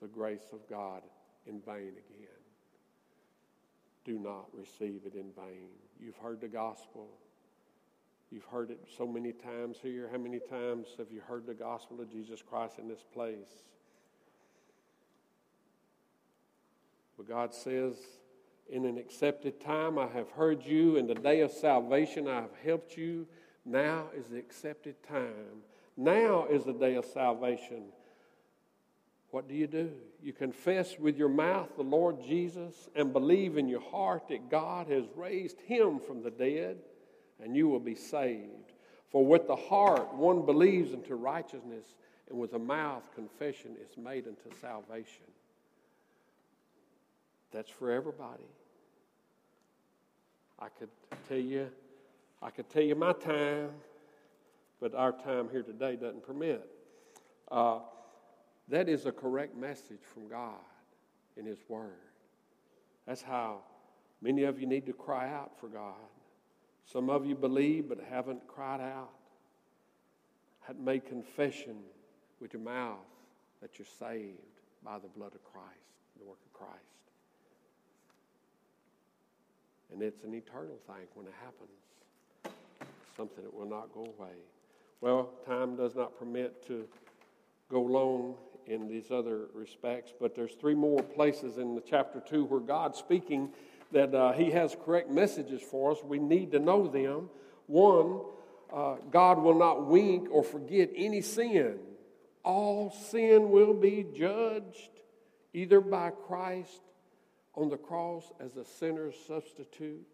the 0.00 0.08
grace 0.08 0.52
of 0.52 0.68
God 0.68 1.02
in 1.46 1.60
vain 1.60 1.92
again. 2.16 2.40
Do 4.04 4.18
not 4.18 4.46
receive 4.52 5.02
it 5.06 5.14
in 5.14 5.30
vain. 5.36 5.68
You've 5.98 6.16
heard 6.16 6.40
the 6.40 6.48
gospel. 6.48 7.08
You've 8.30 8.44
heard 8.44 8.70
it 8.70 8.80
so 8.96 9.06
many 9.06 9.32
times 9.32 9.78
here. 9.82 10.08
How 10.10 10.18
many 10.18 10.38
times 10.38 10.88
have 10.98 11.10
you 11.10 11.20
heard 11.20 11.46
the 11.46 11.54
gospel 11.54 12.00
of 12.00 12.10
Jesus 12.10 12.42
Christ 12.42 12.78
in 12.78 12.88
this 12.88 13.04
place? 13.12 13.64
But 17.16 17.28
God 17.28 17.52
says, 17.52 17.94
In 18.70 18.86
an 18.86 18.96
accepted 18.96 19.60
time 19.60 19.98
I 19.98 20.06
have 20.06 20.30
heard 20.30 20.64
you. 20.64 20.96
In 20.96 21.06
the 21.06 21.14
day 21.14 21.40
of 21.40 21.50
salvation 21.50 22.26
I 22.26 22.36
have 22.36 22.56
helped 22.64 22.96
you. 22.96 23.26
Now 23.66 24.06
is 24.16 24.28
the 24.28 24.38
accepted 24.38 25.02
time. 25.06 25.62
Now 26.00 26.46
is 26.46 26.64
the 26.64 26.72
day 26.72 26.94
of 26.94 27.04
salvation. 27.04 27.82
What 29.32 29.46
do 29.46 29.54
you 29.54 29.66
do? 29.66 29.90
You 30.22 30.32
confess 30.32 30.98
with 30.98 31.18
your 31.18 31.28
mouth 31.28 31.68
the 31.76 31.82
Lord 31.82 32.22
Jesus 32.26 32.88
and 32.96 33.12
believe 33.12 33.58
in 33.58 33.68
your 33.68 33.82
heart 33.82 34.28
that 34.28 34.50
God 34.50 34.88
has 34.88 35.04
raised 35.14 35.60
him 35.60 36.00
from 36.00 36.22
the 36.22 36.30
dead 36.30 36.78
and 37.42 37.54
you 37.54 37.68
will 37.68 37.80
be 37.80 37.94
saved. 37.94 38.72
For 39.10 39.26
with 39.26 39.46
the 39.46 39.56
heart 39.56 40.14
one 40.14 40.46
believes 40.46 40.94
unto 40.94 41.16
righteousness, 41.16 41.84
and 42.30 42.38
with 42.38 42.52
the 42.52 42.58
mouth 42.58 43.02
confession 43.14 43.72
is 43.84 43.98
made 43.98 44.26
unto 44.26 44.56
salvation. 44.58 45.26
That's 47.52 47.70
for 47.70 47.90
everybody. 47.90 48.48
I 50.58 50.68
could 50.78 50.88
tell 51.28 51.38
you, 51.38 51.68
I 52.40 52.50
could 52.50 52.70
tell 52.70 52.82
you 52.82 52.94
my 52.94 53.12
time, 53.12 53.70
but 54.80 54.94
our 54.94 55.12
time 55.12 55.48
here 55.50 55.62
today 55.62 55.96
doesn't 55.96 56.26
permit. 56.26 56.68
Uh, 57.50 57.80
that 58.68 58.88
is 58.88 59.06
a 59.06 59.12
correct 59.12 59.56
message 59.56 60.00
from 60.14 60.28
God 60.28 60.54
in 61.36 61.44
His 61.44 61.58
Word. 61.68 61.90
That's 63.06 63.22
how 63.22 63.60
many 64.22 64.44
of 64.44 64.60
you 64.60 64.66
need 64.66 64.86
to 64.86 64.92
cry 64.92 65.32
out 65.32 65.52
for 65.58 65.68
God. 65.68 65.94
Some 66.90 67.10
of 67.10 67.26
you 67.26 67.34
believe 67.34 67.88
but 67.88 67.98
haven't 68.08 68.46
cried 68.46 68.80
out, 68.80 69.10
hadn't 70.60 70.84
made 70.84 71.04
confession 71.04 71.76
with 72.40 72.52
your 72.52 72.62
mouth 72.62 72.98
that 73.60 73.78
you're 73.78 73.86
saved 73.98 74.38
by 74.82 74.98
the 74.98 75.08
blood 75.08 75.34
of 75.34 75.44
Christ, 75.44 75.66
the 76.18 76.24
work 76.24 76.38
of 76.46 76.52
Christ. 76.58 76.74
And 79.92 80.02
it's 80.02 80.22
an 80.24 80.34
eternal 80.34 80.78
thing 80.86 81.06
when 81.14 81.26
it 81.26 81.34
happens. 81.42 82.54
something 83.16 83.44
that 83.44 83.52
will 83.52 83.68
not 83.68 83.92
go 83.92 84.00
away. 84.00 84.36
Well, 85.00 85.30
time 85.46 85.76
does 85.76 85.96
not 85.96 86.18
permit 86.18 86.66
to 86.66 86.86
go 87.70 87.80
long 87.80 88.34
in 88.66 88.86
these 88.86 89.10
other 89.10 89.46
respects, 89.54 90.12
but 90.20 90.34
there's 90.34 90.52
three 90.52 90.74
more 90.74 91.02
places 91.02 91.56
in 91.56 91.74
the 91.74 91.80
chapter 91.80 92.20
2 92.20 92.44
where 92.44 92.60
God's 92.60 92.98
speaking 92.98 93.50
that 93.92 94.14
uh, 94.14 94.32
He 94.32 94.50
has 94.50 94.76
correct 94.84 95.10
messages 95.10 95.62
for 95.62 95.92
us. 95.92 95.98
We 96.04 96.18
need 96.18 96.52
to 96.52 96.58
know 96.58 96.86
them. 96.86 97.30
One, 97.66 98.20
uh, 98.70 98.96
God 99.10 99.38
will 99.38 99.58
not 99.58 99.86
wink 99.86 100.28
or 100.30 100.44
forget 100.44 100.90
any 100.94 101.22
sin. 101.22 101.78
All 102.44 102.90
sin 102.90 103.50
will 103.50 103.72
be 103.72 104.04
judged 104.14 104.90
either 105.54 105.80
by 105.80 106.10
Christ 106.10 106.82
on 107.54 107.70
the 107.70 107.78
cross 107.78 108.30
as 108.38 108.56
a 108.56 108.64
sinner's 108.66 109.14
substitute 109.26 110.06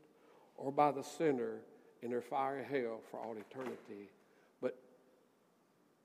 or 0.57 0.71
by 0.71 0.93
the 0.93 1.03
sinner 1.03 1.59
in 2.03 2.11
their 2.11 2.23
fiery 2.23 2.65
hell 2.65 3.01
for 3.11 3.19
all 3.19 3.35
eternity. 3.37 4.11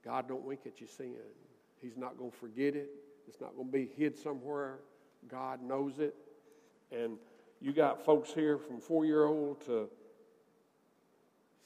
God 0.04 0.28
don't 0.28 0.44
wink 0.44 0.62
at 0.66 0.80
your 0.80 0.90
sin. 0.90 1.16
He's 1.82 1.98
not 1.98 2.18
going 2.18 2.32
to 2.32 2.38
forget 2.38 2.76
it. 2.76 2.90
It's 3.28 3.40
not 3.40 3.56
going 3.56 3.68
to 3.68 3.72
be 3.72 3.90
hid 3.98 4.18
somewhere. 4.18 4.80
God 5.30 5.62
knows 5.62 6.00
it. 6.00 6.16
And 6.92 7.18
you 7.62 7.72
got 7.72 8.04
folks 8.04 8.34
here 8.34 8.58
from 8.58 8.80
four 8.80 9.06
year 9.06 9.26
old 9.26 9.66
to 9.66 9.90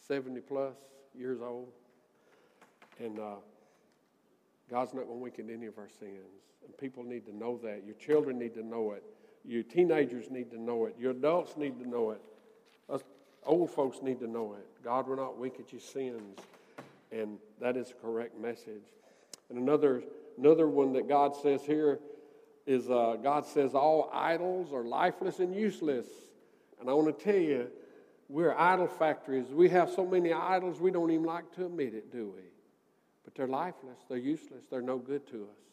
70 0.07 0.41
plus 0.41 0.75
years 1.17 1.39
old. 1.41 1.69
And 2.99 3.19
uh, 3.19 3.35
God's 4.69 4.93
not 4.93 5.05
going 5.05 5.17
to 5.17 5.23
wink 5.23 5.39
at 5.39 5.49
any 5.49 5.65
of 5.65 5.77
our 5.77 5.89
sins. 5.99 6.43
And 6.63 6.77
people 6.77 7.03
need 7.03 7.25
to 7.25 7.35
know 7.35 7.59
that. 7.63 7.83
Your 7.85 7.95
children 7.95 8.39
need 8.39 8.53
to 8.55 8.65
know 8.65 8.91
it. 8.91 9.03
Your 9.43 9.63
teenagers 9.63 10.31
need 10.31 10.49
to 10.51 10.59
know 10.59 10.85
it. 10.85 10.95
Your 10.99 11.11
adults 11.11 11.55
need 11.57 11.79
to 11.79 11.87
know 11.87 12.11
it. 12.11 12.21
Us 12.89 13.01
old 13.45 13.69
folks 13.69 14.01
need 14.01 14.19
to 14.19 14.27
know 14.27 14.55
it. 14.57 14.65
God 14.83 15.07
will 15.07 15.17
not 15.17 15.37
wink 15.37 15.55
at 15.59 15.71
your 15.71 15.81
sins. 15.81 16.39
And 17.15 17.37
that 17.61 17.77
is 17.77 17.91
a 17.91 17.93
correct 17.93 18.37
message. 18.37 18.83
And 19.49 19.57
another, 19.57 20.03
another 20.37 20.67
one 20.67 20.93
that 20.93 21.07
God 21.07 21.35
says 21.41 21.61
here 21.63 21.99
is 22.67 22.89
uh, 22.89 23.15
God 23.23 23.45
says 23.45 23.73
all 23.73 24.09
idols 24.13 24.73
are 24.73 24.83
lifeless 24.83 25.39
and 25.39 25.55
useless. 25.55 26.07
And 26.79 26.89
I 26.89 26.93
want 26.93 27.17
to 27.17 27.23
tell 27.23 27.39
you, 27.39 27.67
we're 28.27 28.53
idol 28.53 28.87
factories. 28.87 29.45
We 29.49 29.69
have 29.69 29.89
so 29.91 30.05
many 30.05 30.33
idols, 30.33 30.81
we 30.81 30.91
don't 30.91 31.11
even 31.11 31.25
like 31.25 31.53
to 31.55 31.67
admit 31.67 31.93
it, 31.93 32.11
do 32.11 32.33
we? 32.35 32.41
But 33.23 33.35
they're 33.35 33.47
lifeless, 33.47 33.99
they're 34.09 34.17
useless, 34.17 34.65
they're 34.69 34.81
no 34.81 34.97
good 34.97 35.25
to 35.27 35.43
us. 35.43 35.63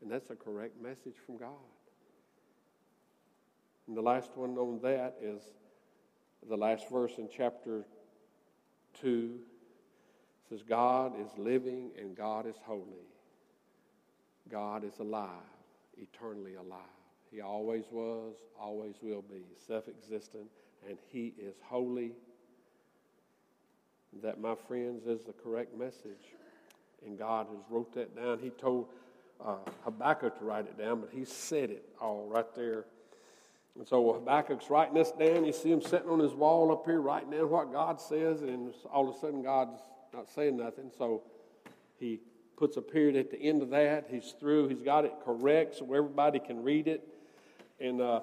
And 0.00 0.10
that's 0.10 0.30
a 0.30 0.34
correct 0.34 0.80
message 0.82 1.14
from 1.24 1.36
God. 1.36 1.50
And 3.86 3.96
the 3.96 4.02
last 4.02 4.30
one 4.34 4.56
on 4.58 4.80
that 4.82 5.18
is 5.22 5.40
the 6.48 6.56
last 6.56 6.88
verse 6.90 7.12
in 7.18 7.28
chapter 7.32 7.84
2 9.00 9.38
it 9.38 9.51
says, 10.52 10.62
God 10.62 11.14
is 11.18 11.30
living 11.38 11.90
and 11.98 12.14
God 12.14 12.46
is 12.46 12.56
holy. 12.64 13.08
God 14.50 14.84
is 14.84 14.98
alive, 14.98 15.30
eternally 15.96 16.54
alive. 16.56 16.78
He 17.30 17.40
always 17.40 17.84
was, 17.90 18.34
always 18.60 18.96
will 19.00 19.22
be, 19.22 19.44
self 19.66 19.88
existent, 19.88 20.46
and 20.86 20.98
He 21.08 21.32
is 21.38 21.54
holy. 21.64 22.12
That, 24.22 24.40
my 24.40 24.54
friends, 24.68 25.06
is 25.06 25.22
the 25.22 25.32
correct 25.32 25.74
message. 25.76 26.34
And 27.06 27.18
God 27.18 27.46
has 27.46 27.64
wrote 27.70 27.94
that 27.94 28.14
down. 28.14 28.38
He 28.38 28.50
told 28.50 28.88
uh, 29.42 29.56
Habakkuk 29.84 30.38
to 30.38 30.44
write 30.44 30.66
it 30.66 30.76
down, 30.76 31.00
but 31.00 31.08
he 31.12 31.24
said 31.24 31.70
it 31.70 31.84
all 32.00 32.26
right 32.28 32.54
there. 32.54 32.84
And 33.78 33.88
so 33.88 34.12
Habakkuk's 34.12 34.68
writing 34.68 34.94
this 34.94 35.10
down. 35.12 35.46
You 35.46 35.52
see 35.52 35.72
him 35.72 35.80
sitting 35.80 36.10
on 36.10 36.18
his 36.18 36.34
wall 36.34 36.70
up 36.70 36.84
here 36.84 37.00
writing 37.00 37.30
down 37.30 37.48
what 37.48 37.72
God 37.72 37.98
says, 38.00 38.42
and 38.42 38.74
all 38.92 39.08
of 39.08 39.16
a 39.16 39.18
sudden 39.18 39.42
God's 39.42 39.80
not 40.12 40.28
saying 40.28 40.56
nothing. 40.56 40.90
So 40.96 41.22
he 41.98 42.20
puts 42.56 42.76
a 42.76 42.82
period 42.82 43.16
at 43.16 43.30
the 43.30 43.40
end 43.40 43.62
of 43.62 43.70
that. 43.70 44.06
He's 44.10 44.34
through. 44.38 44.68
He's 44.68 44.82
got 44.82 45.04
it 45.04 45.14
correct 45.24 45.76
so 45.76 45.92
everybody 45.92 46.38
can 46.38 46.62
read 46.62 46.88
it. 46.88 47.06
And, 47.80 48.00
uh, 48.00 48.20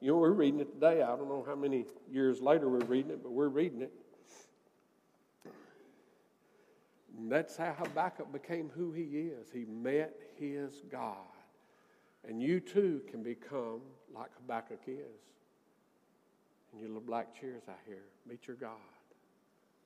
you 0.00 0.10
know, 0.10 0.18
we're 0.18 0.32
reading 0.32 0.60
it 0.60 0.72
today. 0.72 1.02
I 1.02 1.16
don't 1.16 1.28
know 1.28 1.44
how 1.46 1.54
many 1.54 1.86
years 2.10 2.40
later 2.40 2.68
we're 2.68 2.84
reading 2.84 3.10
it, 3.12 3.22
but 3.22 3.32
we're 3.32 3.48
reading 3.48 3.82
it. 3.82 3.92
And 7.16 7.30
that's 7.30 7.56
how 7.56 7.74
Habakkuk 7.78 8.32
became 8.32 8.70
who 8.74 8.92
he 8.92 9.02
is. 9.02 9.48
He 9.52 9.66
met 9.66 10.18
his 10.38 10.82
God. 10.90 11.16
And 12.26 12.42
you 12.42 12.60
too 12.60 13.02
can 13.10 13.22
become 13.22 13.80
like 14.14 14.30
Habakkuk 14.40 14.80
is. 14.86 15.20
And 16.72 16.80
your 16.80 16.88
little 16.88 17.02
black 17.02 17.38
chairs 17.38 17.62
out 17.68 17.78
here. 17.86 18.04
Meet 18.26 18.46
your 18.46 18.56
God. 18.56 18.70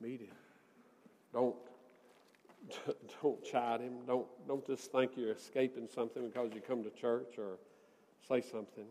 Meet 0.00 0.20
him. 0.20 0.36
Don't 1.34 1.56
don't 3.22 3.44
chide 3.44 3.80
him. 3.80 3.92
Don't 4.06 4.26
don't 4.48 4.66
just 4.66 4.90
think 4.90 5.12
you're 5.16 5.32
escaping 5.32 5.86
something 5.94 6.28
because 6.28 6.52
you 6.54 6.62
come 6.62 6.82
to 6.82 6.90
church 6.90 7.36
or 7.36 7.58
say 8.26 8.40
something. 8.40 8.86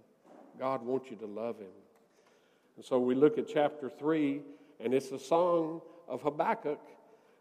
God 0.60 0.84
wants 0.84 1.10
you 1.10 1.16
to 1.18 1.26
love 1.26 1.58
him. 1.58 1.72
And 2.76 2.86
so 2.86 3.00
we 3.00 3.16
look 3.16 3.38
at 3.38 3.48
chapter 3.48 3.90
3, 3.90 4.42
and 4.80 4.94
it's 4.94 5.12
a 5.12 5.20
song 5.20 5.82
of 6.08 6.22
Habakkuk. 6.22 6.80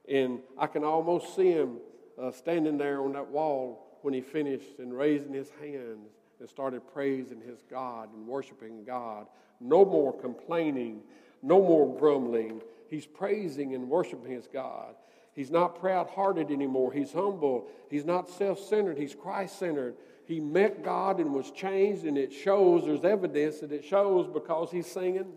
And 0.09 0.41
I 0.59 0.67
can 0.67 0.85
almost 0.85 1.37
see 1.37 1.51
him 1.51 1.79
uh, 2.21 2.31
standing 2.31 2.77
there 2.77 3.03
on 3.03 3.13
that 3.13 3.29
wall 3.29 3.99
when 4.03 4.13
he 4.15 4.21
finished 4.21 4.79
and 4.79 4.93
raising 4.97 5.33
his 5.33 5.51
hands 5.61 6.11
and 6.41 6.49
started 6.49 6.83
praising 6.93 7.41
his 7.41 7.63
God 7.71 8.13
and 8.13 8.27
worshiping 8.27 8.85
God. 8.85 9.27
No 9.61 9.85
more 9.85 10.13
complaining, 10.13 11.03
no 11.43 11.61
more 11.61 11.97
grumbling. 11.99 12.61
He's 12.93 13.07
praising 13.07 13.75
and 13.75 13.89
worshiping 13.89 14.31
his 14.31 14.47
God. 14.47 14.97
He's 15.35 15.51
not 15.51 15.81
proud 15.81 16.11
hearted 16.11 16.51
anymore. 16.51 16.93
He's 16.93 17.11
humble. 17.11 17.69
He's 17.89 18.05
not 18.05 18.29
self 18.29 18.59
centered. 18.59 18.99
He's 18.99 19.15
Christ 19.15 19.59
centered. 19.59 19.95
He 20.27 20.41
met 20.41 20.85
God 20.85 21.19
and 21.19 21.33
was 21.33 21.51
changed, 21.53 22.05
and 22.05 22.19
it 22.19 22.31
shows, 22.35 22.85
there's 22.85 23.03
evidence 23.03 23.61
that 23.61 23.73
it 23.73 23.83
shows 23.83 24.27
because 24.27 24.71
he's 24.71 24.87
singing. 24.87 25.33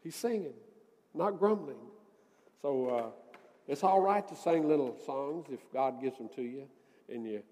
He's 0.00 0.14
singing, 0.14 0.54
not 1.12 1.40
grumbling. 1.40 1.88
So 2.62 2.88
uh, 2.88 3.38
it's 3.66 3.82
all 3.82 4.00
right 4.00 4.26
to 4.28 4.36
sing 4.36 4.68
little 4.68 4.96
songs 5.04 5.46
if 5.50 5.58
God 5.72 6.00
gives 6.00 6.18
them 6.18 6.28
to 6.36 6.42
you 6.42 6.68
and 7.12 7.26
you 7.26 7.42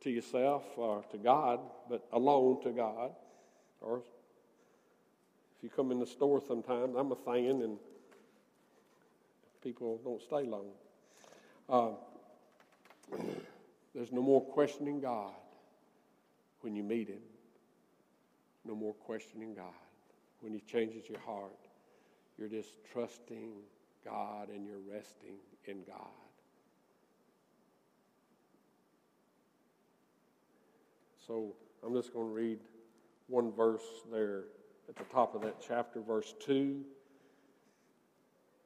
to 0.00 0.10
yourself 0.10 0.64
or 0.78 1.04
to 1.10 1.18
God, 1.18 1.60
but 1.90 2.08
alone 2.14 2.62
to 2.62 2.70
God. 2.70 3.10
Or 3.82 3.98
if 3.98 5.62
you 5.62 5.68
come 5.68 5.92
in 5.92 5.98
the 5.98 6.06
store 6.06 6.40
sometimes, 6.48 6.96
I'm 6.96 7.12
a 7.12 7.16
fan 7.16 7.60
and 7.60 7.76
people 9.62 10.00
don't 10.04 10.22
stay 10.22 10.44
long. 10.48 10.66
Uh, 11.68 11.90
there's 13.94 14.12
no 14.12 14.22
more 14.22 14.40
questioning 14.40 15.00
God 15.00 15.32
when 16.60 16.74
you 16.76 16.82
meet 16.82 17.08
Him. 17.08 17.22
No 18.64 18.74
more 18.74 18.94
questioning 18.94 19.54
God. 19.54 19.72
When 20.40 20.52
He 20.52 20.60
changes 20.60 21.08
your 21.08 21.20
heart, 21.20 21.68
you're 22.38 22.48
just 22.48 22.70
trusting 22.92 23.52
God 24.04 24.48
and 24.50 24.66
you're 24.66 24.76
resting 24.90 25.36
in 25.66 25.82
God. 25.86 26.08
So 31.26 31.54
I'm 31.84 31.94
just 31.94 32.12
going 32.12 32.26
to 32.26 32.32
read 32.32 32.58
one 33.26 33.52
verse 33.52 33.82
there 34.10 34.44
at 34.88 34.96
the 34.96 35.04
top 35.04 35.34
of 35.34 35.42
that 35.42 35.56
chapter, 35.60 36.00
verse 36.00 36.34
2. 36.40 36.82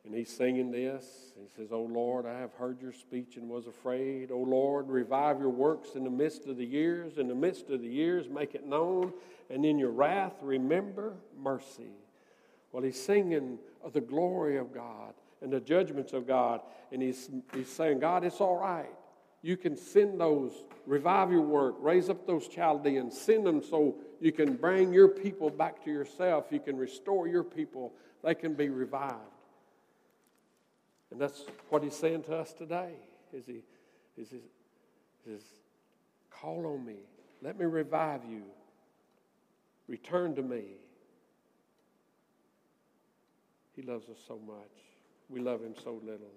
And 0.05 0.15
he's 0.15 0.31
singing 0.31 0.73
this. 0.73 1.33
He 1.41 1.49
says, 1.57 1.71
O 1.71 1.83
Lord, 1.83 2.27
I 2.27 2.39
have 2.39 2.53
heard 2.55 2.81
your 2.81 2.93
speech 2.93 3.37
and 3.37 3.49
was 3.49 3.67
afraid. 3.67 4.33
O 4.33 4.39
Lord, 4.39 4.89
revive 4.89 5.39
your 5.39 5.51
works 5.51 5.91
in 5.95 6.03
the 6.03 6.11
midst 6.11 6.47
of 6.47 6.57
the 6.57 6.65
years. 6.65 7.19
In 7.19 7.29
the 7.29 7.35
midst 7.35 7.71
of 7.71 7.81
the 7.81 7.89
years, 7.89 8.29
make 8.29 8.55
it 8.55 8.67
known. 8.67 9.13
And 9.49 9.65
in 9.65 9.79
your 9.79 9.91
wrath, 9.91 10.35
remember 10.43 11.15
mercy. 11.41 11.93
Well, 12.73 12.83
he's 12.83 13.01
singing 13.01 13.59
of 13.85 13.93
the 13.93 14.01
glory 14.01 14.57
of 14.57 14.75
God 14.75 15.15
and 15.41 15.53
the 15.53 15.61
judgments 15.61 16.13
of 16.13 16.27
God. 16.27 16.63
And 16.91 17.01
he's, 17.01 17.31
he's 17.55 17.69
saying, 17.69 18.01
God, 18.01 18.25
it's 18.25 18.41
all 18.41 18.59
right. 18.59 18.91
You 19.43 19.57
can 19.57 19.77
send 19.77 20.21
those, 20.21 20.53
revive 20.87 21.31
your 21.31 21.43
work, 21.43 21.77
raise 21.81 22.09
up 22.09 22.27
those 22.27 22.47
Chaldeans, 22.47 23.21
send 23.21 23.45
them 23.45 23.61
so 23.61 23.97
you 24.21 24.31
can 24.31 24.55
bring 24.55 24.93
your 24.93 25.09
people 25.09 25.51
back 25.51 25.85
to 25.85 25.91
yourself. 25.91 26.47
You 26.51 26.61
can 26.61 26.77
restore 26.77 27.27
your 27.27 27.43
people. 27.43 27.93
They 28.23 28.37
can 28.37 28.55
be 28.55 28.69
revived. 28.69 29.32
And 31.13 31.21
that's 31.21 31.45
what 31.69 31.83
he's 31.83 31.95
saying 31.95 32.25
to 32.25 32.37
us 32.37 32.53
today. 32.53 32.95
Is 33.33 33.47
he, 33.47 33.63
is 34.17 34.31
he, 34.31 35.31
is 35.31 35.43
call 36.31 36.67
on 36.67 36.85
me. 36.85 36.97
Let 37.43 37.59
me 37.59 37.67
revive 37.67 38.23
you. 38.29 38.43
Return 39.89 40.35
to 40.37 40.43
me. 40.43 40.63
He 43.77 43.83
loves 43.83 44.09
us 44.09 44.19
so 44.27 44.41
much. 44.47 44.57
We 45.29 45.41
love 45.41 45.63
him 45.63 45.75
so 45.85 46.01
little. 46.03 46.33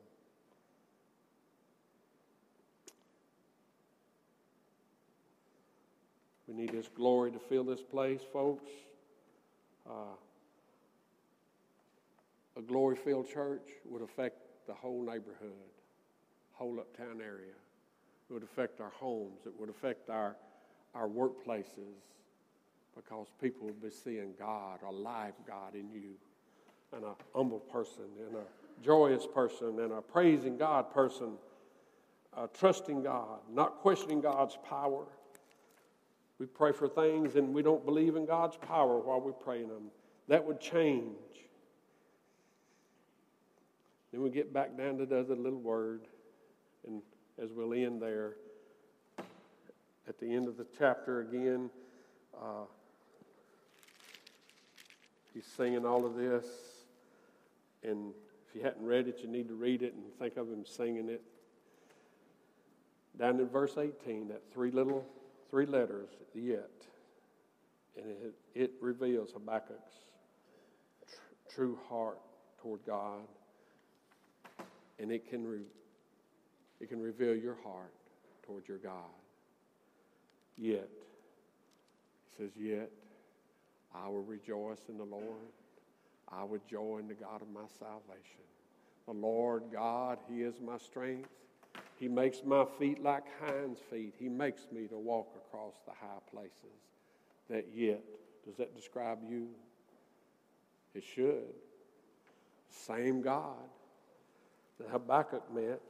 We 6.47 6.53
need 6.53 6.71
His 6.71 6.87
glory 6.87 7.31
to 7.31 7.39
fill 7.39 7.63
this 7.63 7.81
place, 7.81 8.21
folks. 8.31 8.69
Uh, 9.89 10.15
a 12.57 12.61
glory 12.61 12.95
filled 12.95 13.27
church 13.29 13.67
would 13.85 14.01
affect 14.01 14.44
the 14.67 14.73
whole 14.73 15.01
neighborhood, 15.01 15.71
whole 16.53 16.79
uptown 16.79 17.21
area. 17.21 17.53
It 18.29 18.33
would 18.33 18.43
affect 18.43 18.81
our 18.81 18.91
homes. 18.99 19.41
It 19.45 19.53
would 19.59 19.69
affect 19.69 20.09
our, 20.09 20.35
our 20.93 21.07
workplaces 21.07 22.01
because 22.95 23.27
people 23.41 23.67
would 23.67 23.81
be 23.81 23.89
seeing 23.89 24.33
God, 24.39 24.79
a 24.87 24.91
live 24.91 25.33
God 25.45 25.75
in 25.75 25.91
you, 25.91 26.13
and 26.93 27.03
a 27.03 27.13
humble 27.35 27.59
person, 27.59 28.05
and 28.25 28.37
a 28.37 28.83
joyous 28.83 29.27
person, 29.27 29.79
and 29.79 29.91
a 29.91 30.01
praising 30.01 30.57
God 30.57 30.91
person, 30.93 31.33
trusting 32.57 33.03
God, 33.03 33.39
not 33.51 33.79
questioning 33.79 34.21
God's 34.21 34.57
power. 34.67 35.05
We 36.39 36.45
pray 36.45 36.71
for 36.71 36.87
things 36.87 37.35
and 37.35 37.53
we 37.53 37.61
don't 37.61 37.85
believe 37.85 38.15
in 38.15 38.25
God's 38.25 38.57
power 38.57 38.99
while 38.99 39.21
we're 39.21 39.31
praying 39.31 39.69
them. 39.69 39.85
That 40.27 40.43
would 40.43 40.59
change. 40.59 41.15
Then 44.15 44.23
we 44.23 44.29
get 44.29 44.53
back 44.53 44.77
down 44.77 44.97
to 44.99 45.05
the 45.05 45.23
little 45.23 45.59
word, 45.59 46.07
and 46.87 47.01
as 47.37 47.51
we'll 47.51 47.73
end 47.73 48.01
there, 48.01 48.37
at 50.07 50.17
the 50.21 50.33
end 50.33 50.47
of 50.47 50.55
the 50.55 50.65
chapter 50.77 51.19
again, 51.19 51.69
uh, 52.33 52.63
he's 55.33 55.45
singing 55.57 55.85
all 55.85 56.05
of 56.05 56.15
this. 56.15 56.45
And 57.83 58.13
if 58.47 58.55
you 58.55 58.61
hadn't 58.61 58.85
read 58.85 59.09
it, 59.09 59.19
you 59.21 59.27
need 59.27 59.49
to 59.49 59.53
read 59.53 59.81
it 59.81 59.93
and 59.95 60.05
think 60.17 60.37
of 60.37 60.47
him 60.47 60.65
singing 60.65 61.09
it. 61.09 61.21
Down 63.19 63.37
in 63.41 63.49
verse 63.49 63.77
18, 63.77 64.29
that 64.29 64.43
three 64.53 64.71
little 64.71 65.05
three 65.49 65.65
letters, 65.65 66.07
yet, 66.33 66.71
and 67.97 68.05
it, 68.05 68.33
it 68.53 68.71
reveals 68.79 69.33
Habakkuk's 69.33 69.95
tr- 71.05 71.53
true 71.53 71.77
heart 71.89 72.21
toward 72.61 72.79
God, 72.85 73.27
and 74.99 75.11
it 75.11 75.29
can, 75.29 75.45
re- 75.45 75.71
it 76.79 76.89
can 76.89 77.01
reveal 77.01 77.35
your 77.35 77.57
heart 77.63 77.93
toward 78.45 78.67
your 78.67 78.77
God. 78.77 78.93
Yet, 80.57 80.89
he 82.37 82.43
says, 82.43 82.51
yet 82.57 82.89
I 83.93 84.07
will 84.07 84.23
rejoice 84.23 84.81
in 84.89 84.97
the 84.97 85.05
Lord. 85.05 85.51
I 86.31 86.43
will 86.43 86.61
joy 86.69 86.97
in 86.99 87.07
the 87.07 87.13
God 87.13 87.41
of 87.41 87.49
my 87.49 87.67
salvation. 87.79 88.45
The 89.05 89.13
Lord 89.13 89.63
God, 89.71 90.17
He 90.29 90.41
is 90.41 90.55
my 90.59 90.77
strength. 90.77 91.29
He 91.99 92.07
makes 92.07 92.39
my 92.43 92.65
feet 92.79 93.01
like 93.01 93.23
hinds' 93.39 93.79
feet. 93.91 94.15
He 94.17 94.27
makes 94.27 94.67
me 94.71 94.87
to 94.87 94.97
walk 94.97 95.27
across 95.35 95.75
the 95.85 95.91
high 95.91 96.19
places. 96.31 96.51
That 97.49 97.67
yet, 97.73 98.01
does 98.45 98.55
that 98.57 98.75
describe 98.75 99.19
you? 99.29 99.49
It 100.93 101.03
should. 101.03 101.53
Same 102.69 103.21
God 103.21 103.69
that 104.79 104.89
Habakkuk 104.89 105.53
met 105.53 105.81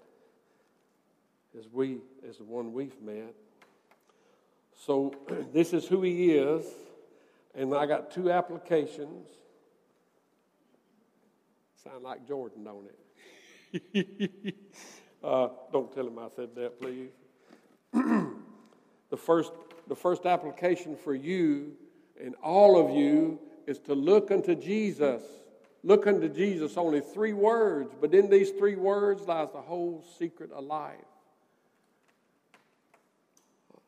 as 1.57 1.67
we 1.71 1.97
as 2.27 2.37
the 2.37 2.43
one 2.43 2.73
we've 2.73 3.01
met. 3.01 3.33
So 4.85 5.13
this 5.53 5.73
is 5.73 5.85
who 5.85 6.01
he 6.01 6.31
is, 6.31 6.65
and 7.53 7.73
I 7.73 7.85
got 7.85 8.11
two 8.11 8.31
applications. 8.31 9.27
Sound 11.83 12.03
like 12.03 12.27
Jordan, 12.27 12.63
don't 12.63 12.87
it? 13.93 14.55
Uh, 15.25 15.49
don't 15.73 15.91
tell 15.91 16.05
him 16.05 16.19
I 16.19 16.27
said 16.35 16.49
that, 16.53 16.79
please. 16.79 17.09
the, 17.93 19.17
first, 19.17 19.53
the 19.87 19.95
first 19.95 20.27
application 20.27 20.95
for 20.95 21.15
you 21.15 21.71
and 22.23 22.35
all 22.43 22.79
of 22.79 22.95
you 22.95 23.39
is 23.65 23.79
to 23.79 23.95
look 23.95 24.29
unto 24.29 24.53
Jesus. 24.53 25.23
Look 25.85 26.07
unto 26.07 26.27
Jesus, 26.27 26.77
only 26.77 26.99
three 26.99 27.33
words, 27.33 27.93
but 28.01 28.11
in 28.15 28.27
these 28.27 28.49
three 28.49 28.75
words 28.75 29.27
lies 29.27 29.49
the 29.53 29.61
whole 29.61 30.03
secret 30.17 30.51
of 30.51 30.63
life. 30.63 30.95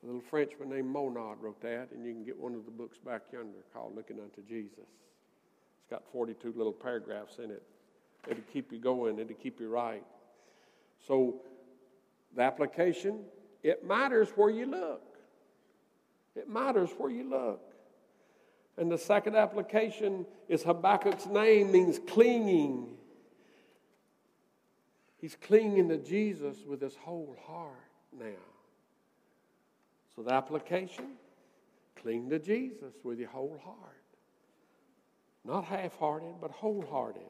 A 0.04 0.06
little 0.06 0.22
Frenchman 0.22 0.70
named 0.70 0.96
Monod 0.96 1.38
wrote 1.42 1.60
that, 1.62 1.88
and 1.92 2.06
you 2.06 2.14
can 2.14 2.24
get 2.24 2.38
one 2.38 2.54
of 2.54 2.66
the 2.66 2.72
books 2.72 3.00
back 3.00 3.24
yonder 3.34 3.64
called 3.74 3.96
Looking 3.96 4.20
Unto 4.20 4.44
Jesus. 4.48 4.78
It's 4.78 5.90
got 5.90 6.04
42 6.12 6.54
little 6.56 6.72
paragraphs 6.72 7.40
in 7.40 7.50
it. 7.50 7.64
It'll 8.28 8.44
keep 8.54 8.72
you 8.72 8.78
going, 8.78 9.18
it'll 9.18 9.34
keep 9.34 9.60
you 9.60 9.68
right. 9.68 10.04
So, 11.08 11.42
the 12.36 12.44
application, 12.44 13.22
it 13.64 13.84
matters 13.88 14.30
where 14.36 14.52
you 14.52 14.68
look. 14.68 15.18
It 16.36 16.48
matters 16.48 16.92
where 16.96 17.10
you 17.10 17.28
look. 17.28 17.67
And 18.78 18.92
the 18.92 18.98
second 18.98 19.36
application 19.36 20.26
is 20.48 20.64
Habakkuk's 20.64 21.26
name 21.26 21.72
means 21.72 22.00
clinging. 22.08 22.88
He's 25.20 25.36
clinging 25.36 25.90
to 25.90 25.98
Jesus 25.98 26.58
with 26.68 26.82
his 26.82 26.96
whole 26.96 27.36
heart 27.48 27.74
now. 28.18 28.44
So 30.16 30.22
the 30.22 30.34
application, 30.34 31.14
cling 31.96 32.30
to 32.30 32.40
Jesus 32.40 32.94
with 33.04 33.20
your 33.20 33.30
whole 33.30 33.60
heart. 33.64 33.78
Not 35.44 35.66
half 35.66 35.98
hearted, 35.98 36.36
but 36.40 36.52
wholehearted 36.52 37.24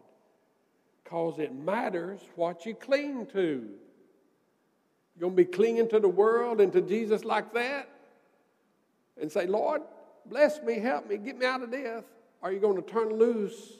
because 1.08 1.40
it 1.40 1.56
matters 1.56 2.20
what 2.36 2.66
you 2.66 2.76
cling 2.76 3.26
to. 3.28 3.66
You're 5.16 5.30
going 5.30 5.38
to 5.38 5.38
be 5.38 5.46
clinging 5.46 5.88
to 5.90 6.02
the 6.02 6.10
world 6.10 6.60
and 6.60 6.74
to 6.74 6.82
Jesus 6.82 7.24
like 7.24 7.54
that 7.54 7.88
and 9.20 9.32
say, 9.32 9.48
Lord, 9.48 9.84
bless 10.30 10.62
me, 10.62 10.80
help 10.80 11.08
me, 11.10 11.18
get 11.18 11.38
me 11.38 11.46
out 11.46 11.64
of 11.64 11.72
death. 11.72 12.04
Are 12.42 12.52
you 12.52 12.60
going 12.60 12.76
to 12.76 12.82
turn 12.82 13.10
loose 13.10 13.74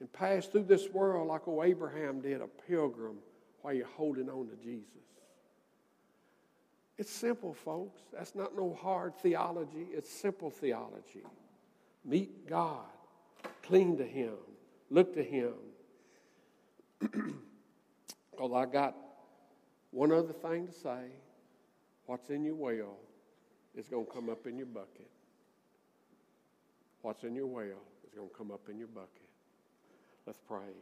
and 0.00 0.12
pass 0.12 0.46
through 0.46 0.64
this 0.64 0.88
world 0.90 1.28
like 1.28 1.46
old 1.48 1.64
Abraham 1.64 2.20
did, 2.20 2.40
a 2.40 2.46
pilgrim, 2.46 3.16
while 3.62 3.74
you're 3.74 3.86
holding 3.86 4.28
on 4.28 4.48
to 4.48 4.56
Jesus? 4.56 4.88
It's 6.96 7.10
simple, 7.10 7.54
folks. 7.54 8.02
That's 8.12 8.34
not 8.34 8.56
no 8.56 8.78
hard 8.80 9.16
theology. 9.16 9.88
It's 9.92 10.08
simple 10.08 10.50
theology. 10.50 11.24
Meet 12.04 12.48
God, 12.48 12.84
cling 13.62 13.96
to 13.96 14.04
Him, 14.04 14.34
look 14.90 15.14
to 15.14 15.22
Him, 15.24 15.54
because 17.00 18.52
I 18.54 18.66
got 18.66 18.94
one 19.90 20.12
other 20.12 20.32
thing 20.32 20.66
to 20.66 20.72
say. 20.72 21.06
What's 22.06 22.28
in 22.28 22.44
your 22.44 22.54
well 22.54 22.98
is 23.74 23.88
going 23.88 24.06
to 24.06 24.12
come 24.12 24.28
up 24.28 24.46
in 24.46 24.58
your 24.58 24.66
bucket. 24.66 25.08
What's 27.04 27.22
in 27.22 27.34
your 27.34 27.46
well 27.46 27.84
is 28.06 28.14
going 28.16 28.30
to 28.30 28.34
come 28.34 28.50
up 28.50 28.66
in 28.70 28.78
your 28.78 28.88
bucket. 28.88 29.28
Let's 30.26 30.38
pray. 30.48 30.72